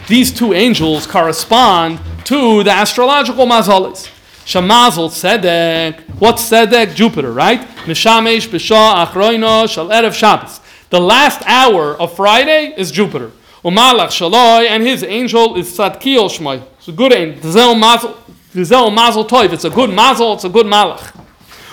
These 0.08 0.32
two 0.34 0.54
angels 0.54 1.06
correspond 1.06 2.00
to 2.26 2.64
the 2.64 2.72
astrological 2.72 3.46
mazalis. 3.46 4.10
Shamazel 4.46 5.10
Sedek. 5.10 6.00
What's 6.20 6.50
Sedek? 6.50 6.96
Jupiter, 6.96 7.34
right? 7.34 7.62
Mishamesh 7.86 8.48
Achroino 8.48 9.70
Shal 9.70 9.90
Erev 9.90 10.14
Shabbos. 10.14 10.62
The 10.90 11.00
last 11.00 11.42
hour 11.46 11.96
of 12.00 12.16
Friday 12.16 12.74
is 12.78 12.90
Jupiter. 12.92 13.32
Umalach 13.64 14.08
Shaloi, 14.08 14.68
and 14.68 14.82
his 14.82 15.04
angel 15.04 15.56
is 15.56 15.72
Tzadkiel 15.78 16.30
Shmoi. 16.30 16.64
It's 16.80 16.88
a 16.88 16.92
good 16.92 17.14
angel. 17.14 17.42
Vizel 17.44 18.94
mazel 18.94 19.24
toiv. 19.26 19.54
It's 19.54 19.66
a 19.66 19.70
good 19.70 19.92
mazel. 19.92 20.34
It's 20.34 20.44
a 20.44 20.50
good 20.50 20.66
malach. 20.66 21.16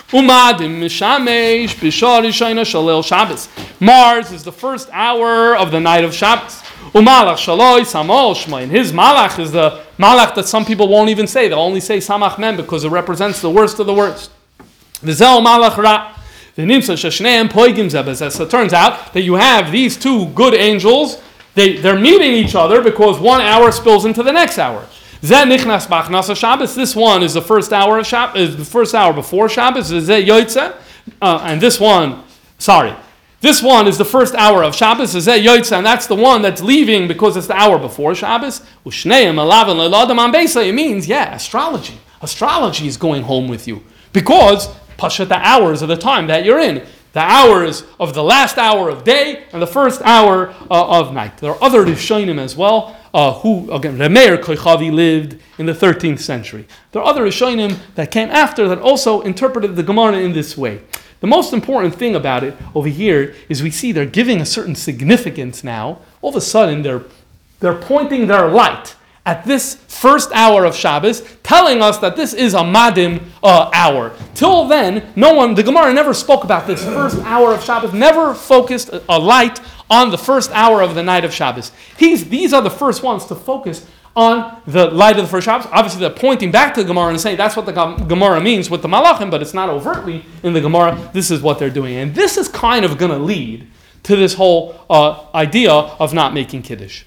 Umadim 0.09 0.79
mishamesh 0.79 1.69
shalel 1.75 3.03
Shabbos. 3.03 3.49
Mars 3.79 4.31
is 4.31 4.43
the 4.43 4.51
first 4.51 4.87
hour 4.91 5.57
of 5.57 5.71
the 5.71 5.79
night 5.79 6.03
of 6.03 6.13
Shabbos. 6.13 6.61
Umalach 6.93 7.37
shaloi 7.37 7.81
samol 7.81 8.35
shma. 8.35 8.61
And 8.61 8.71
his 8.71 8.91
malach 8.91 9.39
is 9.39 9.51
the 9.51 9.83
malach 9.97 10.35
that 10.35 10.47
some 10.47 10.65
people 10.65 10.87
won't 10.87 11.09
even 11.09 11.25
say. 11.25 11.47
They'll 11.47 11.57
only 11.57 11.81
say 11.81 11.97
samach 11.97 12.37
mem 12.37 12.55
because 12.55 12.83
it 12.83 12.89
represents 12.89 13.41
the 13.41 13.49
worst 13.49 13.79
of 13.79 13.87
the 13.87 13.95
worst. 13.95 14.29
Vizel 15.01 15.43
malach 15.43 15.75
ra. 15.77 16.15
The 16.55 16.63
poigim. 16.63 18.21
As 18.21 18.39
it 18.39 18.49
turns 18.51 18.73
out 18.73 19.13
that 19.13 19.21
you 19.21 19.33
have 19.33 19.71
these 19.71 19.97
two 19.97 20.27
good 20.27 20.53
angels. 20.53 21.19
They, 21.55 21.77
they're 21.77 21.99
meeting 21.99 22.31
each 22.33 22.55
other 22.55 22.81
because 22.81 23.19
one 23.19 23.41
hour 23.41 23.71
spills 23.71 24.05
into 24.05 24.23
the 24.23 24.31
next 24.31 24.57
hour. 24.57 24.85
Shabbos. 26.37 26.75
This 26.75 26.95
one 26.95 27.23
is 27.23 27.33
the 27.33 27.41
first 27.41 27.73
hour 27.73 27.99
of 27.99 28.07
Shabbos, 28.07 28.51
is 28.51 28.57
the 28.57 28.65
first 28.65 28.95
hour 28.95 29.11
before 29.13 29.49
Shabbos. 29.49 29.91
Is? 29.91 30.09
Uh, 30.09 30.71
and 31.21 31.59
this 31.59 31.79
one, 31.79 32.23
sorry, 32.57 32.95
this 33.41 33.61
one 33.63 33.87
is 33.87 33.97
the 33.97 34.05
first 34.05 34.35
hour 34.35 34.63
of 34.63 34.75
Shabbos. 34.75 35.15
Is 35.15 35.27
Yoitze, 35.27 35.75
and 35.75 35.85
that's 35.85 36.07
the 36.07 36.15
one 36.15 36.41
that's 36.41 36.61
leaving 36.61 37.07
because 37.07 37.35
it's 37.35 37.47
the 37.47 37.55
hour 37.55 37.77
before 37.79 38.15
Shabbos. 38.15 38.61
It 38.85 40.73
means, 40.73 41.07
yeah, 41.07 41.35
astrology. 41.35 41.99
Astrology 42.21 42.87
is 42.87 42.97
going 42.97 43.23
home 43.23 43.47
with 43.47 43.67
you 43.67 43.83
because 44.11 44.67
Pasha 44.97 45.25
the 45.25 45.37
hours 45.37 45.81
of 45.81 45.87
the 45.87 45.95
time 45.95 46.27
that 46.27 46.43
you're 46.43 46.59
in 46.59 46.85
the 47.13 47.19
hours 47.19 47.83
of 47.99 48.13
the 48.13 48.23
last 48.23 48.57
hour 48.57 48.89
of 48.89 49.03
day 49.03 49.45
and 49.51 49.61
the 49.61 49.67
first 49.67 50.01
hour 50.03 50.49
uh, 50.69 50.99
of 50.99 51.13
night. 51.13 51.37
There 51.37 51.51
are 51.51 51.63
other 51.63 51.83
Rishonim 51.83 52.39
as 52.39 52.55
well, 52.55 52.95
uh, 53.13 53.33
who, 53.33 53.71
again, 53.71 53.97
Remeir 53.97 54.37
Koichavi 54.37 54.91
lived 54.91 55.39
in 55.57 55.65
the 55.65 55.73
13th 55.73 56.19
century. 56.19 56.67
There 56.91 57.01
are 57.01 57.05
other 57.07 57.25
Rishonim 57.25 57.77
that 57.95 58.11
came 58.11 58.29
after 58.29 58.67
that 58.67 58.79
also 58.79 59.21
interpreted 59.21 59.75
the 59.75 59.83
Gemara 59.83 60.17
in 60.17 60.33
this 60.33 60.57
way. 60.57 60.81
The 61.19 61.27
most 61.27 61.51
important 61.51 61.95
thing 61.95 62.15
about 62.15 62.43
it 62.43 62.55
over 62.73 62.87
here 62.87 63.35
is 63.49 63.61
we 63.61 63.71
see 63.71 63.91
they're 63.91 64.05
giving 64.05 64.39
a 64.39 64.45
certain 64.45 64.75
significance 64.75 65.63
now. 65.63 65.99
All 66.21 66.29
of 66.29 66.35
a 66.35 66.41
sudden, 66.41 66.81
they're, 66.81 67.03
they're 67.59 67.75
pointing 67.75 68.27
their 68.27 68.47
light 68.47 68.95
at 69.29 69.45
this 69.45 69.75
first 69.75 70.31
hour 70.31 70.65
of 70.65 70.75
Shabbos, 70.75 71.21
telling 71.43 71.83
us 71.83 71.99
that 71.99 72.15
this 72.15 72.33
is 72.33 72.55
a 72.55 72.61
Madim 72.61 73.21
uh, 73.43 73.69
hour. 73.71 74.11
Till 74.33 74.67
then, 74.67 75.13
no 75.15 75.35
one, 75.35 75.53
the 75.53 75.61
Gemara 75.61 75.93
never 75.93 76.15
spoke 76.15 76.43
about 76.43 76.65
this 76.65 76.83
first 76.83 77.19
hour 77.19 77.53
of 77.53 77.63
Shabbos, 77.63 77.93
never 77.93 78.33
focused 78.33 78.89
a, 78.89 79.03
a 79.07 79.19
light 79.19 79.61
on 79.87 80.09
the 80.09 80.17
first 80.17 80.49
hour 80.51 80.81
of 80.81 80.95
the 80.95 81.03
night 81.03 81.25
of 81.25 81.31
Shabbos. 81.31 81.71
He's, 81.95 82.27
these 82.27 82.53
are 82.53 82.63
the 82.63 82.71
first 82.71 83.03
ones 83.03 83.25
to 83.25 83.35
focus 83.35 83.85
on 84.15 84.59
the 84.65 84.87
light 84.87 85.19
of 85.19 85.25
the 85.25 85.29
first 85.29 85.45
Shabbos. 85.45 85.67
Obviously, 85.71 86.01
they're 86.01 86.09
pointing 86.09 86.49
back 86.49 86.73
to 86.73 86.81
the 86.81 86.87
Gemara 86.87 87.09
and 87.09 87.21
saying 87.21 87.37
that's 87.37 87.55
what 87.55 87.67
the 87.67 87.73
Gemara 88.07 88.41
means 88.41 88.71
with 88.71 88.81
the 88.81 88.87
Malachim, 88.87 89.29
but 89.29 89.43
it's 89.43 89.53
not 89.53 89.69
overtly 89.69 90.25
in 90.41 90.53
the 90.53 90.61
Gemara. 90.61 90.97
This 91.13 91.29
is 91.29 91.43
what 91.43 91.59
they're 91.59 91.69
doing. 91.69 91.95
And 91.97 92.15
this 92.15 92.35
is 92.35 92.47
kind 92.47 92.83
of 92.83 92.97
going 92.97 93.11
to 93.11 93.19
lead 93.19 93.67
to 94.03 94.15
this 94.15 94.33
whole 94.33 94.83
uh, 94.89 95.25
idea 95.35 95.71
of 95.71 96.15
not 96.15 96.33
making 96.33 96.63
Kiddush. 96.63 97.03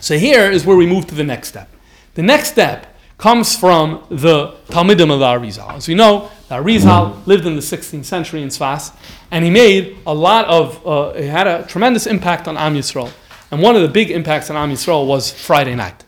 So 0.00 0.16
here 0.18 0.50
is 0.50 0.64
where 0.64 0.76
we 0.76 0.86
move 0.86 1.06
to 1.08 1.14
the 1.14 1.24
next 1.24 1.48
step. 1.48 1.68
The 2.14 2.22
next 2.22 2.50
step 2.50 2.94
comes 3.18 3.56
from 3.56 4.04
the 4.10 4.54
Talmidim 4.68 5.12
of 5.12 5.18
the 5.18 5.26
Arizal. 5.26 5.74
As 5.74 5.88
we 5.88 5.94
know, 5.94 6.30
the 6.48 6.56
Arizal 6.56 7.26
lived 7.26 7.46
in 7.46 7.56
the 7.56 7.60
16th 7.60 8.04
century 8.04 8.42
in 8.42 8.48
Sfas, 8.48 8.94
and 9.30 9.44
he 9.44 9.50
made 9.50 9.98
a 10.06 10.14
lot 10.14 10.44
of, 10.46 10.86
uh, 10.86 11.12
he 11.14 11.26
had 11.26 11.48
a 11.48 11.66
tremendous 11.66 12.06
impact 12.06 12.46
on 12.46 12.56
Am 12.56 12.74
Yisrael. 12.74 13.10
And 13.50 13.60
one 13.60 13.74
of 13.74 13.82
the 13.82 13.88
big 13.88 14.10
impacts 14.10 14.50
on 14.50 14.56
Am 14.56 14.70
Yisrael 14.70 15.06
was 15.06 15.32
Friday 15.32 15.74
night. 15.74 16.04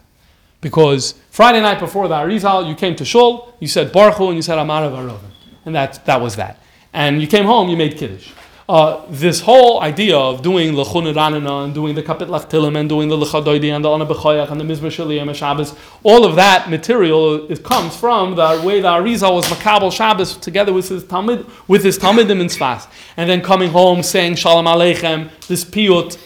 Because 0.60 1.14
Friday 1.30 1.60
night 1.60 1.80
before 1.80 2.06
the 2.06 2.14
Arizal, 2.14 2.68
you 2.68 2.74
came 2.76 2.94
to 2.96 3.04
Shul, 3.04 3.54
you 3.60 3.66
said 3.66 3.92
Baruch 3.92 4.16
Hu, 4.16 4.28
and 4.28 4.36
you 4.36 4.42
said 4.42 4.58
Amar 4.58 4.82
Varovim. 4.82 5.30
And 5.64 5.74
that, 5.74 6.04
that 6.06 6.20
was 6.20 6.36
that. 6.36 6.62
And 6.92 7.20
you 7.20 7.26
came 7.26 7.44
home, 7.44 7.68
you 7.68 7.76
made 7.76 7.96
Kiddush. 7.96 8.32
Uh, 8.70 9.04
this 9.08 9.40
whole 9.40 9.80
idea 9.82 10.16
of 10.16 10.42
doing 10.42 10.76
the 10.76 10.84
Ranana 10.84 11.64
and 11.64 11.74
doing 11.74 11.96
the 11.96 12.04
Kapit 12.04 12.28
Lachtilim 12.28 12.78
and 12.78 12.88
doing 12.88 13.08
the 13.08 13.16
Lechadoidi 13.16 13.74
and 13.74 13.84
the 13.84 13.90
Ana 13.90 14.06
B'choyach 14.06 14.48
and 14.48 14.60
the 14.60 14.64
Mizmar 14.64 14.92
Shaliyam 14.92 15.26
and 15.26 15.36
Shabbos, 15.36 15.74
all 16.04 16.24
of 16.24 16.36
that 16.36 16.70
material 16.70 17.50
it 17.50 17.64
comes 17.64 17.96
from 17.96 18.36
the 18.36 18.62
way 18.64 18.80
the 18.80 18.86
Arizal 18.86 19.34
was 19.34 19.44
Makabal 19.46 19.92
Shabbos 19.92 20.36
together 20.36 20.72
with 20.72 20.88
his 20.88 21.02
Talmud, 21.02 21.50
with 21.66 21.82
his 21.82 21.98
Talmudim 21.98 22.40
in 22.40 22.46
Sfas. 22.46 22.86
And 23.16 23.28
then 23.28 23.42
coming 23.42 23.70
home 23.70 24.04
saying 24.04 24.36
Shalom 24.36 24.66
Aleichem, 24.66 25.30
this 25.48 25.64
piyut, 25.64 26.16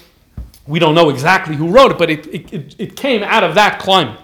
we 0.66 0.78
don't 0.78 0.95
know 0.95 1.09
exactly 1.09 1.57
who 1.57 1.70
wrote 1.70 1.92
it, 1.92 1.99
but 1.99 2.11
it, 2.11 2.26
it, 2.26 2.53
it, 2.53 2.74
it 2.78 2.97
came 2.97 3.22
out 3.22 3.42
of 3.42 3.55
that 3.55 3.78
climate 3.78 4.20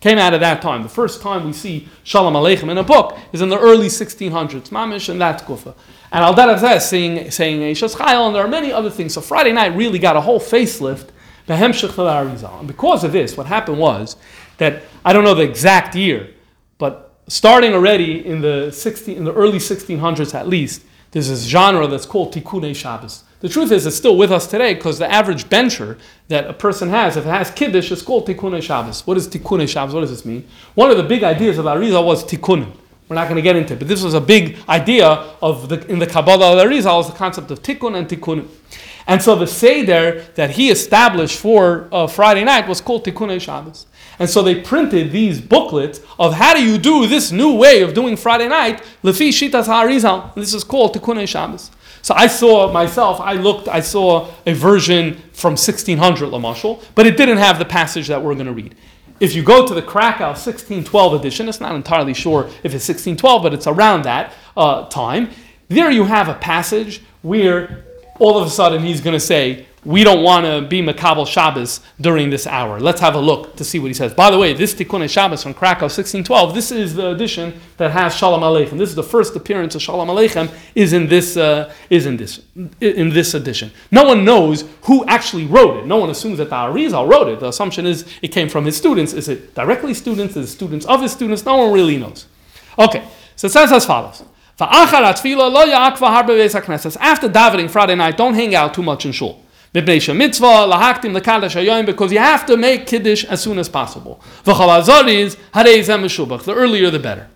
came 0.00 0.18
out 0.18 0.34
of 0.34 0.40
that 0.40 0.62
time. 0.62 0.82
The 0.82 0.88
first 0.88 1.20
time 1.22 1.44
we 1.44 1.52
see 1.52 1.88
Shalom 2.02 2.34
Aleichem 2.34 2.70
in 2.70 2.78
a 2.78 2.82
book 2.82 3.18
is 3.32 3.42
in 3.42 3.50
the 3.50 3.58
early 3.58 3.88
1600s, 3.88 4.70
Mamish 4.70 5.08
and 5.08 5.20
that 5.20 5.44
Kufa. 5.44 5.74
And 6.10 6.24
Al 6.24 6.34
Darazeh 6.34 6.80
saying 6.80 7.30
saying 7.30 7.60
Eishas 7.60 7.94
Chayil, 7.96 8.26
and 8.26 8.34
there 8.34 8.44
are 8.44 8.48
many 8.48 8.72
other 8.72 8.90
things. 8.90 9.14
So 9.14 9.20
Friday 9.20 9.52
night 9.52 9.76
really 9.76 9.98
got 9.98 10.16
a 10.16 10.20
whole 10.20 10.40
facelift. 10.40 11.10
And 11.48 12.68
because 12.68 13.02
of 13.02 13.12
this, 13.12 13.36
what 13.36 13.46
happened 13.46 13.78
was 13.78 14.16
that 14.58 14.82
I 15.04 15.12
don't 15.12 15.24
know 15.24 15.34
the 15.34 15.42
exact 15.42 15.96
year, 15.96 16.30
but 16.78 17.12
starting 17.26 17.74
already 17.74 18.24
in 18.24 18.40
the 18.40 18.70
16, 18.70 19.16
in 19.16 19.24
the 19.24 19.34
early 19.34 19.58
1600s 19.58 20.32
at 20.34 20.46
least, 20.46 20.82
there's 21.10 21.28
this 21.28 21.44
genre 21.44 21.88
that's 21.88 22.06
called 22.06 22.32
Tikkunei 22.32 22.76
Shabbos. 22.76 23.24
The 23.40 23.48
truth 23.48 23.72
is, 23.72 23.86
it's 23.86 23.96
still 23.96 24.18
with 24.18 24.30
us 24.30 24.46
today 24.46 24.74
because 24.74 24.98
the 24.98 25.10
average 25.10 25.48
bencher 25.48 25.96
that 26.28 26.46
a 26.46 26.52
person 26.52 26.90
has, 26.90 27.16
if 27.16 27.24
it 27.24 27.30
has 27.30 27.50
kiddush, 27.50 27.90
it's 27.90 28.02
called 28.02 28.26
Tikkunei 28.26 28.62
Shabbos. 28.62 29.06
What 29.06 29.16
is 29.16 29.26
Tikkunei 29.28 29.66
Shabbos? 29.66 29.94
What 29.94 30.02
does 30.02 30.10
this 30.10 30.26
mean? 30.26 30.46
One 30.74 30.90
of 30.90 30.98
the 30.98 31.02
big 31.02 31.24
ideas 31.24 31.56
of 31.56 31.64
Arizal 31.64 32.04
was 32.04 32.22
Tikkunin. 32.22 32.70
We're 33.08 33.16
not 33.16 33.24
going 33.24 33.36
to 33.36 33.42
get 33.42 33.56
into 33.56 33.72
it, 33.72 33.78
but 33.78 33.88
this 33.88 34.02
was 34.02 34.14
a 34.14 34.20
big 34.20 34.58
idea 34.68 35.06
of 35.42 35.68
the 35.68 35.84
in 35.90 35.98
the 35.98 36.06
Kabbalah 36.06 36.52
of 36.52 36.68
Arizal 36.68 36.98
was 36.98 37.10
the 37.10 37.16
concept 37.16 37.50
of 37.50 37.62
Tikkun 37.62 37.96
and 37.96 38.06
Tikkun. 38.06 38.46
And 39.06 39.20
so 39.20 39.34
the 39.34 39.46
Seder 39.46 40.26
that 40.36 40.50
he 40.50 40.70
established 40.70 41.36
for 41.36 41.88
uh, 41.90 42.06
Friday 42.06 42.44
night 42.44 42.68
was 42.68 42.80
called 42.80 43.04
Tikkunei 43.04 43.40
Shabbos. 43.40 43.86
And 44.20 44.28
so 44.28 44.42
they 44.42 44.60
printed 44.60 45.10
these 45.10 45.40
booklets 45.40 46.00
of 46.18 46.34
how 46.34 46.54
do 46.54 46.62
you 46.62 46.76
do 46.76 47.06
this 47.06 47.32
new 47.32 47.56
way 47.56 47.80
of 47.80 47.94
doing 47.94 48.16
Friday 48.16 48.48
night, 48.48 48.82
Lefi 49.02 49.30
Shitas 49.30 49.64
HaArizal. 49.64 50.34
This 50.34 50.52
is 50.52 50.62
called 50.62 50.94
Tikkunei 50.94 51.26
Shabbos. 51.26 51.70
So 52.02 52.14
I 52.14 52.26
saw 52.26 52.72
myself, 52.72 53.20
I 53.20 53.34
looked, 53.34 53.68
I 53.68 53.80
saw 53.80 54.30
a 54.46 54.54
version 54.54 55.14
from 55.32 55.52
1600 55.52 56.30
Lamashal, 56.30 56.82
but 56.94 57.06
it 57.06 57.16
didn't 57.16 57.38
have 57.38 57.58
the 57.58 57.64
passage 57.64 58.08
that 58.08 58.22
we're 58.22 58.34
going 58.34 58.46
to 58.46 58.52
read. 58.52 58.74
If 59.20 59.34
you 59.34 59.42
go 59.42 59.66
to 59.66 59.74
the 59.74 59.82
Krakow 59.82 60.28
1612 60.28 61.14
edition, 61.14 61.48
it's 61.48 61.60
not 61.60 61.74
entirely 61.74 62.14
sure 62.14 62.46
if 62.62 62.74
it's 62.74 62.88
1612, 62.88 63.42
but 63.42 63.52
it's 63.52 63.66
around 63.66 64.04
that 64.04 64.32
uh, 64.56 64.86
time. 64.88 65.30
There 65.68 65.90
you 65.90 66.04
have 66.04 66.28
a 66.28 66.34
passage 66.34 67.02
where 67.20 67.84
all 68.18 68.38
of 68.38 68.46
a 68.46 68.50
sudden 68.50 68.82
he's 68.82 69.00
going 69.00 69.14
to 69.14 69.20
say, 69.20 69.66
we 69.84 70.04
don't 70.04 70.22
want 70.22 70.44
to 70.44 70.60
be 70.60 70.82
Makabal 70.82 71.26
Shabbos 71.26 71.80
during 71.98 72.28
this 72.28 72.46
hour. 72.46 72.78
Let's 72.78 73.00
have 73.00 73.14
a 73.14 73.18
look 73.18 73.56
to 73.56 73.64
see 73.64 73.78
what 73.78 73.86
he 73.86 73.94
says. 73.94 74.12
By 74.12 74.30
the 74.30 74.38
way, 74.38 74.52
this 74.52 74.74
Tikkun 74.74 75.08
Shabbos 75.08 75.42
from 75.42 75.54
Krakow 75.54 75.86
1612, 75.88 76.54
this 76.54 76.70
is 76.70 76.94
the 76.94 77.10
edition 77.12 77.58
that 77.78 77.90
has 77.92 78.14
Shalom 78.14 78.42
Aleichem. 78.42 78.76
This 78.76 78.90
is 78.90 78.94
the 78.94 79.02
first 79.02 79.34
appearance 79.36 79.74
of 79.74 79.80
Shalom 79.80 80.08
Aleichem 80.08 80.52
is 80.74 80.92
in 80.92 81.06
this 81.08 81.38
uh, 81.38 81.72
is 81.88 82.04
in 82.04 82.18
this 82.18 82.42
in 82.80 83.08
this 83.10 83.32
edition. 83.32 83.70
No 83.90 84.04
one 84.04 84.22
knows 84.22 84.64
who 84.82 85.06
actually 85.06 85.46
wrote 85.46 85.78
it. 85.78 85.86
No 85.86 85.96
one 85.96 86.10
assumes 86.10 86.36
that 86.38 86.50
the 86.50 86.56
Arizal 86.56 87.10
wrote 87.10 87.28
it. 87.28 87.40
The 87.40 87.48
assumption 87.48 87.86
is 87.86 88.04
it 88.20 88.28
came 88.28 88.50
from 88.50 88.66
his 88.66 88.76
students. 88.76 89.14
Is 89.14 89.30
it 89.30 89.54
directly 89.54 89.94
students? 89.94 90.36
Is 90.36 90.50
it 90.50 90.52
students 90.52 90.84
of 90.86 91.00
his 91.00 91.12
students? 91.12 91.46
No 91.46 91.56
one 91.56 91.72
really 91.72 91.96
knows. 91.96 92.26
Okay, 92.78 93.08
so 93.34 93.46
it 93.46 93.50
says 93.50 93.72
as 93.72 93.86
follows. 93.86 94.22
After 94.60 94.98
davening 97.30 97.70
Friday 97.70 97.94
night, 97.94 98.18
don't 98.18 98.34
hang 98.34 98.54
out 98.54 98.74
too 98.74 98.82
much 98.82 99.06
in 99.06 99.12
shul 99.12 99.42
because 101.86 102.12
you 102.12 102.18
have 102.18 102.44
to 102.46 102.56
make 102.56 102.86
kiddush 102.86 103.24
as 103.24 103.40
soon 103.40 103.58
as 103.58 103.68
possible. 103.68 104.20
The 104.44 104.54
earlier 106.54 106.90
the 106.90 106.98
better. 106.98 107.28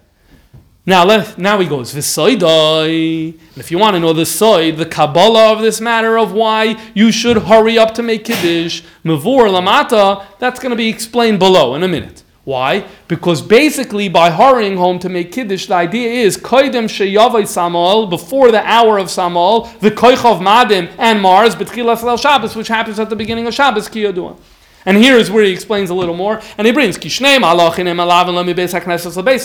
Now, 0.87 1.05
let, 1.05 1.39
now 1.39 1.61
he 1.61 1.67
goes, 1.67 1.95
If 1.95 3.71
you 3.71 3.79
want 3.79 3.95
to 3.95 4.01
know 4.01 4.13
the 4.13 4.23
soid, 4.23 4.77
the 4.77 4.85
Kabbalah 4.85 5.53
of 5.53 5.63
this 5.63 5.81
matter 5.81 6.19
of 6.19 6.33
why 6.33 6.77
you 6.93 7.11
should 7.11 7.39
hurry 7.39 7.79
up 7.79 7.95
to 7.95 8.03
make 8.03 8.25
Kiddush, 8.25 8.83
Mavur 9.05 9.49
Lamata, 9.49 10.27
that's 10.39 10.61
going 10.61 10.71
to 10.71 10.77
be 10.77 10.89
explained 10.89 11.39
below 11.39 11.75
in 11.75 11.83
a 11.85 11.89
minute. 11.89 12.24
Why? 12.45 12.87
Because 13.09 13.41
basically, 13.41 14.11
by 14.11 14.31
hurrying 14.31 14.77
home 14.77 14.99
to 14.99 15.09
make 15.09 15.33
kiddush, 15.33 15.67
the 15.67 15.75
idea 15.75 16.11
is 16.11 16.37
koidem 16.37 16.85
sheyavay 16.85 17.45
samal 17.45 18.11
before 18.11 18.51
the 18.51 18.63
hour 18.67 18.99
of 18.99 19.07
samal, 19.07 19.79
the 19.81 19.91
koich 19.91 20.31
of 20.31 20.41
madim 20.43 20.93
and 20.99 21.23
Mars 21.23 21.55
betchilas 21.57 22.21
Shabbos, 22.21 22.55
which 22.55 22.69
happens 22.69 22.99
at 22.99 23.09
the 23.09 23.17
beginning 23.17 23.47
of 23.47 23.55
Shabbos 23.55 23.89
kiyadua. 23.89 24.39
And 24.87 24.99
here 24.99 25.17
is 25.17 25.31
where 25.31 25.43
he 25.43 25.51
explains 25.51 25.89
a 25.89 25.95
little 25.95 26.15
more, 26.15 26.43
and 26.59 26.67
he 26.67 26.73
brings 26.75 26.99
kishnei 26.99 27.39
malachim. 27.39 27.85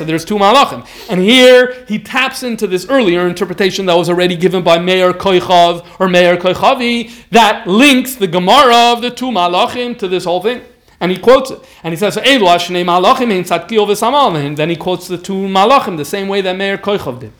There's 0.05 0.25
two 0.25 0.35
malachim, 0.35 0.85
and 1.09 1.21
here 1.21 1.85
he 1.87 1.99
taps 1.99 2.43
into 2.43 2.67
this 2.67 2.85
earlier 2.89 3.25
interpretation 3.29 3.85
that 3.85 3.93
was 3.93 4.09
already 4.09 4.35
given 4.35 4.61
by 4.61 4.77
Meir 4.77 5.13
Koichav 5.13 5.87
or 6.01 6.09
Meir 6.09 6.35
Koichavi 6.35 7.29
that 7.29 7.65
links 7.65 8.15
the 8.15 8.27
Gemara 8.27 8.91
of 8.91 9.01
the 9.01 9.09
two 9.09 9.27
malachim 9.27 9.97
to 9.99 10.09
this 10.09 10.25
whole 10.25 10.41
thing. 10.41 10.61
And 11.01 11.11
he 11.11 11.17
quotes 11.17 11.51
it. 11.51 11.59
And 11.83 11.93
he 11.93 11.97
says, 11.97 12.15
Then 12.15 12.25
he 14.69 14.75
quotes 14.75 15.07
the 15.07 15.17
two 15.17 15.33
malachim 15.33 15.97
the 15.97 16.05
same 16.05 16.27
way 16.27 16.41
that 16.41 16.55
Meir 16.57 16.77
Koichov 16.77 17.19
did. 17.19 17.31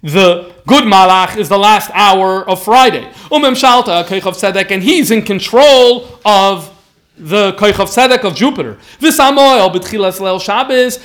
The 0.00 0.54
good 0.66 0.84
malach 0.84 1.36
is 1.36 1.48
the 1.48 1.58
last 1.58 1.90
hour 1.92 2.48
of 2.48 2.62
Friday. 2.62 3.10
Umem 3.30 3.54
Shalta, 3.54 4.04
Koichov 4.04 4.36
Sedek, 4.36 4.70
and 4.70 4.82
he's 4.82 5.10
in 5.10 5.22
control 5.22 6.06
of 6.24 6.72
the 7.16 7.52
Koich 7.54 7.80
of 7.80 8.24
of 8.24 8.36
Jupiter. 8.36 8.78
V'samoel 9.00 9.72
b'tchilas 9.74 10.20
leil 10.20 10.40
Shabbos. 10.40 10.98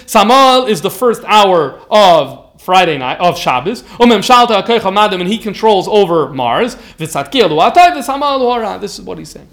Is 0.70 0.82
the 0.82 0.92
first 0.92 1.24
hour 1.26 1.80
of 1.90 2.43
Friday 2.64 2.97
night 2.97 3.20
of 3.20 3.38
Shabbos. 3.38 3.84
And 3.99 5.28
he 5.28 5.38
controls 5.38 5.88
over 5.88 6.30
Mars. 6.30 6.76
This 6.97 7.16
is 7.16 9.01
what 9.01 9.18
he's 9.18 9.30
saying. 9.30 9.47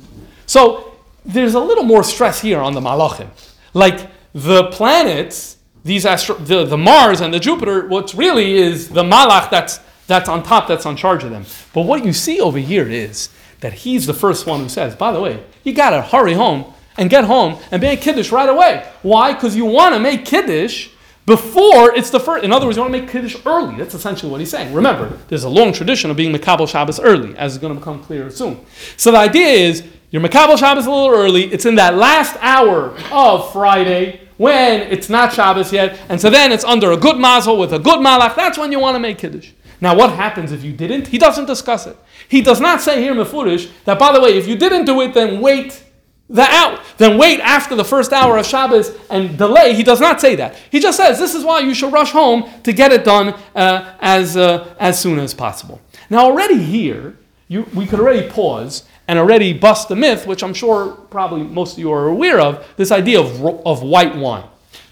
So 0.47 0.97
there's 1.25 1.55
a 1.55 1.61
little 1.61 1.85
more 1.85 2.03
stress 2.03 2.41
here 2.41 2.61
on 2.61 2.75
the 2.75 2.81
Malachim. 2.81 3.29
Like 3.75 4.11
the 4.33 4.65
planets, 4.65 5.59
these 5.85 6.07
astro- 6.07 6.37
the, 6.37 6.65
the 6.65 6.79
Mars 6.79 7.21
and 7.21 7.33
the 7.33 7.41
Jupiter, 7.41 7.87
what 7.87 8.15
really 8.15 8.55
is 8.55 8.89
the 8.89 9.03
Malach 9.03 9.51
that's 9.51 9.81
that's 10.07 10.29
on 10.29 10.43
top, 10.43 10.67
that's 10.67 10.87
on 10.87 10.97
charge 10.97 11.23
of 11.23 11.31
them. 11.31 11.47
But 11.73 11.83
what 11.83 12.05
you 12.05 12.13
see 12.13 12.41
over 12.41 12.59
here 12.59 12.89
is 12.89 13.29
that 13.61 13.73
he's 13.73 14.07
the 14.07 14.15
first 14.15 14.45
one 14.45 14.59
who 14.61 14.69
says, 14.69 14.97
by 14.97 15.13
the 15.13 15.21
way, 15.21 15.45
you 15.63 15.73
gotta 15.73 16.03
hurry 16.03 16.35
home 16.35 16.75
and 16.99 17.09
get 17.09 17.25
home 17.25 17.59
and 17.71 17.81
make 17.81 18.01
Kiddush 18.01 18.33
right 18.33 18.49
away. 18.49 18.87
Why? 19.03 19.33
Because 19.33 19.55
you 19.55 19.65
want 19.65 19.95
to 19.95 20.01
make 20.01 20.25
Kiddush 20.25 20.91
before 21.31 21.95
it's 21.95 22.11
the 22.11 22.19
first. 22.19 22.45
In 22.45 22.53
other 22.53 22.67
words, 22.67 22.77
you 22.77 22.83
want 22.83 22.93
to 22.93 23.01
make 23.01 23.09
Kiddush 23.09 23.37
early. 23.47 23.77
That's 23.77 23.95
essentially 23.95 24.33
what 24.33 24.41
he's 24.41 24.51
saying. 24.51 24.75
Remember, 24.75 25.17
there's 25.29 25.45
a 25.45 25.49
long 25.49 25.73
tradition 25.73 26.11
of 26.11 26.17
being 26.17 26.35
Makabal 26.35 26.69
Shabbos 26.69 26.99
early, 26.99 27.37
as 27.39 27.53
is 27.53 27.59
going 27.59 27.73
to 27.73 27.79
become 27.79 28.03
clearer 28.03 28.31
soon. 28.31 28.67
So 28.97 29.13
the 29.13 29.19
idea 29.19 29.47
is, 29.47 29.85
you're 30.11 30.23
Makabal 30.23 30.59
Shabbos 30.59 30.87
a 30.87 30.91
little 30.91 31.09
early. 31.09 31.45
It's 31.53 31.67
in 31.67 31.77
that 31.77 31.95
last 31.95 32.37
hour 32.41 32.97
of 33.13 33.53
Friday 33.53 34.23
when 34.39 34.81
it's 34.81 35.09
not 35.09 35.33
Shabbos 35.33 35.73
yet. 35.73 36.01
And 36.09 36.21
so 36.21 36.31
then 36.31 36.51
it's 36.51 36.65
under 36.65 36.91
a 36.91 36.97
good 36.97 37.17
mazel 37.17 37.57
with 37.57 37.73
a 37.73 37.79
good 37.79 38.01
malach. 38.01 38.35
That's 38.35 38.59
when 38.59 38.73
you 38.73 38.81
want 38.81 38.97
to 38.97 38.99
make 38.99 39.19
Kiddush. 39.19 39.53
Now, 39.81 39.97
what 39.97 40.11
happens 40.11 40.51
if 40.51 40.65
you 40.65 40.73
didn't? 40.73 41.07
He 41.07 41.19
doesn't 41.19 41.47
discuss 41.47 41.87
it. 41.87 41.97
He 42.29 42.43
does 42.43 42.61
not 42.61 42.81
say 42.81 43.01
here, 43.01 43.15
Mefurish, 43.15 43.71
that 43.85 44.01
by 44.01 44.13
the 44.13 44.21
way, 44.21 44.37
if 44.37 44.49
you 44.49 44.57
didn't 44.57 44.85
do 44.85 45.01
it, 45.01 45.15
then 45.15 45.41
wait 45.41 45.85
the 46.31 46.43
out, 46.43 46.81
then 46.97 47.19
wait 47.19 47.41
after 47.41 47.75
the 47.75 47.85
first 47.85 48.13
hour 48.13 48.39
of 48.39 48.47
Shabbos 48.47 48.97
and 49.11 49.37
delay. 49.37 49.75
He 49.75 49.83
does 49.83 50.01
not 50.01 50.21
say 50.21 50.37
that. 50.37 50.55
He 50.71 50.79
just 50.79 50.97
says 50.97 51.19
this 51.19 51.35
is 51.35 51.45
why 51.45 51.59
you 51.59 51.75
should 51.75 51.93
rush 51.93 52.13
home 52.13 52.49
to 52.63 52.73
get 52.73 52.93
it 52.93 53.05
done 53.05 53.35
uh, 53.55 53.97
as 54.01 54.37
uh, 54.37 54.73
as 54.79 55.01
soon 55.01 55.19
as 55.19 55.35
possible. 55.35 55.81
Now, 56.09 56.27
already 56.27 56.63
here, 56.63 57.17
you, 57.49 57.67
we 57.75 57.85
could 57.85 57.99
already 57.99 58.29
pause 58.31 58.85
and 59.09 59.19
already 59.19 59.53
bust 59.53 59.89
the 59.89 59.97
myth, 59.97 60.25
which 60.25 60.45
I'm 60.45 60.55
sure 60.55 60.93
probably 61.11 61.43
most 61.43 61.73
of 61.73 61.79
you 61.81 61.93
are 61.93 62.07
aware 62.07 62.41
of. 62.41 62.65
This 62.77 62.93
idea 62.93 63.21
of 63.21 63.45
of 63.67 63.83
white 63.83 64.15
wine. 64.15 64.45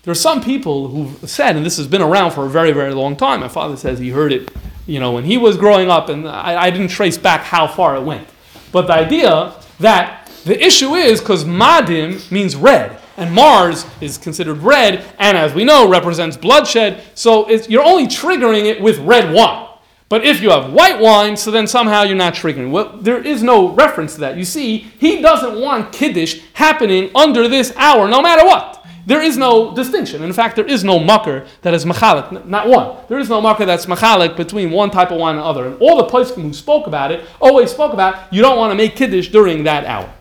There 0.03 0.13
are 0.13 0.17
some 0.17 0.43
people 0.43 0.89
who've 0.89 1.31
said, 1.31 1.55
and 1.55 1.65
this 1.65 1.77
has 1.77 1.87
been 1.87 2.03
around 2.03 2.33
for 2.33 2.47
a 2.47 2.51
very 2.51 2.73
very 2.73 2.95
long 2.95 3.15
time. 3.15 3.41
My 3.41 3.49
father 3.49 3.77
says 3.77 4.01
he 4.01 4.11
heard 4.11 4.33
it, 4.33 4.51
you 4.89 4.99
know, 4.99 5.13
when 5.13 5.23
he 5.23 5.39
was 5.39 5.57
growing 5.57 5.89
up, 5.89 6.09
and 6.09 6.29
I, 6.29 6.65
I 6.65 6.71
didn't 6.71 6.89
trace 6.89 7.17
back 7.17 7.43
how 7.43 7.69
far 7.69 7.95
it 7.95 8.03
went. 8.03 8.27
But 8.73 8.89
the 8.89 8.95
idea 8.95 9.55
that 9.79 10.18
the 10.49 10.65
issue 10.65 10.95
is 10.95 11.21
because 11.21 11.45
Madim 11.45 12.31
means 12.33 12.57
red, 12.57 12.99
and 13.19 13.33
Mars 13.33 13.85
is 14.01 14.17
considered 14.17 14.59
red, 14.59 15.05
and 15.19 15.37
as 15.37 15.53
we 15.53 15.63
know, 15.63 15.89
represents 15.89 16.39
bloodshed. 16.39 17.03
So 17.15 17.51
you're 17.51 17.85
only 17.85 18.07
triggering 18.07 18.65
it 18.65 18.81
with 18.81 18.99
red 19.01 19.33
wine. 19.33 19.67
But 20.09 20.25
if 20.25 20.41
you 20.41 20.49
have 20.49 20.73
white 20.73 20.99
wine, 20.99 21.37
so 21.37 21.51
then 21.51 21.67
somehow 21.67 22.03
you're 22.03 22.17
not 22.17 22.33
triggering. 22.33 22.71
Well, 22.71 22.97
there 22.97 23.23
is 23.23 23.43
no 23.43 23.69
reference 23.75 24.15
to 24.15 24.21
that. 24.21 24.39
You 24.39 24.45
see, 24.45 24.79
he 24.99 25.21
doesn't 25.21 25.61
want 25.61 25.93
Kiddush 25.93 26.41
happening 26.55 27.11
under 27.15 27.47
this 27.47 27.75
hour, 27.77 28.09
no 28.09 28.23
matter 28.23 28.47
what. 28.47 28.78
There 29.09 29.23
is 29.23 29.39
no 29.39 29.75
distinction. 29.75 30.23
In 30.23 30.35
fact, 30.35 30.55
there 30.55 30.67
is 30.67 30.85
no 30.85 30.99
mucker 30.99 31.47
that 31.63 31.73
is 31.73 31.87
machalik, 31.87 32.45
not 32.45 32.69
one. 32.69 32.95
There 33.09 33.19
is 33.19 33.31
no 33.31 33.41
mucker 33.41 33.65
that's 33.65 33.87
machalik 33.87 34.37
between 34.37 34.71
one 34.71 34.91
type 34.91 35.11
of 35.11 35.19
wine 35.19 35.37
and 35.37 35.45
other. 35.45 35.67
And 35.67 35.81
all 35.81 35.97
the 35.97 36.05
poskim 36.05 36.43
who 36.43 36.53
spoke 36.53 36.87
about 36.87 37.11
it 37.11 37.25
always 37.41 37.71
spoke 37.71 37.95
about 37.95 38.31
you 38.31 38.43
don't 38.43 38.59
want 38.59 38.71
to 38.71 38.75
make 38.75 38.97
kiddush 38.97 39.29
during 39.29 39.65
that 39.65 39.87
hour. 39.87 40.13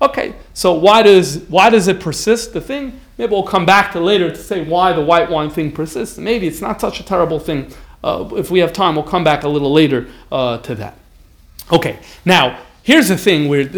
Okay, 0.00 0.36
so 0.54 0.72
why 0.72 1.02
does 1.02 1.38
why 1.48 1.68
does 1.68 1.88
it 1.88 1.98
persist? 1.98 2.52
The 2.52 2.60
thing 2.60 3.00
maybe 3.18 3.32
we'll 3.32 3.42
come 3.42 3.66
back 3.66 3.90
to 3.94 4.00
later 4.00 4.30
to 4.30 4.36
say 4.36 4.62
why 4.64 4.92
the 4.92 5.04
white 5.04 5.28
wine 5.28 5.50
thing 5.50 5.72
persists. 5.72 6.16
Maybe 6.16 6.46
it's 6.46 6.60
not 6.60 6.80
such 6.80 7.00
a 7.00 7.02
terrible 7.02 7.40
thing. 7.40 7.72
Uh, 8.04 8.30
if 8.36 8.52
we 8.52 8.60
have 8.60 8.72
time, 8.72 8.94
we'll 8.94 9.02
come 9.02 9.24
back 9.24 9.42
a 9.42 9.48
little 9.48 9.72
later 9.72 10.06
uh, 10.30 10.58
to 10.58 10.76
that. 10.76 10.96
Okay, 11.72 11.98
now 12.24 12.60
here's 12.84 13.08
the 13.08 13.18
thing 13.18 13.48
where 13.48 13.68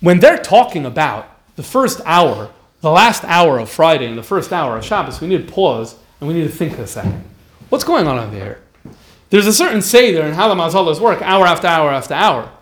when 0.00 0.18
they're 0.18 0.38
talking 0.38 0.86
about 0.86 1.28
the 1.56 1.62
first 1.62 2.00
hour, 2.06 2.50
the 2.82 2.90
last 2.90 3.24
hour 3.24 3.58
of 3.58 3.70
Friday 3.70 4.06
and 4.06 4.18
the 4.18 4.22
first 4.22 4.52
hour 4.52 4.76
of 4.76 4.84
Shabbos, 4.84 5.20
we 5.20 5.28
need 5.28 5.46
to 5.46 5.52
pause 5.52 5.96
and 6.20 6.28
we 6.28 6.34
need 6.34 6.42
to 6.42 6.50
think 6.50 6.78
a 6.78 6.86
second. 6.86 7.24
What's 7.68 7.84
going 7.84 8.06
on 8.06 8.18
over 8.18 8.36
there? 8.36 8.60
There's 9.30 9.46
a 9.46 9.52
certain 9.52 9.80
say 9.80 10.12
there 10.12 10.26
in 10.26 10.34
how 10.34 10.48
the 10.48 10.54
mazalas 10.54 11.00
work, 11.00 11.22
hour 11.22 11.46
after 11.46 11.68
hour 11.68 11.90
after 11.90 12.12
hour. 12.12 12.52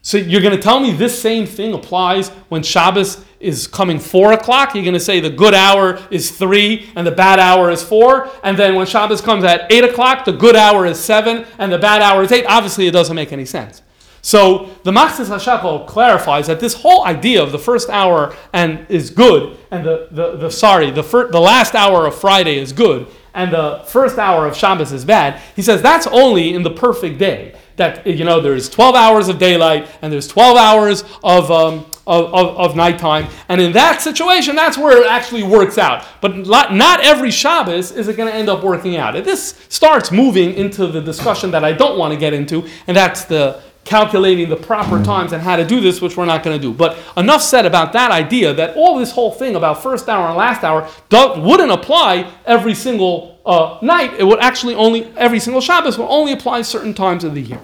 So 0.00 0.16
you're 0.16 0.40
going 0.40 0.56
to 0.56 0.62
tell 0.62 0.80
me 0.80 0.92
this 0.92 1.20
same 1.20 1.44
thing 1.44 1.74
applies 1.74 2.28
when 2.48 2.62
Shabbos 2.62 3.22
is 3.40 3.66
coming 3.66 3.98
four 3.98 4.32
o'clock? 4.32 4.74
You're 4.74 4.84
going 4.84 4.94
to 4.94 5.00
say 5.00 5.20
the 5.20 5.28
good 5.28 5.54
hour 5.54 6.00
is 6.10 6.30
three 6.30 6.88
and 6.94 7.06
the 7.06 7.10
bad 7.10 7.40
hour 7.40 7.70
is 7.70 7.82
four, 7.82 8.30
and 8.44 8.56
then 8.56 8.76
when 8.76 8.86
Shabbos 8.86 9.20
comes 9.20 9.44
at 9.44 9.70
eight 9.70 9.84
o'clock, 9.84 10.24
the 10.24 10.32
good 10.32 10.56
hour 10.56 10.86
is 10.86 10.98
seven 10.98 11.44
and 11.58 11.72
the 11.72 11.78
bad 11.78 12.00
hour 12.00 12.22
is 12.22 12.30
eight. 12.30 12.46
Obviously, 12.46 12.86
it 12.86 12.92
doesn't 12.92 13.14
make 13.14 13.32
any 13.32 13.44
sense. 13.44 13.82
So 14.28 14.68
the 14.82 14.90
Machzis 14.90 15.30
HaShekel 15.30 15.86
clarifies 15.86 16.48
that 16.48 16.60
this 16.60 16.74
whole 16.74 17.02
idea 17.06 17.42
of 17.42 17.50
the 17.50 17.58
first 17.58 17.88
hour 17.88 18.36
and 18.52 18.84
is 18.90 19.08
good, 19.08 19.56
and 19.70 19.82
the, 19.82 20.08
the, 20.10 20.36
the 20.36 20.50
sorry, 20.50 20.90
the, 20.90 21.02
fir- 21.02 21.30
the 21.30 21.40
last 21.40 21.74
hour 21.74 22.04
of 22.04 22.14
Friday 22.14 22.58
is 22.58 22.74
good, 22.74 23.06
and 23.32 23.50
the 23.50 23.82
first 23.86 24.18
hour 24.18 24.46
of 24.46 24.54
Shabbos 24.54 24.92
is 24.92 25.02
bad. 25.02 25.40
He 25.56 25.62
says 25.62 25.80
that's 25.80 26.06
only 26.08 26.52
in 26.52 26.62
the 26.62 26.70
perfect 26.70 27.18
day. 27.18 27.54
That 27.76 28.06
you 28.06 28.22
know 28.22 28.38
there's 28.38 28.68
12 28.68 28.94
hours 28.94 29.28
of 29.28 29.38
daylight 29.38 29.88
and 30.02 30.12
there's 30.12 30.28
12 30.28 30.58
hours 30.58 31.04
of 31.22 31.50
um, 31.50 31.86
of, 32.06 32.34
of, 32.34 32.56
of 32.58 32.76
nighttime, 32.76 33.28
and 33.48 33.62
in 33.62 33.72
that 33.72 34.02
situation, 34.02 34.56
that's 34.56 34.76
where 34.76 35.00
it 35.00 35.06
actually 35.06 35.42
works 35.42 35.78
out. 35.78 36.04
But 36.20 36.36
not, 36.36 36.74
not 36.74 37.00
every 37.00 37.30
Shabbos 37.30 37.92
is 37.92 38.08
it 38.08 38.16
going 38.18 38.30
to 38.30 38.34
end 38.34 38.50
up 38.50 38.62
working 38.62 38.96
out. 38.96 39.16
And 39.16 39.24
this 39.24 39.58
starts 39.70 40.12
moving 40.12 40.52
into 40.52 40.86
the 40.86 41.00
discussion 41.00 41.50
that 41.52 41.64
I 41.64 41.72
don't 41.72 41.98
want 41.98 42.12
to 42.12 42.20
get 42.20 42.34
into, 42.34 42.68
and 42.86 42.94
that's 42.94 43.24
the 43.24 43.62
calculating 43.88 44.50
the 44.50 44.56
proper 44.56 45.02
times 45.02 45.32
and 45.32 45.42
how 45.42 45.56
to 45.56 45.64
do 45.64 45.80
this, 45.80 46.02
which 46.02 46.14
we're 46.14 46.26
not 46.26 46.42
going 46.42 46.54
to 46.54 46.60
do. 46.60 46.74
But 46.74 46.98
enough 47.16 47.42
said 47.42 47.64
about 47.64 47.94
that 47.94 48.10
idea 48.10 48.52
that 48.52 48.76
all 48.76 48.98
this 48.98 49.12
whole 49.12 49.32
thing 49.32 49.56
about 49.56 49.82
first 49.82 50.08
hour 50.10 50.28
and 50.28 50.36
last 50.36 50.62
hour 50.62 50.86
wouldn't 51.10 51.72
apply 51.72 52.30
every 52.44 52.74
single 52.74 53.40
uh, 53.46 53.78
night. 53.80 54.12
It 54.18 54.24
would 54.24 54.40
actually 54.40 54.74
only, 54.74 55.06
every 55.16 55.40
single 55.40 55.62
Shabbos 55.62 55.96
would 55.96 56.06
only 56.08 56.32
apply 56.32 56.62
certain 56.62 56.92
times 56.92 57.24
of 57.24 57.34
the 57.34 57.40
year. 57.40 57.60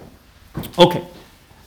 Okay, 0.79 1.05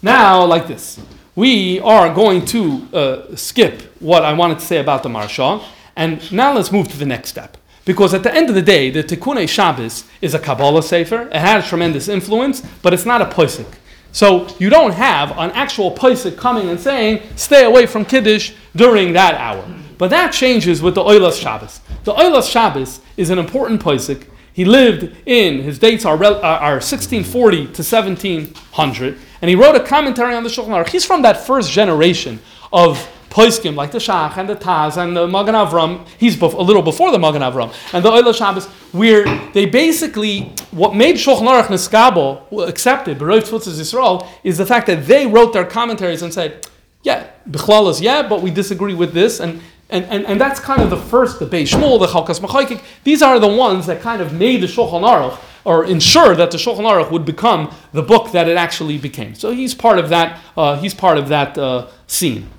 now 0.02 0.44
like 0.44 0.68
this. 0.68 1.00
We 1.36 1.80
are 1.82 2.12
going 2.12 2.44
to 2.46 2.88
uh, 2.92 3.36
skip 3.36 3.82
what 4.00 4.26
I 4.26 4.34
wanted 4.34 4.58
to 4.58 4.66
say 4.66 4.80
about 4.80 5.04
the 5.04 5.10
Maharsha, 5.10 5.64
and 5.96 6.32
now 6.32 6.52
let's 6.56 6.72
move 6.72 6.88
to 6.88 6.98
the 6.98 7.06
next 7.06 7.30
step. 7.30 7.58
Because 7.86 8.16
at 8.16 8.24
the 8.24 8.34
end 8.34 8.50
of 8.50 8.56
the 8.56 8.62
day, 8.64 8.90
the 8.90 9.04
Tikkun 9.04 9.48
Shabbos 9.48 10.04
is 10.20 10.34
a 10.34 10.40
Kabbalah 10.40 10.82
Sefer. 10.82 11.28
It 11.28 11.36
has 11.36 11.68
tremendous 11.68 12.08
influence, 12.08 12.62
but 12.82 12.92
it's 12.92 13.06
not 13.06 13.22
a 13.22 13.26
Posek. 13.26 13.72
So 14.18 14.48
you 14.58 14.72
don't 14.72 14.94
have 14.94 15.30
an 15.38 15.52
actual 15.52 15.92
Posek 15.92 16.38
coming 16.38 16.70
and 16.70 16.80
saying, 16.80 17.22
stay 17.36 17.66
away 17.66 17.86
from 17.86 18.04
Kiddush 18.04 18.52
during 18.76 19.14
that 19.14 19.36
hour. 19.36 19.64
But 20.00 20.10
that 20.10 20.34
changes 20.34 20.82
with 20.82 20.96
the 20.96 21.04
Oilas 21.04 21.40
Shabbos. 21.40 21.82
The 22.04 22.16
Oilas 22.16 22.52
Shabbos 22.52 23.00
is 23.16 23.30
an 23.30 23.38
important 23.38 23.80
Posek. 23.80 24.26
He 24.54 24.66
lived 24.66 25.16
in, 25.28 25.62
his 25.62 25.78
dates 25.78 26.04
are, 26.04 26.16
uh, 26.16 26.42
are 26.42 26.80
1640 26.82 27.58
to 27.58 27.84
1700, 27.84 29.20
and 29.44 29.50
he 29.50 29.56
wrote 29.56 29.76
a 29.76 29.84
commentary 29.86 30.34
on 30.34 30.42
the 30.42 30.50
Shulchan 30.50 30.70
Aruch. 30.70 30.90
He's 30.90 31.06
from 31.06 31.22
that 31.22 31.46
first 31.46 31.72
generation 31.72 32.40
of 32.74 32.98
Poiskim, 33.30 33.76
like 33.76 33.92
the 33.92 33.98
Shach 33.98 34.38
and 34.38 34.48
the 34.48 34.56
Taz 34.56 34.98
and 34.98 35.16
the 35.16 35.28
Magen 35.28 35.56
Avram. 35.56 36.08
He's 36.18 36.36
bef- 36.36 36.54
a 36.54 36.62
little 36.62 36.82
before 36.82 37.12
the 37.12 37.20
Magen 37.20 37.42
Avram. 37.42 37.74
And 37.94 38.04
the 38.04 38.10
Oila 38.10 38.36
Shabbos, 38.36 38.66
where 38.94 39.26
they 39.52 39.66
basically, 39.66 40.52
what 40.72 40.96
made 40.96 41.16
Shulchan 41.16 41.48
Aruch 41.48 41.68
Neskabo 41.68 42.68
accepted, 42.68 43.20
Beroiv 43.20 43.44
Tfutzes 43.44 43.80
Yisrael, 43.80 44.28
is 44.44 44.58
the 44.58 44.66
fact 44.66 44.88
that 44.88 45.06
they 45.06 45.28
wrote 45.28 45.54
their 45.54 45.66
commentaries 45.66 46.22
and 46.22 46.34
said, 46.34 46.68
yeah, 47.04 47.30
Bechlal 47.50 47.90
is 47.90 48.02
yeah, 48.02 48.28
but 48.28 48.42
we 48.42 48.52
disagree 48.52 48.94
with 48.94 49.14
this. 49.14 49.40
And 49.40 49.62
and, 49.90 50.04
and, 50.06 50.26
and 50.26 50.42
that's 50.42 50.60
kind 50.60 50.82
of 50.82 50.90
the 50.90 50.98
first, 50.98 51.40
the 51.40 51.46
Beis 51.46 51.74
Shmuel, 51.74 52.00
the 52.00 52.08
Chalkas 52.08 52.42
Machaykik. 52.42 52.84
These 53.06 53.22
are 53.22 53.40
the 53.40 53.48
ones 53.48 53.86
that 53.86 54.02
kind 54.02 54.22
of 54.22 54.34
made 54.34 54.62
the 54.62 54.68
Shulchan 54.68 55.02
Aruch, 55.02 55.40
or 55.64 55.86
ensure 55.86 56.36
that 56.36 56.52
the 56.52 56.58
Shulchan 56.58 56.80
Aruch 56.80 57.10
would 57.12 57.26
become 57.26 57.74
the 57.94 58.02
book 58.02 58.32
that 58.32 58.50
it 58.50 58.58
actually 58.58 58.98
became. 58.98 59.34
So 59.36 59.52
he's 59.52 59.74
part 59.74 59.98
of 60.00 60.10
that. 60.10 60.42
Uh, 60.58 60.78
he's 60.78 60.94
part 60.94 61.18
of 61.18 61.30
that 61.30 61.58
uh, 61.58 61.88
scene. 62.06 62.50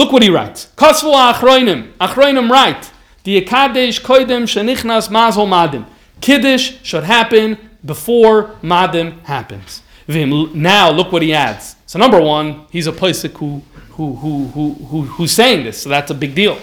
Look 0.00 0.12
what 0.12 0.22
he 0.22 0.30
writes. 0.30 0.72
Kasvu 0.76 1.12
achroinim. 1.12 1.92
Achroinim 1.98 2.48
write. 2.50 2.90
The 3.24 3.38
Ekadesh 3.42 4.00
koidem 4.00 4.44
shenichnas 4.44 5.10
mazel 5.10 5.46
madim. 5.46 5.84
Kiddush 6.22 6.78
should 6.82 7.04
happen 7.04 7.58
before 7.84 8.56
madim 8.62 9.22
happens. 9.24 9.82
Now 10.08 10.90
look 10.90 11.12
what 11.12 11.20
he 11.20 11.34
adds. 11.34 11.76
So 11.84 11.98
number 11.98 12.18
one, 12.18 12.64
he's 12.70 12.86
a 12.86 12.92
Posek 12.92 13.32
who, 13.32 13.62
who, 13.90 14.14
who, 14.14 14.46
who, 14.46 14.72
who, 14.72 15.02
who's 15.02 15.32
saying 15.32 15.64
this, 15.64 15.82
so 15.82 15.90
that's 15.90 16.10
a 16.10 16.14
big 16.14 16.34
deal. 16.34 16.58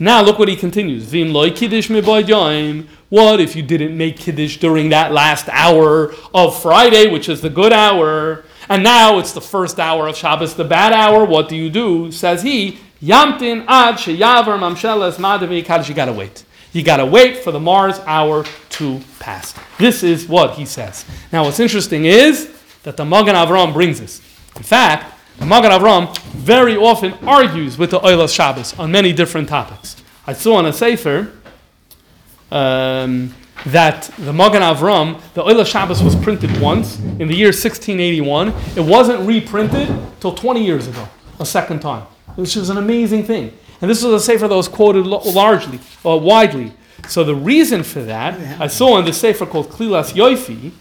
Now 0.00 0.20
look 0.20 0.40
what 0.40 0.48
he 0.48 0.56
continues. 0.56 1.04
Vim 1.04 1.32
loy 1.32 1.52
kiddush 1.52 1.88
What 1.88 3.40
if 3.40 3.54
you 3.54 3.62
didn't 3.62 3.96
make 3.96 4.16
kiddush 4.16 4.56
during 4.56 4.88
that 4.88 5.12
last 5.12 5.48
hour 5.50 6.12
of 6.34 6.60
Friday, 6.60 7.08
which 7.08 7.28
is 7.28 7.42
the 7.42 7.50
good 7.50 7.72
hour? 7.72 8.44
And 8.68 8.82
now 8.82 9.18
it's 9.18 9.32
the 9.32 9.40
first 9.40 9.78
hour 9.80 10.08
of 10.08 10.16
Shabbos, 10.16 10.54
the 10.54 10.64
bad 10.64 10.92
hour. 10.92 11.24
What 11.24 11.48
do 11.48 11.56
you 11.56 11.70
do? 11.70 12.12
Says 12.12 12.42
he, 12.42 12.78
Yamtin 13.02 13.64
ad 13.66 13.96
sheyavar 13.96 14.58
mamshelas 14.58 15.16
madavi. 15.16 15.88
You 15.88 15.94
gotta 15.94 16.12
wait. 16.12 16.44
You 16.72 16.82
gotta 16.82 17.04
wait 17.04 17.38
for 17.38 17.50
the 17.50 17.60
Mars 17.60 17.98
hour 18.06 18.44
to 18.70 19.00
pass. 19.18 19.54
This 19.78 20.02
is 20.02 20.28
what 20.28 20.54
he 20.54 20.64
says. 20.64 21.04
Now, 21.32 21.44
what's 21.44 21.60
interesting 21.60 22.04
is 22.04 22.50
that 22.84 22.96
the 22.96 23.04
Magen 23.04 23.34
Avram 23.34 23.72
brings 23.72 24.00
this. 24.00 24.20
In 24.56 24.62
fact, 24.62 25.18
the 25.38 25.46
Magen 25.46 25.70
Avram 25.70 26.16
very 26.30 26.76
often 26.76 27.12
argues 27.26 27.76
with 27.76 27.90
the 27.90 28.00
Oilas 28.00 28.34
Shabbos 28.34 28.78
on 28.78 28.90
many 28.92 29.12
different 29.12 29.48
topics. 29.48 29.96
I 30.26 30.32
saw 30.32 30.56
on 30.56 30.66
a 30.66 30.72
Sefer 30.72 31.32
um, 32.50 33.34
that 33.66 34.10
the 34.18 34.32
Magen 34.32 34.62
Avram, 34.62 35.20
the 35.34 35.42
Oilas 35.42 35.66
Shabbos 35.66 36.02
was 36.02 36.16
printed 36.16 36.60
once 36.60 36.98
in 36.98 37.28
the 37.28 37.34
year 37.34 37.48
1681. 37.48 38.48
It 38.76 38.80
wasn't 38.80 39.26
reprinted 39.26 39.88
till 40.20 40.34
20 40.34 40.64
years 40.64 40.88
ago, 40.88 41.08
a 41.38 41.46
second 41.46 41.80
time, 41.80 42.02
which 42.36 42.56
is 42.56 42.70
an 42.70 42.76
amazing 42.76 43.24
thing. 43.24 43.56
And 43.80 43.90
this 43.90 44.02
was 44.02 44.12
a 44.14 44.24
Sefer 44.24 44.48
that 44.48 44.54
was 44.54 44.68
quoted 44.68 45.06
largely, 45.06 45.80
uh, 46.04 46.16
widely. 46.16 46.72
So 47.08 47.24
the 47.24 47.34
reason 47.34 47.82
for 47.82 48.02
that, 48.02 48.60
I 48.60 48.68
saw 48.68 48.98
in 48.98 49.04
the 49.04 49.12
Sefer 49.12 49.46
called 49.46 49.70
Klilas 49.70 50.12
Yoifi, 50.12 50.72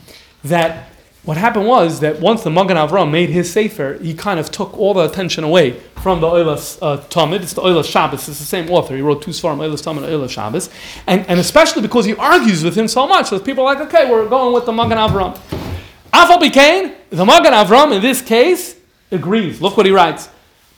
that 0.44 0.91
what 1.24 1.38
happened 1.38 1.68
was 1.68 2.00
that 2.00 2.20
once 2.20 2.44
the 2.44 2.50
Magen 2.50 2.78
Avram 2.78 3.12
made 3.12 3.30
his 3.30 3.52
Sefer, 3.52 4.00
he 4.02 4.16
kind 4.16 4.40
of 4.40 4.50
took 4.50 4.76
all 4.78 4.96
the 4.96 5.02
attention 5.02 5.44
away 5.44 5.80
from 6.02 6.20
the 6.20 6.26
Oilas 6.26 6.80
uh, 6.82 6.98
Talmud. 7.10 7.44
It's 7.44 7.54
the 7.54 7.62
Oilas 7.62 7.86
Shabbos. 7.86 8.28
It's 8.28 8.40
the 8.40 8.46
same 8.46 8.72
author. 8.72 8.96
He 8.96 9.02
wrote 9.04 9.22
two 9.22 9.30
Svarim, 9.30 9.58
Oilas 9.58 9.84
Talmud 9.84 10.04
and 10.04 10.12
Oilas 10.12 10.32
Shabbos. 10.32 10.72
And, 11.06 11.24
and 11.28 11.40
especially 11.40 11.84
because 11.84 12.06
he 12.06 12.16
argues 12.16 12.64
with 12.64 12.76
him 12.76 12.88
so 12.88 13.06
much, 13.06 13.30
that 13.30 13.46
people 13.46 13.64
are 13.68 13.76
like, 13.76 13.88
okay, 13.88 14.10
we're 14.10 14.28
going 14.28 14.52
with 14.52 14.66
the 14.66 14.72
Magen 14.72 14.98
Avram. 14.98 15.38
Afal 16.12 16.40
Bikain, 16.40 16.96
the 17.12 17.24
Magen 17.24 17.54
Avram 17.54 17.96
in 17.96 18.02
this 18.02 18.22
case 18.24 18.78
agrees. 19.12 19.62
Look 19.62 19.78
what 19.78 19.86
he 19.86 19.92
writes. 19.92 20.28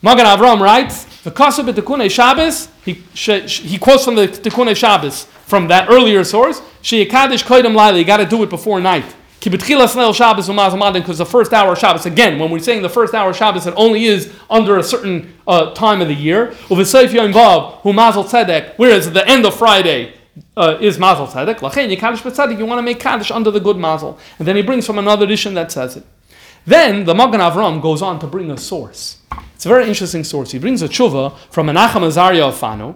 Magen 0.01 0.25
Avram 0.25 0.59
writes, 0.59 1.05
the 1.23 1.31
Kasab 1.31 1.71
Tikkun 1.73 2.11
Shabbos, 2.11 2.67
he, 2.83 2.93
he 2.93 3.77
quotes 3.77 4.03
from 4.03 4.15
the 4.15 4.27
Tikkun 4.27 4.75
Shabbos, 4.75 5.23
from 5.45 5.69
that 5.69 5.89
earlier 5.89 6.25
source, 6.25 6.59
Sheyakadish 6.81 7.45
Koidem 7.45 7.73
Laila, 7.75 7.97
you 7.97 8.03
got 8.03 8.17
to 8.17 8.25
do 8.25 8.43
it 8.43 8.49
before 8.49 8.81
night. 8.81 9.05
Because 9.49 11.17
the 11.17 11.27
first 11.29 11.53
hour 11.53 11.71
of 11.71 11.77
Shabbos, 11.77 12.05
again, 12.05 12.39
when 12.39 12.49
we're 12.49 12.59
saying 12.59 12.81
the 12.81 12.89
first 12.89 13.13
hour 13.13 13.31
of 13.31 13.35
Shabbos, 13.35 13.67
it 13.67 13.73
only 13.75 14.05
is 14.05 14.31
under 14.49 14.77
a 14.77 14.83
certain 14.83 15.33
uh, 15.47 15.73
time 15.73 16.01
of 16.01 16.07
the 16.07 16.13
year. 16.13 16.53
Whereas 16.69 16.95
at 16.95 17.03
the 19.13 19.23
end 19.27 19.45
of 19.45 19.55
Friday 19.55 20.13
uh, 20.55 20.77
is 20.79 20.97
Mazel 20.97 21.27
Tzedek. 21.27 22.57
You 22.57 22.65
want 22.65 22.79
to 22.79 22.83
make 22.83 22.99
Kaddish 22.99 23.31
under 23.31 23.51
the 23.51 23.59
good 23.59 23.77
Mazel. 23.77 24.17
And 24.39 24.47
then 24.47 24.55
he 24.55 24.61
brings 24.61 24.85
from 24.85 24.97
another 24.97 25.25
edition 25.25 25.53
that 25.55 25.71
says 25.71 25.97
it. 25.97 26.05
Then 26.65 27.03
the 27.03 27.13
Magen 27.13 27.41
Avram 27.41 27.81
goes 27.81 28.01
on 28.01 28.19
to 28.19 28.27
bring 28.27 28.49
a 28.49 28.57
source. 28.57 29.17
It's 29.55 29.65
a 29.65 29.69
very 29.69 29.87
interesting 29.87 30.23
source. 30.23 30.51
He 30.51 30.59
brings 30.59 30.81
a 30.81 30.87
tshuva 30.87 31.37
from 31.49 31.67
Menachem 31.67 32.01
Azaria 32.01 32.47
of 32.47 32.57
Fano, 32.57 32.95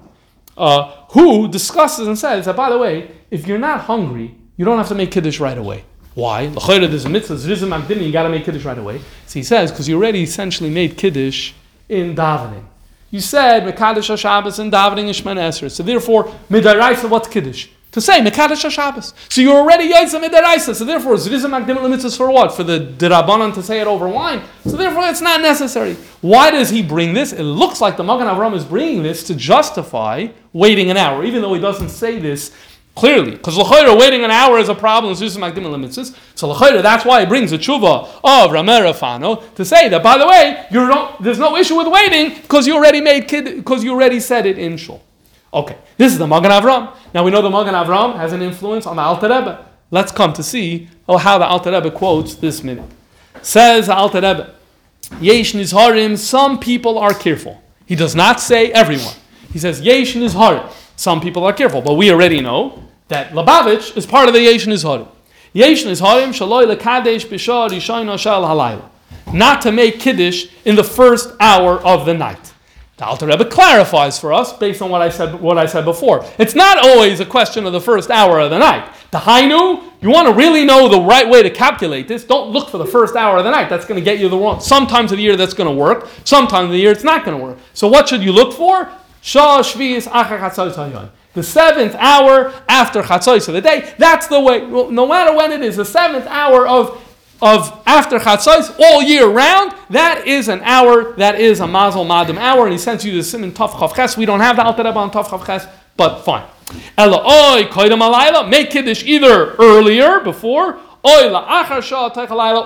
uh, 0.55 1.03
who 1.11 1.47
discusses 1.49 2.07
and 2.07 2.17
says 2.17 2.45
that, 2.45 2.55
by 2.55 2.69
the 2.69 2.77
way, 2.77 3.11
if 3.29 3.45
you're 3.47 3.57
not 3.57 3.81
hungry, 3.81 4.35
you 4.55 4.65
don't 4.65 4.77
have 4.77 4.87
to 4.87 4.95
make 4.95 5.11
Kiddush 5.11 5.39
right 5.39 5.57
away. 5.57 5.83
Why? 6.17 6.47
There's 6.47 7.05
a 7.05 7.09
mitzvah, 7.09 7.35
Zrizim 7.35 7.79
Magdini, 7.79 8.03
you 8.07 8.11
got 8.11 8.23
to 8.23 8.29
make 8.29 8.43
Kiddush 8.43 8.65
right 8.65 8.79
away. 8.79 8.99
So 9.27 9.37
he 9.37 9.43
says, 9.43 9.69
because 9.69 9.87
you 9.87 9.97
already 9.97 10.23
essentially 10.23 10.71
made 10.71 10.97
Kiddush 10.97 11.53
in 11.89 12.15
davening. 12.15 12.63
you 13.11 13.19
said 13.19 13.71
Mekadosh 13.71 14.09
HaShabbos 14.09 14.57
and 14.57 14.73
davening 14.73 15.09
Ishman 15.11 15.37
Esra. 15.37 15.69
So 15.69 15.83
therefore, 15.83 16.23
Midaraisa, 16.49 17.07
what's 17.07 17.27
Kiddush? 17.27 17.69
To 17.91 18.01
say 18.01 18.19
Mekadosh 18.21 18.65
HaShabbos. 18.67 19.13
So 19.31 19.41
you're 19.41 19.57
already 19.57 19.93
Yaitza 19.93 20.19
Midaraisa. 20.19 20.73
So 20.73 20.85
therefore, 20.85 21.17
Zrizim 21.17 21.51
Akdim 21.51 21.77
Limitzes 21.77 22.17
for 22.17 22.31
what? 22.31 22.51
For 22.51 22.63
the 22.63 22.79
Dirabanan 22.79 23.53
to 23.53 23.61
say 23.61 23.79
it 23.79 23.85
over 23.85 24.07
wine. 24.07 24.41
So 24.63 24.75
therefore, 24.75 25.03
it's 25.09 25.21
not 25.21 25.41
necessary. 25.41 25.97
Why 26.21 26.49
does 26.49 26.71
he 26.71 26.81
bring 26.81 27.13
this? 27.13 27.31
It 27.31 27.43
looks 27.43 27.79
like 27.79 27.95
the 27.95 28.03
Magen 28.03 28.25
Avram 28.25 28.55
is 28.55 28.65
bringing 28.65 29.03
this 29.03 29.21
to 29.27 29.35
justify 29.35 30.29
waiting 30.51 30.89
an 30.89 30.97
hour, 30.97 31.23
even 31.23 31.43
though 31.43 31.53
he 31.53 31.61
doesn't 31.61 31.89
say 31.89 32.17
this 32.17 32.51
Clearly, 32.97 33.29
because 33.29 33.55
l'chayra 33.55 33.95
waiting 33.95 34.23
an 34.23 34.31
hour 34.31 34.57
is 34.57 34.69
a 34.69 34.73
problem. 34.73 35.13
So 35.13 35.23
l'chayra, 35.23 36.81
that's 36.81 37.05
why 37.05 37.19
he 37.19 37.27
brings 37.27 37.51
the 37.51 37.59
tshuva 37.59 38.07
of 38.23 38.51
Ramer 38.51 38.91
Rafano 38.91 39.53
to 39.53 39.63
say 39.63 39.87
that. 39.89 40.01
By 40.01 40.17
the 40.17 40.25
way, 40.25 40.65
don't. 40.71 41.21
There's 41.21 41.37
no 41.37 41.55
issue 41.57 41.75
with 41.75 41.87
waiting 41.89 42.41
because 42.41 42.65
you 42.65 42.73
already 42.73 42.99
made 42.99 43.27
kid 43.27 43.57
because 43.57 43.83
you 43.83 43.91
already 43.91 44.19
said 44.19 44.47
it 44.47 44.57
in 44.57 44.77
shul. 44.77 45.03
Okay, 45.53 45.77
this 45.97 46.11
is 46.11 46.17
the 46.17 46.25
Magen 46.25 46.49
Avram. 46.49 46.95
Now 47.13 47.23
we 47.23 47.29
know 47.29 47.43
the 47.43 47.51
Magen 47.51 47.75
Avram 47.75 48.15
has 48.15 48.33
an 48.33 48.41
influence 48.41 48.87
on 48.87 48.95
the 48.95 49.03
Alter 49.03 49.29
Rebbe. 49.29 49.63
Let's 49.91 50.11
come 50.11 50.33
to 50.33 50.41
see 50.41 50.89
oh, 51.07 51.17
how 51.17 51.37
the 51.37 51.45
Alter 51.45 51.73
Rebbe 51.73 51.91
quotes 51.91 52.33
this 52.33 52.63
minute. 52.63 52.89
Says 53.43 53.85
the 53.85 53.95
Alter 53.95 54.21
Rebbe, 54.21 54.55
Yesh 55.21 55.53
Nizharim, 55.53 56.17
some 56.17 56.59
people 56.59 56.97
are 56.97 57.13
careful. 57.13 57.61
He 57.85 57.95
does 57.95 58.15
not 58.15 58.41
say 58.41 58.71
everyone. 58.71 59.13
He 59.53 59.59
says 59.59 59.81
Yesh 59.81 60.15
Nizharim. 60.15 60.67
Some 60.95 61.21
people 61.21 61.43
are 61.43 61.53
careful, 61.53 61.83
but 61.83 61.93
we 61.93 62.09
already 62.09 62.41
know 62.41 62.86
that 63.07 63.31
Lubavitch 63.31 63.95
is 63.95 64.05
part 64.05 64.27
of 64.27 64.33
the 64.33 64.39
Yeshin 64.39 64.73
Izharim. 64.73 65.07
Yeshin 65.53 65.91
Izharim 65.91 66.29
shaloi 66.29 66.75
lekadesh 66.75 67.27
b'shar 67.27 67.69
yishayna 67.69 68.17
shal 68.19 68.43
halayla. 68.43 68.89
Not 69.33 69.61
to 69.61 69.71
make 69.71 69.99
Kiddush 69.99 70.47
in 70.65 70.75
the 70.75 70.83
first 70.83 71.33
hour 71.39 71.79
of 71.85 72.05
the 72.05 72.13
night. 72.13 72.53
The 72.97 73.05
Alter 73.05 73.27
Rebbe 73.27 73.45
clarifies 73.45 74.17
for 74.17 74.33
us 74.33 74.53
based 74.53 74.81
on 74.81 74.89
what 74.89 75.03
I 75.03 75.09
said 75.09 75.39
what 75.39 75.59
I 75.59 75.67
said 75.67 75.85
before. 75.85 76.25
It's 76.39 76.55
not 76.55 76.79
always 76.83 77.19
a 77.19 77.25
question 77.25 77.67
of 77.67 77.73
the 77.73 77.79
first 77.79 78.09
hour 78.09 78.39
of 78.39 78.49
the 78.49 78.57
night. 78.57 78.91
The 79.11 79.19
Hainu, 79.19 79.83
you 80.01 80.09
want 80.09 80.27
to 80.27 80.33
really 80.33 80.65
know 80.65 80.89
the 80.89 80.99
right 80.99 81.29
way 81.29 81.43
to 81.43 81.49
calculate 81.51 82.07
this. 82.07 82.23
Don't 82.23 82.49
look 82.49 82.69
for 82.69 82.79
the 82.79 82.87
first 82.87 83.15
hour 83.15 83.37
of 83.37 83.43
the 83.43 83.51
night. 83.51 83.69
That's 83.69 83.85
going 83.85 83.99
to 83.99 84.03
get 84.03 84.19
you 84.19 84.29
the 84.29 84.37
wrong. 84.37 84.59
Sometimes 84.61 85.11
of 85.11 85.19
the 85.19 85.23
year 85.23 85.35
that's 85.35 85.53
going 85.53 85.69
to 85.69 85.75
work. 85.75 86.09
Sometimes 86.23 86.65
of 86.65 86.71
the 86.71 86.79
year 86.79 86.91
it's 86.91 87.03
not 87.03 87.23
going 87.23 87.37
to 87.37 87.43
work. 87.43 87.59
So 87.75 87.87
what 87.87 88.09
should 88.09 88.23
you 88.23 88.31
look 88.31 88.51
for? 88.53 88.91
Shah 89.21 89.61
Shvi'is 89.61 90.07
Achar 90.07 91.11
the 91.37 91.43
seventh 91.43 91.95
hour 91.99 92.51
after 92.67 93.03
Chatzos 93.03 93.47
of 93.47 93.53
the 93.53 93.61
day. 93.61 93.93
That's 93.99 94.25
the 94.25 94.39
way, 94.39 94.65
well, 94.65 94.89
no 94.89 95.07
matter 95.07 95.35
when 95.35 95.51
it 95.51 95.61
is, 95.61 95.75
the 95.75 95.85
seventh 95.85 96.25
hour 96.25 96.67
of, 96.67 96.99
of 97.43 97.79
after 97.85 98.17
Chatzos, 98.17 98.75
all 98.79 99.03
year 99.03 99.27
round, 99.27 99.71
that 99.91 100.25
is 100.25 100.47
an 100.47 100.61
hour, 100.63 101.13
that 101.17 101.39
is 101.39 101.59
a 101.59 101.67
Mazel 101.67 102.05
Madim 102.05 102.37
hour, 102.37 102.63
and 102.63 102.71
he 102.73 102.79
sends 102.79 103.05
you 103.05 103.13
the 103.13 103.23
Simon 103.23 103.51
Tov 103.51 103.69
Chav 103.69 104.17
We 104.17 104.25
don't 104.25 104.39
have 104.39 104.55
the 104.55 104.63
Alter 104.63 104.83
Rebbe 104.83 104.97
on 104.97 105.11
Tov 105.11 105.27
Chav 105.27 105.69
but 105.95 106.23
fine. 106.23 106.47
Ella 106.97 107.21
oy 107.23 107.65
koidem 107.65 108.01
alayla, 108.01 108.49
make 108.49 108.71
Kiddush 108.71 109.03
either 109.03 109.53
earlier, 109.59 110.19
before, 110.21 110.77
oy 111.05 111.29
la'achar 111.29 111.83
shah 111.83 112.09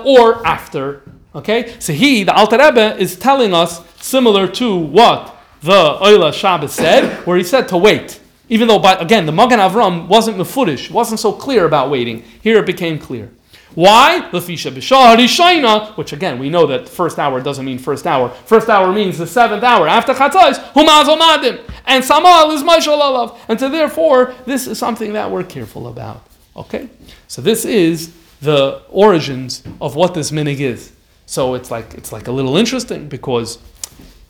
or 0.06 0.48
after. 0.48 1.04
Okay? 1.36 1.76
So 1.80 1.92
he, 1.92 2.24
the 2.24 2.34
Alter 2.34 2.58
Rebbe, 2.58 2.96
is 2.98 3.18
telling 3.18 3.54
us 3.54 3.82
similar 4.02 4.48
to 4.48 4.78
what 4.78 5.36
the 5.60 5.98
Oila 6.02 6.34
Shabbos 6.34 6.72
said, 6.74 7.26
where 7.28 7.38
he 7.38 7.44
said 7.44 7.68
to 7.68 7.78
wait. 7.78 8.21
Even 8.52 8.68
though, 8.68 8.80
by, 8.80 8.96
again, 8.96 9.26
the 9.26 9.32
Magen 9.32 9.60
Avram 9.60 10.10
wasn't 10.10 10.36
mefurish, 10.38 10.92
wasn't 10.92 11.22
so 11.22 11.32
clear 11.32 11.64
about 11.64 11.90
waiting. 11.90 12.22
Here 12.42 12.58
it 12.58 12.66
became 12.66 13.00
clear. 13.00 13.32
Why? 13.76 14.30
Which 14.30 16.12
again, 16.12 16.38
we 16.38 16.50
know 16.50 16.68
that 16.68 16.90
first 16.90 17.18
hour 17.18 17.40
doesn't 17.40 17.64
mean 17.64 17.80
first 17.80 18.06
hour. 18.06 18.28
First 18.28 18.68
hour 18.68 18.92
means 18.92 19.18
the 19.18 19.26
seventh 19.26 19.64
hour. 19.64 19.88
After 19.88 20.14
chatzais, 20.14 20.56
humaz 20.74 21.06
omadim. 21.06 21.62
And 21.86 22.04
samal 22.04 22.54
is 22.54 22.62
mashal 22.62 23.00
alav. 23.00 23.38
And 23.48 23.58
so 23.58 23.70
therefore, 23.70 24.36
this 24.46 24.68
is 24.68 24.78
something 24.78 25.14
that 25.14 25.32
we're 25.32 25.46
careful 25.46 25.88
about. 25.88 26.28
Okay? 26.58 26.90
So 27.30 27.42
this 27.42 27.64
is 27.64 28.14
the 28.42 28.82
origins 28.90 29.64
of 29.80 29.96
what 29.96 30.14
this 30.14 30.32
minhag 30.32 30.60
is. 30.60 30.92
So 31.26 31.54
it's 31.54 31.72
like, 31.72 31.94
it's 31.94 32.12
like 32.12 32.28
a 32.28 32.34
little 32.34 32.58
interesting 32.58 33.08
because 33.08 33.60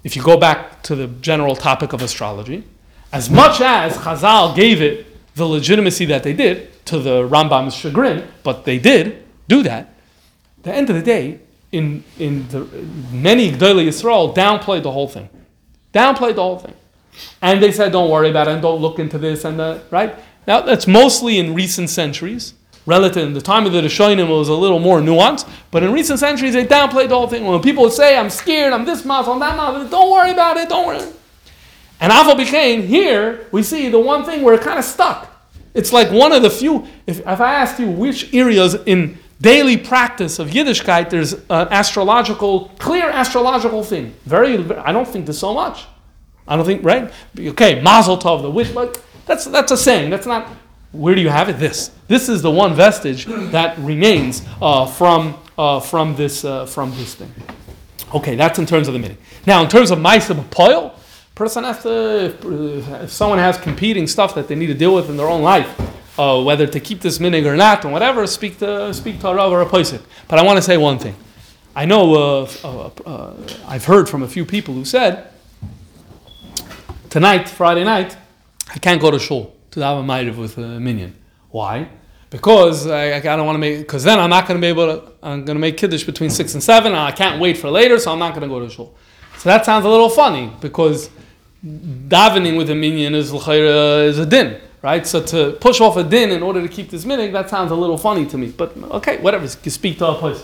if 0.04 0.16
you 0.16 0.22
go 0.22 0.38
back 0.38 0.84
to 0.84 0.96
the 0.96 1.08
general 1.08 1.56
topic 1.56 1.94
of 1.94 2.04
astrology, 2.04 2.66
as 3.12 3.30
much 3.30 3.62
as 3.62 3.98
Chazal 3.98 4.56
gave 4.56 4.82
it 4.82 5.08
the 5.36 5.46
legitimacy 5.46 6.06
that 6.06 6.24
they 6.24 6.34
did, 6.34 6.70
to 6.86 7.00
the 7.00 7.28
Rambam's 7.28 7.76
chagrin, 7.76 8.28
but 8.44 8.66
they 8.66 8.78
did 8.78 9.24
do 9.48 9.64
that, 9.64 9.94
at 10.58 10.64
the 10.64 10.74
end 10.74 10.90
of 10.90 10.96
the 10.96 11.02
day, 11.02 11.40
in, 11.72 12.04
in 12.20 12.48
the, 12.50 12.66
many 13.12 13.52
Gdoli 13.52 13.88
Yisrael 13.88 14.36
downplayed 14.36 14.84
the 14.84 14.92
whole 14.92 15.08
thing. 15.08 15.30
Downplayed 15.94 16.36
the 16.36 16.42
whole 16.42 16.60
thing. 16.60 16.74
And 17.42 17.62
they 17.62 17.72
said, 17.72 17.92
don't 17.92 18.10
worry 18.10 18.30
about 18.30 18.48
it 18.48 18.52
and 18.52 18.62
don't 18.62 18.82
look 18.82 19.00
into 19.00 19.18
this 19.18 19.46
and 19.46 19.60
that, 19.60 19.84
right? 19.92 20.16
Now, 20.48 20.62
that's 20.62 20.88
mostly 20.88 21.38
in 21.38 21.54
recent 21.54 21.90
centuries. 21.90 22.56
Relative, 22.86 23.28
in 23.28 23.34
the 23.34 23.42
time 23.42 23.66
of 23.66 23.74
the 23.74 23.82
Rishonim, 23.82 24.28
was 24.28 24.50
a 24.50 24.56
little 24.56 24.80
more 24.80 25.00
nuanced, 25.00 25.48
but 25.70 25.84
in 25.84 25.94
recent 25.94 26.20
centuries, 26.20 26.54
they 26.54 26.66
downplayed 26.66 27.10
the 27.10 27.16
whole 27.16 27.28
thing. 27.28 27.46
When 27.46 27.62
people 27.62 27.84
would 27.84 27.94
say, 27.94 28.18
I'm 28.18 28.30
scared, 28.30 28.74
I'm 28.74 28.86
this 28.86 29.06
month, 29.06 29.28
I'm 29.28 29.40
that 29.40 29.56
month, 29.56 29.92
don't 29.92 30.12
worry 30.12 30.32
about 30.32 30.58
it, 30.58 30.68
don't 30.68 30.88
worry. 30.88 31.08
And 32.02 32.12
Aval 32.12 32.36
became 32.36 32.82
here, 32.82 33.48
we 33.52 33.62
see 33.62 33.88
the 33.88 34.00
one 34.00 34.26
thing 34.26 34.42
where 34.42 34.56
it 34.56 34.62
kind 34.62 34.80
of 34.80 34.84
stuck. 34.84 35.32
It's 35.76 35.94
like 35.94 36.12
one 36.12 36.32
of 36.32 36.42
the 36.42 36.50
few, 36.50 36.88
if, 37.06 37.20
if 37.20 37.40
I 37.40 37.54
asked 37.54 37.80
you 37.80 37.90
which 37.90 38.34
areas 38.34 38.76
in 38.86 39.20
daily 39.40 39.78
practice 39.78 40.40
of 40.40 40.50
Yiddishkeit 40.50 41.10
there's 41.12 41.34
an 41.34 41.68
astrological, 41.70 42.70
clear 42.80 43.10
astrological 43.10 43.84
thing. 43.84 44.14
Very, 44.26 44.58
I 44.78 44.92
don't 44.92 45.08
think 45.08 45.26
there's 45.26 45.38
so 45.38 45.54
much. 45.54 45.86
I 46.48 46.56
don't 46.56 46.66
think, 46.66 46.84
right? 46.84 47.12
Okay, 47.40 47.82
Mazel 47.82 48.18
Tov, 48.18 48.42
the 48.42 48.50
wish, 48.50 48.72
but 48.72 49.02
that's, 49.28 49.46
that's 49.46 49.72
a 49.72 49.78
saying. 49.78 50.10
That's 50.10 50.26
not, 50.26 50.48
where 50.92 51.14
do 51.14 51.22
you 51.22 51.30
have 51.30 51.50
it? 51.50 51.60
This. 51.60 51.92
This 52.08 52.30
is 52.30 52.42
the 52.42 52.52
one 52.52 52.74
vestige 52.74 53.26
that 53.52 53.78
remains 53.78 54.42
uh, 54.60 54.88
from, 54.88 55.40
uh, 55.58 55.80
from, 55.80 56.16
this, 56.16 56.44
uh, 56.44 56.66
from 56.66 56.92
this 56.98 57.14
thing. 57.14 57.32
Okay, 58.14 58.36
that's 58.36 58.60
in 58.60 58.66
terms 58.66 58.88
of 58.88 58.94
the 58.94 59.00
meaning. 59.00 59.18
Now, 59.46 59.62
in 59.64 59.70
terms 59.70 59.92
of 59.92 60.00
Maisa 60.00 60.50
Poil, 60.50 60.96
person 61.36 61.64
has 61.64 61.82
to, 61.84 62.26
if, 62.26 62.46
if, 63.04 63.12
someone 63.12 63.40
has 63.40 63.58
competing 63.58 64.08
stuff 64.08 64.36
that 64.36 64.48
they 64.48 64.56
need 64.56 64.68
to 64.68 64.74
deal 64.74 64.94
with 64.94 65.10
in 65.10 65.18
their 65.18 65.28
own 65.28 65.42
life, 65.42 65.80
uh, 66.20 66.42
whether 66.42 66.68
to 66.68 66.80
keep 66.80 67.02
this 67.02 67.20
minhag 67.20 67.46
or 67.46 67.56
not, 67.56 67.84
and 67.84 67.94
whatever, 67.94 68.28
speak 68.28 68.60
to 68.60 68.94
speak 68.94 69.20
to 69.22 69.30
a 69.30 69.36
Rav 69.36 69.52
or 69.52 69.62
a 69.62 69.66
Paisik. 69.66 70.02
But 70.28 70.40
I 70.40 70.44
want 70.44 70.58
to 70.58 70.62
say 70.62 70.78
one 70.78 71.00
thing. 71.00 71.16
I 71.76 71.86
know 71.86 72.16
uh, 72.16 72.50
uh, 72.64 72.90
uh, 73.06 73.34
I've 73.66 73.86
heard 73.86 74.10
from 74.10 74.24
a 74.24 74.28
few 74.28 74.46
people 74.46 74.74
who 74.74 74.84
said 74.84 75.30
tonight, 77.10 77.48
Friday 77.48 77.86
night, 77.86 78.18
I 78.74 78.80
can't 78.80 79.00
go 79.00 79.10
to 79.10 79.20
shul 79.20 79.56
to 79.72 79.80
have 79.80 79.98
a 79.98 80.04
ma'ariv 80.04 80.36
with 80.36 80.58
a 80.58 80.80
minyan. 80.80 81.16
Why? 81.50 81.88
Because 82.30 82.88
I, 82.88 83.18
I 83.18 83.20
don't 83.22 83.46
want 83.46 83.56
to 83.56 83.60
make. 83.60 83.80
Because 83.80 84.04
then 84.04 84.20
I'm 84.20 84.30
not 84.30 84.48
going 84.48 84.60
to 84.60 84.62
be 84.62 84.68
able 84.68 84.88
to. 84.88 85.12
I'm 85.24 85.46
going 85.46 85.56
to 85.56 85.62
make 85.62 85.78
kiddush 85.78 86.04
between 86.04 86.30
six 86.30 86.54
and 86.54 86.64
seven, 86.64 86.92
and 86.92 87.02
I 87.02 87.12
can't 87.12 87.40
wait 87.40 87.58
for 87.58 87.70
later, 87.70 88.00
so 88.00 88.12
I'm 88.12 88.20
not 88.20 88.32
going 88.32 88.44
to 88.44 88.48
go 88.48 88.60
to 88.60 88.70
shul. 88.70 88.96
So 89.38 89.50
that 89.50 89.66
sounds 89.66 89.86
a 89.86 89.90
little 89.90 90.10
funny 90.10 90.52
because 90.62 91.10
davening 91.64 92.58
with 92.58 92.70
a 92.70 92.76
minyan 92.76 93.16
is, 93.16 93.32
is 93.32 94.20
a 94.20 94.26
din, 94.26 94.60
right? 94.82 95.06
So 95.06 95.22
to 95.24 95.58
push 95.60 95.80
off 95.80 95.98
a 95.98 96.04
din 96.04 96.32
in 96.32 96.42
order 96.42 96.62
to 96.62 96.68
keep 96.68 96.90
this 96.90 97.06
minhag, 97.06 97.32
that 97.34 97.50
sounds 97.50 97.72
a 97.72 97.76
little 97.76 97.98
funny 97.98 98.26
to 98.28 98.38
me. 98.38 98.50
But 98.50 98.76
okay, 98.78 99.18
whatever, 99.18 99.44
you 99.44 99.72
speak 99.72 99.98
to 100.00 100.08
a 100.08 100.16
place. 100.16 100.44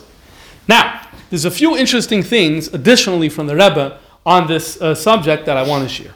Now, 0.68 1.08
there's 1.30 1.46
a 1.46 1.52
few 1.52 1.76
interesting 1.78 2.24
things 2.24 2.68
additionally 2.74 3.30
from 3.30 3.48
the 3.48 3.56
Rebbe 3.56 4.00
on 4.26 4.48
this 4.48 4.82
uh, 4.82 4.94
subject 4.94 5.46
that 5.46 5.58
I 5.58 5.68
want 5.68 5.88
to 5.88 5.90
share. 5.90 6.14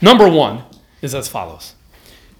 Number 0.00 0.28
one 0.28 0.62
is 1.02 1.14
as 1.14 1.28
follows. 1.28 1.74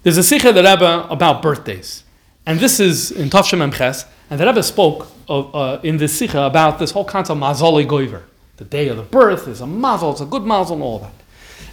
There's 0.03 0.17
a 0.17 0.23
Sikha 0.23 0.53
the 0.53 0.63
Rebbe 0.63 1.07
about 1.09 1.41
birthdays. 1.41 2.03
And 2.45 2.59
this 2.59 2.79
is 2.79 3.11
in 3.11 3.29
Tafshem 3.29 3.67
Emches, 3.67 4.05
and 4.29 4.39
the 4.39 4.45
Rebbe 4.45 4.61
spoke 4.61 5.07
of, 5.27 5.55
uh, 5.55 5.79
in 5.81 5.97
this 5.97 6.17
Sikha 6.17 6.43
about 6.43 6.79
this 6.79 6.91
whole 6.91 7.05
concept 7.05 7.35
of 7.35 7.41
Mazali 7.41 7.87
Goiver. 7.87 8.23
The 8.57 8.65
day 8.65 8.87
of 8.87 8.97
the 8.97 9.03
birth 9.03 9.47
is 9.47 9.61
a 9.61 9.67
mazel, 9.67 10.11
it's 10.11 10.21
a 10.21 10.25
good 10.25 10.43
mazel, 10.43 10.75
and 10.75 10.83
all 10.83 10.99
that. 10.99 11.13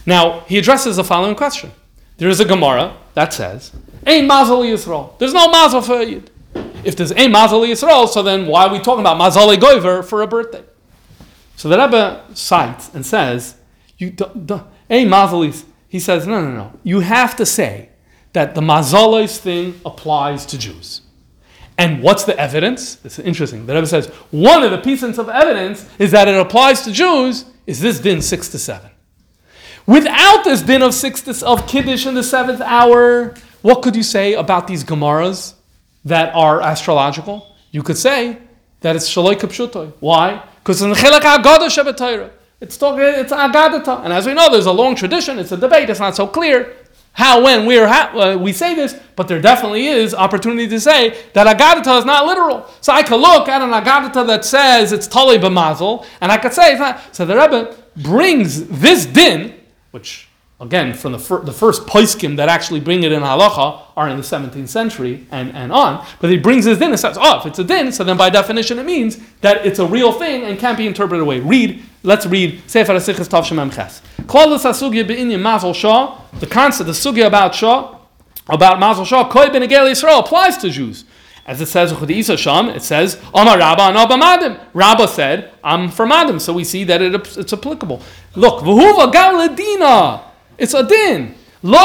Now, 0.05 0.41
he 0.41 0.57
addresses 0.57 0.97
the 0.97 1.03
following 1.03 1.35
question. 1.35 1.71
There 2.17 2.29
is 2.29 2.39
a 2.39 2.45
Gemara 2.45 2.95
that 3.13 3.33
says, 3.33 3.71
Ain't 4.05 4.29
Mazal 4.29 4.63
Yisrael. 4.63 5.17
There's 5.17 5.33
no 5.33 5.47
Mazal 5.47 5.85
for 5.85 6.01
Yid. 6.01 6.29
If 6.83 6.95
there's 6.95 7.11
a 7.11 7.15
Mazal 7.15 7.65
Yisrael, 7.67 8.07
so 8.07 8.21
then 8.21 8.45
why 8.47 8.67
are 8.67 8.71
we 8.71 8.79
talking 8.79 9.01
about 9.01 9.19
Mazal 9.19 9.55
goiver 9.55 10.03
for 10.03 10.21
a 10.21 10.27
birthday? 10.27 10.63
So 11.55 11.69
the 11.69 11.77
Rebbe 11.77 12.25
cites 12.33 12.93
and 12.93 13.05
says, 13.05 13.55
you 13.97 14.15
a 14.89 15.05
mazel 15.05 15.51
he 15.87 15.99
says, 15.99 16.25
no, 16.25 16.41
no, 16.41 16.51
no. 16.51 16.79
You 16.83 17.01
have 17.01 17.35
to 17.35 17.45
say 17.45 17.89
that 18.33 18.55
the 18.55 18.61
mazalis 18.61 19.37
thing 19.37 19.79
applies 19.85 20.45
to 20.47 20.57
Jews. 20.57 21.01
And 21.77 22.01
what's 22.01 22.23
the 22.23 22.37
evidence? 22.37 23.03
It's 23.05 23.19
interesting. 23.19 23.65
The 23.65 23.75
Rebbe 23.75 23.87
says 23.87 24.07
one 24.31 24.63
of 24.63 24.71
the 24.71 24.79
pieces 24.79 25.19
of 25.19 25.29
evidence 25.29 25.87
is 25.99 26.11
that 26.11 26.27
it 26.27 26.35
applies 26.35 26.81
to 26.81 26.91
Jews. 26.91 27.45
Is 27.65 27.79
this 27.79 27.99
din 27.99 28.21
six 28.21 28.49
to 28.49 28.59
seven? 28.59 28.89
Without 29.85 30.43
this 30.43 30.61
din 30.61 30.81
of 30.81 30.93
six 30.93 31.21
to, 31.21 31.45
of 31.45 31.67
kiddush 31.67 32.05
in 32.05 32.15
the 32.15 32.23
seventh 32.23 32.61
hour, 32.61 33.35
what 33.61 33.81
could 33.81 33.95
you 33.95 34.03
say 34.03 34.33
about 34.33 34.67
these 34.67 34.83
gemaras 34.83 35.55
that 36.05 36.33
are 36.35 36.61
astrological? 36.61 37.55
You 37.71 37.83
could 37.83 37.97
say 37.97 38.37
that 38.81 38.95
it's 38.95 39.09
shaloi 39.09 39.35
kapshutoy. 39.35 39.93
Why? 39.99 40.43
Because 40.59 40.81
in 40.81 40.89
the 40.89 40.95
chelak 40.95 41.21
haggadah 41.21 42.31
It's 42.61 42.77
talking, 42.77 43.01
it's 43.01 43.33
agadata. 43.33 44.03
And 44.03 44.13
as 44.13 44.25
we 44.25 44.33
know, 44.33 44.49
there's 44.49 44.67
a 44.67 44.71
long 44.71 44.95
tradition. 44.95 45.37
It's 45.39 45.51
a 45.51 45.57
debate. 45.57 45.89
It's 45.89 45.99
not 45.99 46.15
so 46.15 46.27
clear 46.27 46.75
how, 47.13 47.43
when, 47.43 47.65
where, 47.65 47.87
how, 47.87 48.19
uh, 48.19 48.37
we 48.37 48.53
say 48.53 48.73
this, 48.73 48.99
but 49.15 49.27
there 49.27 49.39
definitely 49.39 49.87
is 49.87 50.15
opportunity 50.15 50.67
to 50.67 50.79
say 50.79 51.15
that 51.33 51.45
agadata 51.45 51.99
is 51.99 52.05
not 52.05 52.25
literal. 52.25 52.67
So 52.81 52.91
I 52.91 53.03
could 53.03 53.19
look 53.19 53.47
at 53.47 53.61
an 53.61 53.69
agadata 53.69 54.25
that 54.27 54.43
says 54.43 54.91
it's 54.91 55.07
tali 55.07 55.37
b'mazel, 55.37 56.05
and 56.21 56.31
I 56.31 56.37
could 56.37 56.53
say 56.53 56.71
it's 56.71 56.79
not. 56.79 57.15
So 57.15 57.25
the 57.25 57.35
Rebbe 57.35 57.75
brings 57.97 58.65
this 58.67 59.05
din, 59.05 59.53
which 59.93 60.27
again 60.59 60.93
from 60.93 61.11
the, 61.11 61.19
fir- 61.19 61.41
the 61.41 61.51
first 61.51 61.85
poiskim 61.85 62.35
that 62.37 62.49
actually 62.49 62.79
bring 62.79 63.03
it 63.03 63.11
in 63.11 63.21
halacha 63.21 63.81
are 63.95 64.09
in 64.09 64.17
the 64.17 64.23
17th 64.23 64.67
century 64.67 65.27
and, 65.29 65.51
and 65.51 65.71
on, 65.71 66.03
but 66.19 66.31
he 66.31 66.37
brings 66.37 66.65
this 66.65 66.79
din 66.79 66.89
and 66.89 66.99
says, 66.99 67.15
oh, 67.19 67.39
if 67.39 67.45
it's 67.45 67.59
a 67.59 67.63
din, 67.63 67.91
so 67.91 68.03
then 68.03 68.17
by 68.17 68.29
definition 68.29 68.79
it 68.79 68.85
means 68.85 69.19
that 69.41 69.65
it's 69.65 69.77
a 69.79 69.85
real 69.85 70.11
thing 70.11 70.43
and 70.43 70.57
can't 70.57 70.77
be 70.77 70.87
interpreted 70.87 71.21
away. 71.21 71.39
Read, 71.39 71.83
let's 72.01 72.25
read 72.25 72.61
Sefer 72.67 72.93
HaSichas 72.93 73.27
Tav 73.27 73.45
Shemem 73.45 73.71
Ches. 73.71 74.01
The 76.39 76.47
concept, 76.47 76.87
the 76.87 76.93
sugya 76.93 77.27
about 77.27 77.53
Shah, 77.53 77.99
about 78.49 78.79
Mazel 78.79 79.05
Shah, 79.05 79.29
Koi 79.29 79.49
Ben 79.49 79.61
Yisrael 79.61 80.19
applies 80.19 80.57
to 80.57 80.69
Jews. 80.69 81.05
As 81.45 81.59
it 81.59 81.65
says 81.65 81.91
it 81.91 82.81
says, 82.83 83.21
Amar 83.33 83.57
Rabba 83.57 83.81
and 83.83 83.97
Abba 83.97 84.15
Madim. 84.15 84.59
Rabba 84.73 85.07
said, 85.07 85.51
I'm 85.63 85.89
from 85.89 86.11
Madim. 86.11 86.39
So 86.39 86.53
we 86.53 86.63
see 86.63 86.85
that 86.85 87.01
it, 87.01 87.13
it's 87.37 87.51
applicable. 87.51 88.01
Look, 88.35 88.63
V'huva 88.63 89.11
Galadina. 89.11 90.23
It's 90.57 90.73
a 90.73 90.87
din. 90.87 91.35
Here's 91.65 91.79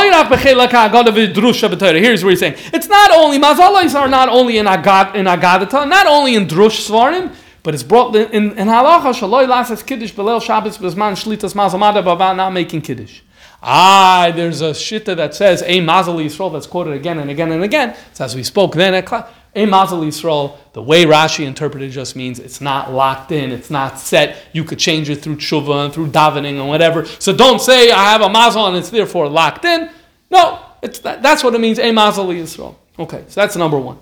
where 2.25 2.31
he's 2.31 2.41
saying 2.41 2.57
it's 2.73 2.89
not 2.89 3.13
only 3.13 3.39
mazalas 3.39 3.95
are 3.95 4.09
not 4.09 4.29
only 4.29 4.59
in 4.59 4.67
agad 4.67 5.15
in 5.15 5.27
agadata, 5.27 5.89
not 5.89 6.09
only 6.09 6.35
in 6.35 6.49
drush 6.49 6.89
svarim, 6.91 7.33
but 7.63 7.75
it's 7.75 7.85
brought 7.85 8.17
in 8.17 8.29
in, 8.33 8.59
in 8.59 8.67
halacha 8.67 9.15
shaloi 9.15 9.47
lasas 9.47 9.87
kiddush 9.87 10.13
belel 10.13 10.43
shabbos 10.43 10.79
bezman 10.79 11.13
shlitas 11.13 11.55
mazamada 11.55 12.03
bava 12.03 12.35
not 12.35 12.53
making 12.53 12.81
kiddush. 12.83 13.21
Ah, 13.63 14.33
there's 14.35 14.63
a 14.63 14.71
shitta 14.71 15.15
that 15.15 15.37
says 15.37 15.63
a 15.63 15.79
mazal 15.79 16.17
yisrael 16.25 16.53
that's 16.53 16.67
quoted 16.67 16.95
again 16.95 17.21
and 17.21 17.31
again 17.31 17.53
and 17.53 17.63
again. 17.63 17.95
It's 18.11 18.21
as 18.21 18.35
we 18.35 18.43
spoke 18.43 18.75
then 18.75 18.95
at 18.95 19.07
class. 19.07 19.31
A 19.59 19.67
Mazel 19.67 20.01
Yisrael, 20.01 20.57
the 20.73 20.83
way 20.83 21.05
Rashi 21.05 21.45
interpreted 21.45 21.91
just 21.91 22.15
means 22.15 22.39
it's 22.39 22.61
not 22.61 22.93
locked 22.93 23.33
in, 23.33 23.51
it's 23.51 23.71
not 23.71 23.99
set. 23.99 24.37
You 24.53 24.63
could 24.63 24.79
change 24.79 25.11
it 25.11 25.17
through 25.17 25.37
tshuva 25.37 25.87
and 25.87 25.93
through 25.93 26.09
davening 26.09 26.61
and 26.61 26.69
whatever. 26.69 27.05
So 27.05 27.35
don't 27.35 27.61
say 27.61 27.91
I 27.91 28.11
have 28.13 28.21
a 28.21 28.29
Mazel 28.29 28.67
and 28.67 28.77
it's 28.77 28.91
therefore 28.91 29.29
locked 29.29 29.65
in. 29.65 29.91
No, 30.31 30.61
it's 30.83 31.01
that, 31.01 31.23
that's 31.23 31.43
what 31.43 31.55
it 31.55 31.61
means. 31.61 31.79
A 31.79 31.91
Mazel 31.91 32.27
Yisrael. 32.27 32.77
Okay, 32.99 33.25
so 33.29 33.41
that's 33.41 33.57
number 33.57 33.79
one. 33.79 33.99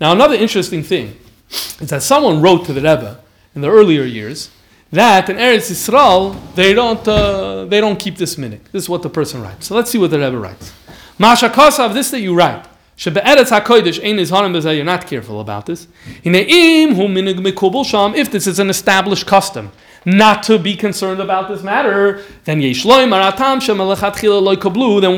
Now 0.00 0.12
another 0.12 0.34
interesting 0.34 0.82
thing 0.82 1.16
is 1.50 1.88
that 1.88 2.02
someone 2.02 2.40
wrote 2.40 2.64
to 2.66 2.72
the 2.72 2.80
Rebbe 2.80 3.20
in 3.54 3.62
the 3.62 3.70
earlier 3.70 4.04
years 4.04 4.50
that 4.92 5.28
in 5.28 5.36
Eretz 5.36 5.70
Yisrael 5.70 6.54
they 6.54 6.72
don't 6.72 7.06
uh, 7.08 7.64
they 7.64 7.80
don't 7.80 7.98
keep 7.98 8.16
this 8.16 8.38
minute. 8.38 8.64
This 8.70 8.84
is 8.84 8.88
what 8.88 9.02
the 9.02 9.10
person 9.10 9.42
writes. 9.42 9.66
So 9.66 9.74
let's 9.74 9.90
see 9.90 9.98
what 9.98 10.10
the 10.10 10.18
Rebbe 10.18 10.38
writes. 10.38 10.72
Masha 11.18 11.48
Kosav, 11.48 11.94
this 11.94 12.10
that 12.10 12.20
you 12.20 12.34
write. 12.34 12.66
Shebe'eretz 12.96 13.50
HaKodesh 13.50 13.98
b'zeh, 14.00 14.76
you're 14.76 14.84
not 14.84 15.06
careful 15.06 15.40
about 15.40 15.66
this. 15.66 15.88
If 18.16 18.30
this 18.30 18.46
is 18.46 18.58
an 18.60 18.70
established 18.70 19.26
custom, 19.26 19.72
not 20.06 20.42
to 20.44 20.58
be 20.58 20.76
concerned 20.76 21.20
about 21.20 21.48
this 21.48 21.62
matter, 21.62 22.22
then 22.44 22.60
then 22.60 22.76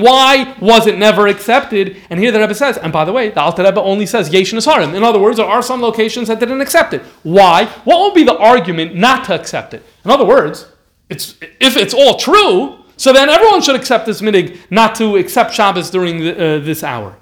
why 0.02 0.54
was 0.60 0.86
it 0.86 0.96
never 0.96 1.26
accepted? 1.26 1.96
And 2.08 2.20
here 2.20 2.30
the 2.30 2.38
Rebbe 2.40 2.54
says, 2.54 2.78
and 2.78 2.92
by 2.92 3.04
the 3.04 3.12
way, 3.12 3.30
the 3.30 3.40
Alter 3.40 3.64
Rebbe 3.64 3.80
only 3.80 4.06
says 4.06 4.32
yesh 4.32 4.52
nisharim. 4.52 4.94
In 4.94 5.02
other 5.02 5.18
words, 5.18 5.38
there 5.38 5.46
are 5.46 5.62
some 5.62 5.82
locations 5.82 6.28
that 6.28 6.38
didn't 6.40 6.60
accept 6.60 6.94
it. 6.94 7.02
Why? 7.24 7.66
What 7.84 8.00
would 8.00 8.14
be 8.14 8.22
the 8.24 8.38
argument 8.38 8.94
not 8.94 9.24
to 9.24 9.34
accept 9.34 9.74
it? 9.74 9.82
In 10.04 10.10
other 10.10 10.24
words, 10.24 10.66
it's, 11.10 11.34
if 11.60 11.76
it's 11.76 11.92
all 11.92 12.16
true, 12.16 12.78
so 12.96 13.12
then 13.12 13.28
everyone 13.28 13.60
should 13.62 13.76
accept 13.76 14.06
this 14.06 14.22
minhag 14.22 14.58
not 14.70 14.94
to 14.96 15.16
accept 15.16 15.52
Shabbos 15.52 15.90
during 15.90 16.20
the, 16.20 16.32
uh, 16.32 16.58
this 16.60 16.82
hour. 16.82 17.16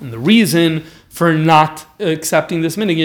And 0.00 0.12
the 0.12 0.18
reason 0.18 0.84
for 1.08 1.34
not 1.34 1.86
accepting 2.00 2.62
this 2.62 2.76
minhag 2.76 2.96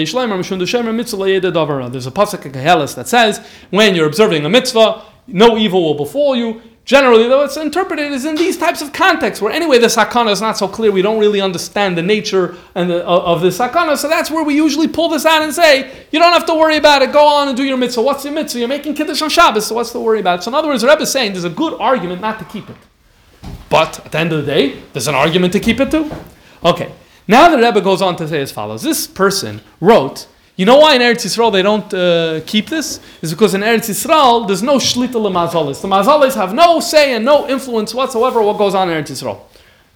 There's 1.92 2.06
a 2.06 2.10
pasuk 2.10 2.46
in 2.46 2.52
Kehelis 2.52 2.94
that 2.94 3.08
says 3.08 3.46
when 3.70 3.94
you're 3.94 4.06
observing 4.06 4.44
a 4.44 4.48
mitzvah, 4.48 5.02
no 5.26 5.58
evil 5.58 5.84
will 5.84 5.94
befall 5.94 6.34
you. 6.34 6.62
Generally, 6.86 7.28
though, 7.28 7.44
it's 7.44 7.58
interpreted 7.58 8.10
as 8.12 8.24
in 8.24 8.34
these 8.34 8.56
types 8.56 8.80
of 8.80 8.94
contexts 8.94 9.42
where 9.42 9.52
anyway 9.52 9.78
the 9.78 9.88
sakana 9.88 10.30
is 10.30 10.40
not 10.40 10.56
so 10.56 10.66
clear. 10.66 10.90
We 10.90 11.02
don't 11.02 11.20
really 11.20 11.38
understand 11.38 11.98
the 11.98 12.02
nature 12.02 12.56
and 12.74 12.88
the, 12.88 13.06
uh, 13.06 13.20
of 13.20 13.42
the 13.42 13.48
sakana, 13.48 13.98
so 13.98 14.08
that's 14.08 14.30
where 14.30 14.42
we 14.42 14.54
usually 14.54 14.88
pull 14.88 15.10
this 15.10 15.26
out 15.26 15.42
and 15.42 15.52
say 15.52 16.06
you 16.10 16.18
don't 16.18 16.32
have 16.32 16.46
to 16.46 16.54
worry 16.54 16.78
about 16.78 17.02
it. 17.02 17.12
Go 17.12 17.26
on 17.26 17.48
and 17.48 17.54
do 17.54 17.62
your 17.62 17.76
mitzvah. 17.76 18.00
What's 18.00 18.24
your 18.24 18.32
mitzvah? 18.32 18.60
You're 18.60 18.68
making 18.68 18.94
kiddush 18.94 19.20
on 19.20 19.28
Shabbos, 19.28 19.66
so 19.66 19.74
what's 19.74 19.92
the 19.92 20.00
worry 20.00 20.20
about? 20.20 20.42
So 20.42 20.50
in 20.50 20.54
other 20.54 20.68
words, 20.68 20.80
the 20.80 20.88
Rebbe 20.88 21.02
is 21.02 21.12
saying 21.12 21.32
there's 21.32 21.44
a 21.44 21.50
good 21.50 21.74
argument 21.78 22.22
not 22.22 22.38
to 22.38 22.46
keep 22.46 22.70
it. 22.70 22.76
But 23.68 24.04
at 24.06 24.12
the 24.12 24.18
end 24.18 24.32
of 24.32 24.44
the 24.44 24.52
day, 24.52 24.82
there's 24.92 25.08
an 25.08 25.14
argument 25.14 25.52
to 25.52 25.60
keep 25.60 25.80
it 25.80 25.90
too. 25.90 26.10
Okay. 26.64 26.92
Now 27.26 27.48
the 27.50 27.58
Rebbe 27.58 27.80
goes 27.82 28.00
on 28.00 28.16
to 28.16 28.26
say 28.26 28.40
as 28.40 28.50
follows: 28.50 28.82
This 28.82 29.06
person 29.06 29.60
wrote, 29.80 30.26
you 30.56 30.64
know 30.64 30.78
why 30.78 30.96
in 30.96 31.02
Eretz 31.02 31.24
Yisrael 31.24 31.52
they 31.52 31.62
don't 31.62 31.92
uh, 31.94 32.40
keep 32.46 32.68
this? 32.68 33.00
Is 33.22 33.32
because 33.32 33.54
in 33.54 33.60
Eretz 33.60 33.88
Yisrael 33.88 34.46
there's 34.46 34.62
no 34.62 34.76
shlita 34.78 35.12
lemazalis. 35.12 35.80
The 35.80 35.88
mazalis 35.88 36.34
have 36.34 36.52
no 36.52 36.80
say 36.80 37.14
and 37.14 37.24
no 37.24 37.48
influence 37.48 37.94
whatsoever 37.94 38.42
what 38.42 38.58
goes 38.58 38.74
on 38.74 38.90
in 38.90 39.00
Eretz 39.00 39.10
Yisrael. 39.10 39.40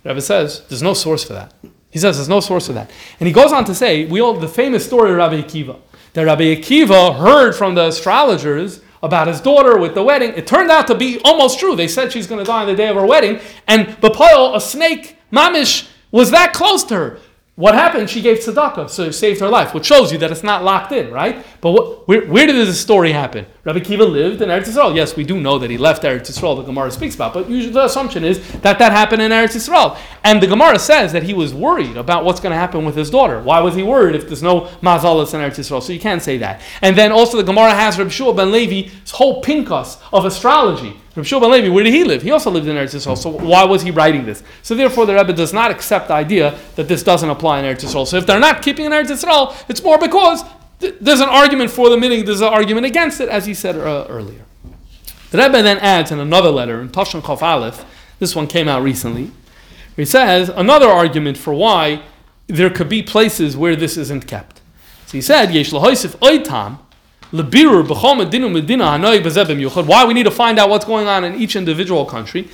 Rebbe 0.05 0.20
says 0.20 0.62
there's 0.68 0.83
no 0.83 0.95
source 0.95 1.25
for 1.25 1.33
that. 1.33 1.55
He 1.91 1.99
says 1.99 2.16
there's 2.16 2.29
no 2.29 2.41
source 2.41 2.68
for 2.68 2.75
that, 2.75 2.91
and 3.18 3.27
he 3.27 3.33
goes 3.33 3.53
on 3.53 3.64
to 3.64 3.75
say 3.75 4.05
we 4.05 4.20
all 4.20 4.35
the 4.35 4.49
famous 4.49 4.85
story 4.87 5.11
of 5.11 5.16
Rabbi 5.16 5.43
Akiva. 5.43 5.79
That 6.12 6.27
Rabbi 6.27 6.55
Akiva 6.55 7.18
heard 7.18 7.55
from 7.55 7.75
the 7.75 7.89
astrologers 7.89 8.83
about 9.03 9.26
his 9.26 9.40
daughter 9.40 9.76
with 9.78 9.94
the 9.94 10.03
wedding. 10.03 10.32
It 10.36 10.46
turned 10.46 10.70
out 10.70 10.86
to 10.86 10.94
be 10.94 11.20
almost 11.24 11.59
true. 11.59 11.74
They 11.74 11.88
said 11.88 12.12
she's 12.12 12.26
going 12.26 12.38
to 12.38 12.44
die 12.44 12.62
on 12.62 12.66
the 12.66 12.74
day 12.74 12.88
of 12.88 12.96
her 12.96 13.07
wedding, 13.07 13.40
and 13.66 13.88
Bapayel, 14.00 14.57
a 14.57 14.61
snake, 14.61 15.16
mamish, 15.32 15.88
was 16.11 16.30
that 16.30 16.53
close 16.53 16.84
to 16.84 16.94
her. 16.94 17.18
What 17.55 17.74
happened? 17.74 18.09
She 18.09 18.22
gave 18.22 18.38
tzedakah, 18.38 18.88
so 18.88 19.05
it 19.05 19.12
saved 19.12 19.40
her 19.40 19.48
life, 19.48 19.74
which 19.74 19.84
shows 19.84 20.11
you 20.11 20.18
that 20.18 20.30
it's 20.30 20.42
not 20.42 20.64
locked 20.64 20.90
in, 20.92 21.12
right? 21.12 21.44
But 21.61 21.72
what, 21.72 22.09
where, 22.09 22.26
where 22.26 22.46
did 22.46 22.57
this 22.57 22.80
story 22.80 23.12
happen? 23.12 23.46
Rabbi 23.64 23.78
Kiva 23.78 24.04
lived 24.04 24.42
in 24.42 24.48
Eretz 24.48 24.64
Yisrael. 24.64 24.92
Yes, 24.92 25.14
we 25.14 25.22
do 25.22 25.40
know 25.40 25.56
that 25.56 25.70
he 25.70 25.78
left 25.78 26.02
Eretz 26.02 26.22
Yisrael, 26.22 26.56
the 26.56 26.64
Gemara 26.64 26.90
speaks 26.90 27.14
about, 27.14 27.32
but 27.32 27.48
usually 27.48 27.72
the 27.72 27.84
assumption 27.84 28.24
is 28.24 28.40
that 28.62 28.80
that 28.80 28.90
happened 28.90 29.22
in 29.22 29.30
Eretz 29.30 29.54
Yisrael. 29.54 29.96
And 30.24 30.42
the 30.42 30.48
Gemara 30.48 30.80
says 30.80 31.12
that 31.12 31.22
he 31.22 31.32
was 31.32 31.54
worried 31.54 31.96
about 31.96 32.24
what's 32.24 32.40
going 32.40 32.50
to 32.50 32.58
happen 32.58 32.84
with 32.84 32.96
his 32.96 33.08
daughter. 33.08 33.40
Why 33.40 33.60
was 33.60 33.76
he 33.76 33.84
worried 33.84 34.16
if 34.16 34.26
there's 34.26 34.42
no 34.42 34.62
mazalas 34.82 35.32
in 35.32 35.40
Eretz 35.40 35.60
Yisrael? 35.60 35.80
So 35.80 35.92
you 35.92 36.00
can't 36.00 36.20
say 36.20 36.38
that. 36.38 36.60
And 36.80 36.98
then 36.98 37.12
also 37.12 37.36
the 37.36 37.44
Gemara 37.44 37.72
has 37.72 37.98
Rabbi 37.98 38.10
Shua 38.10 38.34
ben 38.34 38.50
Levi's 38.50 39.12
whole 39.12 39.40
pinkas 39.44 40.00
of 40.12 40.24
astrology. 40.24 40.96
Rabbi 41.14 41.24
Shua 41.24 41.38
ben 41.38 41.52
Levi, 41.52 41.68
where 41.68 41.84
did 41.84 41.94
he 41.94 42.02
live? 42.02 42.22
He 42.22 42.32
also 42.32 42.50
lived 42.50 42.66
in 42.66 42.74
Eretz 42.74 42.96
Yisrael. 42.96 43.16
So 43.16 43.30
why 43.30 43.62
was 43.62 43.82
he 43.82 43.92
writing 43.92 44.26
this? 44.26 44.42
So 44.62 44.74
therefore, 44.74 45.06
the 45.06 45.14
Rebbe 45.14 45.34
does 45.34 45.52
not 45.52 45.70
accept 45.70 46.08
the 46.08 46.14
idea 46.14 46.58
that 46.74 46.88
this 46.88 47.04
doesn't 47.04 47.30
apply 47.30 47.60
in 47.60 47.64
Eretz 47.64 47.84
Yisrael. 47.84 48.08
So 48.08 48.16
if 48.16 48.26
they're 48.26 48.40
not 48.40 48.60
keeping 48.60 48.86
in 48.86 48.90
Eretz 48.90 49.12
Yisrael, 49.12 49.54
it's 49.70 49.84
more 49.84 49.98
because 49.98 50.42
th- 50.83 50.97
there's 51.01 51.20
an 51.20 51.28
argument 51.30 51.70
for 51.70 51.89
the 51.89 51.97
meaning, 51.97 52.26
there's 52.26 52.43
an 52.43 52.53
argument 52.53 52.85
against 52.85 53.20
it, 53.20 53.28
as 53.28 53.47
he 53.47 53.55
said 53.55 53.76
uh, 53.76 54.07
earlier. 54.09 54.45
The 55.30 55.39
Rebbe 55.39 55.62
then 55.62 55.78
adds 55.78 56.11
in 56.11 56.18
another 56.18 56.51
letter, 56.51 56.80
in 56.83 56.91
Tashon 56.91 57.22
Kof 57.22 57.41
Aleph, 57.41 57.87
this 58.18 58.37
one 58.37 58.47
came 58.47 58.68
out 58.68 58.83
recently, 58.83 59.30
he 59.97 60.05
says 60.05 60.51
another 60.51 60.89
argument 60.89 61.39
for 61.39 61.55
why 61.55 62.03
there 62.47 62.70
could 62.70 62.89
be 62.89 63.03
places 63.03 63.57
where 63.57 63.76
this 63.76 63.97
isn't 63.97 64.26
kept. 64.26 64.61
So 65.07 65.12
he 65.12 65.22
said, 65.22 65.53
Yesh 65.53 65.70
lahoisif 65.70 66.16
oitam, 66.18 66.78
Why 67.33 67.41
we 70.05 70.12
need 70.12 70.24
to 70.24 70.30
find 70.30 70.59
out 70.59 70.68
what's 70.68 70.85
going 70.85 71.09
on 71.09 71.24
in 71.24 71.35
each 71.35 71.57
individual 71.57 72.05
country. 72.05 72.47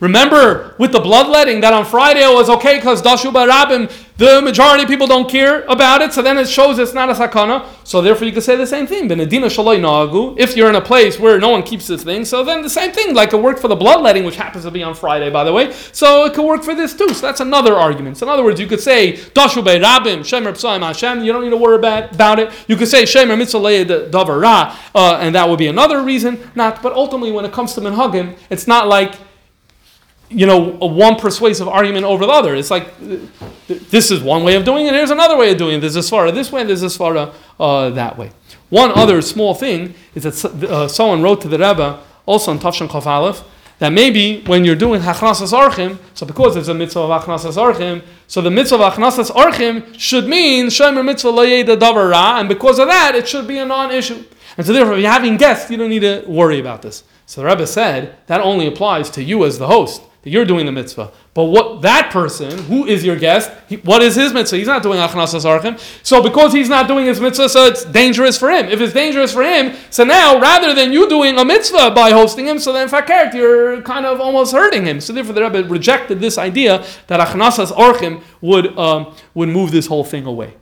Remember 0.00 0.74
with 0.78 0.92
the 0.92 1.00
bloodletting 1.00 1.60
that 1.60 1.72
on 1.72 1.84
Friday 1.84 2.24
it 2.24 2.34
was 2.34 2.50
okay 2.50 2.76
because 2.76 3.02
dashu 3.02 3.32
barabim 3.32 3.88
the 4.18 4.42
majority 4.42 4.82
of 4.82 4.88
people 4.88 5.06
don't 5.06 5.30
care 5.30 5.62
about 5.66 6.02
it, 6.02 6.12
so 6.12 6.22
then 6.22 6.38
it 6.38 6.48
shows 6.48 6.80
it's 6.80 6.92
not 6.92 7.08
a 7.08 7.12
sakana. 7.12 7.64
So 7.84 8.02
therefore, 8.02 8.26
you 8.26 8.32
could 8.32 8.42
say 8.42 8.56
the 8.56 8.66
same 8.66 8.84
thing. 8.84 9.08
If 9.08 10.56
you're 10.56 10.68
in 10.68 10.74
a 10.74 10.80
place 10.80 11.20
where 11.20 11.38
no 11.38 11.50
one 11.50 11.62
keeps 11.62 11.86
this 11.86 12.02
thing, 12.02 12.24
so 12.24 12.42
then 12.42 12.62
the 12.62 12.68
same 12.68 12.90
thing. 12.90 13.14
Like 13.14 13.32
it 13.32 13.40
worked 13.40 13.60
for 13.60 13.68
the 13.68 13.76
bloodletting, 13.76 14.24
which 14.24 14.34
happens 14.34 14.64
to 14.64 14.72
be 14.72 14.82
on 14.82 14.96
Friday, 14.96 15.30
by 15.30 15.44
the 15.44 15.52
way. 15.52 15.72
So 15.92 16.24
it 16.24 16.34
could 16.34 16.44
work 16.44 16.64
for 16.64 16.74
this 16.74 16.94
too. 16.94 17.14
So 17.14 17.26
that's 17.26 17.40
another 17.40 17.74
argument. 17.74 18.16
So 18.16 18.26
in 18.26 18.32
other 18.32 18.42
words, 18.42 18.58
you 18.58 18.66
could 18.66 18.80
say 18.80 19.12
dashu 19.12 19.62
rabim 19.62 20.20
shemer 20.20 20.50
psaim 20.50 20.80
Hashem. 20.80 21.22
You 21.22 21.32
don't 21.32 21.44
need 21.44 21.50
to 21.50 21.56
worry 21.56 21.76
about, 21.76 22.12
about 22.12 22.40
it. 22.40 22.50
You 22.66 22.74
could 22.74 22.88
say 22.88 23.04
shemer 23.04 23.38
ra, 24.42 24.76
uh, 24.96 25.18
and 25.20 25.32
that 25.36 25.48
would 25.48 25.60
be 25.60 25.68
another 25.68 26.02
reason. 26.02 26.50
Not, 26.56 26.82
but 26.82 26.92
ultimately, 26.92 27.30
when 27.30 27.44
it 27.44 27.52
comes 27.52 27.74
to 27.74 27.80
minhagim, 27.80 28.36
it's 28.50 28.66
not 28.66 28.88
like 28.88 29.14
you 30.30 30.46
know, 30.46 30.58
one 30.58 31.16
persuasive 31.16 31.68
argument 31.68 32.04
over 32.04 32.26
the 32.26 32.32
other. 32.32 32.54
It's 32.54 32.70
like 32.70 32.92
this 33.68 34.10
is 34.10 34.22
one 34.22 34.44
way 34.44 34.56
of 34.56 34.64
doing 34.64 34.86
it. 34.86 34.92
Here's 34.92 35.10
another 35.10 35.36
way 35.36 35.52
of 35.52 35.58
doing 35.58 35.78
it. 35.78 35.80
There's 35.80 35.96
a 35.96 36.00
svara 36.00 36.32
this 36.32 36.52
way. 36.52 36.64
There's 36.64 36.82
a 36.82 36.86
svara 36.86 37.32
uh, 37.58 37.90
that 37.90 38.18
way. 38.18 38.30
One 38.68 38.90
other 38.92 39.22
small 39.22 39.54
thing 39.54 39.94
is 40.14 40.24
that 40.24 40.64
uh, 40.64 40.88
someone 40.88 41.22
wrote 41.22 41.40
to 41.42 41.48
the 41.48 41.58
Rebbe 41.58 42.02
also 42.26 42.52
in 42.52 42.58
Tafshan 42.58 42.90
Chaf 42.90 43.06
Aleph 43.06 43.42
that 43.78 43.92
maybe 43.92 44.42
when 44.42 44.64
you're 44.64 44.74
doing 44.74 45.00
Hachnasas 45.00 45.52
Archim, 45.52 45.98
so 46.12 46.26
because 46.26 46.56
it's 46.56 46.68
a 46.68 46.74
mitzvah 46.74 47.00
of 47.00 47.22
Hachnasas 47.22 47.56
Archim, 47.56 48.02
so 48.26 48.40
the 48.40 48.50
mitzvah 48.50 48.76
of 48.76 48.92
Hachnasas 48.94 49.30
Archim 49.30 49.98
should 49.98 50.28
mean 50.28 50.66
Shomer 50.66 51.04
mitzvah 51.04 51.30
lo 51.30 51.44
davar 51.44 52.10
ra, 52.10 52.40
and 52.40 52.48
because 52.48 52.78
of 52.78 52.88
that, 52.88 53.14
it 53.14 53.28
should 53.28 53.46
be 53.46 53.58
a 53.58 53.64
non-issue. 53.64 54.24
And 54.56 54.66
so 54.66 54.72
therefore, 54.72 54.94
if 54.94 55.02
you're 55.02 55.10
having 55.10 55.36
guests, 55.36 55.70
you 55.70 55.76
don't 55.76 55.90
need 55.90 56.00
to 56.00 56.24
worry 56.26 56.58
about 56.58 56.82
this. 56.82 57.04
So 57.26 57.40
the 57.40 57.46
Rebbe 57.46 57.66
said 57.66 58.16
that 58.26 58.40
only 58.40 58.66
applies 58.66 59.10
to 59.10 59.22
you 59.22 59.44
as 59.44 59.58
the 59.58 59.68
host 59.68 60.02
you're 60.28 60.44
doing 60.44 60.66
the 60.66 60.72
mitzvah. 60.72 61.10
But 61.34 61.44
what 61.44 61.82
that 61.82 62.10
person, 62.10 62.56
who 62.64 62.86
is 62.86 63.04
your 63.04 63.16
guest, 63.16 63.50
he, 63.68 63.76
what 63.76 64.02
is 64.02 64.14
his 64.14 64.32
mitzvah? 64.32 64.56
He's 64.56 64.66
not 64.66 64.82
doing 64.82 64.98
achnasas 64.98 65.44
archim. 65.44 65.78
So 66.04 66.22
because 66.22 66.52
he's 66.52 66.68
not 66.68 66.88
doing 66.88 67.06
his 67.06 67.20
mitzvah, 67.20 67.48
so 67.48 67.66
it's 67.66 67.84
dangerous 67.84 68.38
for 68.38 68.50
him. 68.50 68.66
If 68.66 68.80
it's 68.80 68.92
dangerous 68.92 69.32
for 69.32 69.42
him, 69.42 69.76
so 69.90 70.04
now 70.04 70.40
rather 70.40 70.74
than 70.74 70.92
you 70.92 71.08
doing 71.08 71.38
a 71.38 71.44
mitzvah 71.44 71.92
by 71.92 72.10
hosting 72.10 72.46
him, 72.46 72.58
so 72.58 72.72
then 72.72 72.88
fakert, 72.88 73.34
you're 73.34 73.82
kind 73.82 74.06
of 74.06 74.20
almost 74.20 74.52
hurting 74.52 74.84
him. 74.84 75.00
So 75.00 75.12
therefore 75.12 75.34
the 75.34 75.42
Rebbe 75.42 75.68
rejected 75.68 76.20
this 76.20 76.38
idea 76.38 76.84
that 77.06 77.20
achnasas 77.20 77.72
archim 77.72 78.22
would, 78.40 78.76
um, 78.78 79.14
would 79.34 79.48
move 79.48 79.70
this 79.70 79.86
whole 79.86 80.04
thing 80.04 80.26
away. 80.26 80.54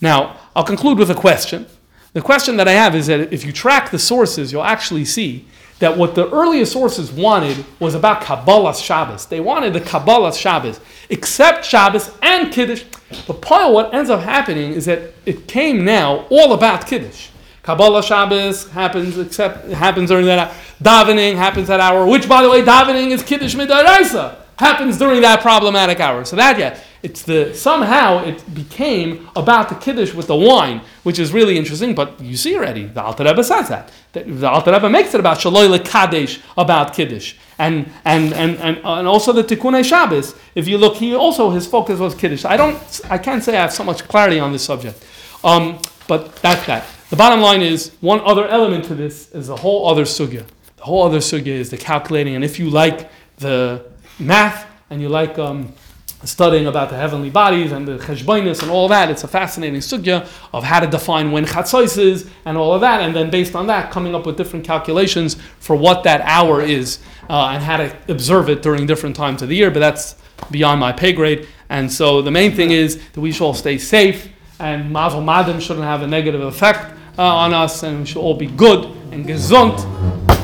Now, 0.00 0.38
I'll 0.56 0.64
conclude 0.64 0.98
with 0.98 1.10
a 1.10 1.14
question. 1.14 1.66
The 2.12 2.20
question 2.20 2.56
that 2.56 2.68
I 2.68 2.72
have 2.72 2.94
is 2.94 3.06
that 3.06 3.32
if 3.32 3.44
you 3.44 3.52
track 3.52 3.90
the 3.90 3.98
sources, 3.98 4.52
you'll 4.52 4.64
actually 4.64 5.04
see 5.04 5.46
that 5.82 5.98
what 5.98 6.14
the 6.14 6.30
earliest 6.30 6.72
sources 6.72 7.10
wanted 7.10 7.64
was 7.80 7.96
about 7.96 8.20
Kabbalah 8.22 8.72
Shabbos. 8.72 9.26
They 9.26 9.40
wanted 9.40 9.72
the 9.72 9.80
Kabbalah 9.80 10.32
Shabbos, 10.32 10.78
except 11.10 11.64
Shabbos 11.64 12.08
and 12.22 12.52
Kiddush. 12.52 12.84
But 13.26 13.42
part 13.42 13.62
of 13.62 13.74
what 13.74 13.92
ends 13.92 14.08
up 14.08 14.20
happening 14.20 14.74
is 14.74 14.84
that 14.84 15.12
it 15.26 15.48
came 15.48 15.84
now 15.84 16.24
all 16.30 16.52
about 16.52 16.86
Kiddush. 16.86 17.30
Kabbalah 17.64 18.04
Shabbos 18.04 18.68
happens 18.70 19.18
except 19.18 19.66
happens 19.70 20.08
during 20.08 20.26
that 20.26 20.38
hour. 20.38 20.54
Davening 20.80 21.34
happens 21.34 21.66
that 21.66 21.80
hour, 21.80 22.06
which 22.06 22.28
by 22.28 22.42
the 22.42 22.48
way, 22.48 22.62
davening 22.62 23.10
is 23.10 23.24
Kiddush 23.24 23.56
Midaraisa. 23.56 24.36
Happens 24.58 24.98
during 24.98 25.20
that 25.22 25.40
problematic 25.40 25.98
hour. 25.98 26.24
So 26.24 26.36
that 26.36 26.60
yeah, 26.60 26.78
it's 27.02 27.22
the 27.22 27.52
somehow 27.54 28.24
it 28.24 28.54
became 28.54 29.28
about 29.34 29.68
the 29.68 29.74
kiddush 29.74 30.14
with 30.14 30.28
the 30.28 30.36
wine, 30.36 30.80
which 31.02 31.18
is 31.18 31.32
really 31.32 31.58
interesting. 31.58 31.94
But 31.94 32.20
you 32.20 32.36
see 32.36 32.56
already, 32.56 32.84
the 32.86 33.02
Alter 33.02 33.24
Rebbe 33.24 33.42
says 33.42 33.68
that. 33.68 33.90
The 34.12 34.48
Alter 34.48 34.72
Rebbe 34.72 34.88
makes 34.88 35.12
it 35.14 35.20
about 35.20 35.38
shaloi 35.38 35.84
kadesh 35.84 36.40
about 36.56 36.94
kiddush, 36.94 37.34
and 37.58 37.90
and 38.04 38.32
and 38.32 38.56
and, 38.58 38.78
and 38.84 39.08
also 39.08 39.32
the 39.32 39.42
Tikkunei 39.42 39.84
Shabbos. 39.84 40.34
If 40.54 40.68
you 40.68 40.78
look, 40.78 40.96
he 40.96 41.14
also 41.14 41.50
his 41.50 41.66
focus 41.66 41.98
was 41.98 42.14
kiddush. 42.14 42.44
I 42.44 42.56
don't, 42.56 43.00
I 43.10 43.18
can't 43.18 43.42
say 43.42 43.56
I 43.56 43.62
have 43.62 43.72
so 43.72 43.82
much 43.84 44.06
clarity 44.06 44.38
on 44.38 44.52
this 44.52 44.64
subject, 44.64 45.04
um, 45.42 45.80
but 46.06 46.36
that's 46.36 46.66
that. 46.66 46.86
The 47.10 47.16
bottom 47.16 47.40
line 47.40 47.62
is 47.62 47.92
one 48.00 48.20
other 48.20 48.46
element 48.46 48.84
to 48.86 48.94
this 48.94 49.30
is 49.32 49.48
a 49.48 49.56
whole 49.56 49.88
other 49.88 50.04
sugya. 50.04 50.46
The 50.76 50.84
whole 50.84 51.02
other 51.02 51.18
sugya 51.18 51.48
is 51.48 51.70
the 51.70 51.76
calculating, 51.76 52.36
and 52.36 52.44
if 52.44 52.58
you 52.58 52.70
like 52.70 53.10
the 53.38 53.84
math 54.18 54.66
and 54.88 55.02
you 55.02 55.08
like 55.08 55.38
um, 55.38 55.72
studying 56.24 56.66
about 56.66 56.90
the 56.90 56.96
heavenly 56.96 57.30
bodies 57.30 57.72
and 57.72 57.86
the 57.86 57.98
cheshbonis 57.98 58.62
and 58.62 58.70
all 58.70 58.88
that. 58.88 59.10
It's 59.10 59.24
a 59.24 59.28
fascinating 59.28 59.80
sugya 59.80 60.28
of 60.52 60.64
how 60.64 60.80
to 60.80 60.86
define 60.86 61.32
when 61.32 61.44
chatzos 61.44 61.98
is 61.98 62.28
and 62.44 62.56
all 62.56 62.72
of 62.74 62.80
that, 62.80 63.00
and 63.00 63.14
then 63.14 63.30
based 63.30 63.54
on 63.54 63.66
that, 63.66 63.90
coming 63.90 64.14
up 64.14 64.26
with 64.26 64.36
different 64.36 64.64
calculations 64.64 65.36
for 65.58 65.76
what 65.76 66.02
that 66.04 66.20
hour 66.22 66.62
is 66.62 66.98
uh, 67.28 67.48
and 67.48 67.62
how 67.62 67.76
to 67.76 67.96
observe 68.08 68.48
it 68.48 68.62
during 68.62 68.86
different 68.86 69.16
times 69.16 69.42
of 69.42 69.48
the 69.48 69.56
year. 69.56 69.70
But 69.70 69.80
that's 69.80 70.16
beyond 70.50 70.80
my 70.80 70.92
pay 70.92 71.12
grade. 71.12 71.48
And 71.68 71.90
so 71.90 72.22
the 72.22 72.30
main 72.30 72.54
thing 72.54 72.70
is 72.70 73.00
that 73.12 73.20
we 73.20 73.32
should 73.32 73.44
all 73.44 73.54
stay 73.54 73.78
safe, 73.78 74.28
and 74.58 74.92
mazel 74.92 75.22
madim 75.22 75.60
shouldn't 75.60 75.86
have 75.86 76.02
a 76.02 76.06
negative 76.06 76.42
effect 76.42 76.94
uh, 77.18 77.22
on 77.22 77.54
us, 77.54 77.82
and 77.82 78.00
we 78.00 78.06
should 78.06 78.20
all 78.20 78.34
be 78.34 78.46
good 78.46 78.84
and 79.10 79.26
gesund 79.26 80.41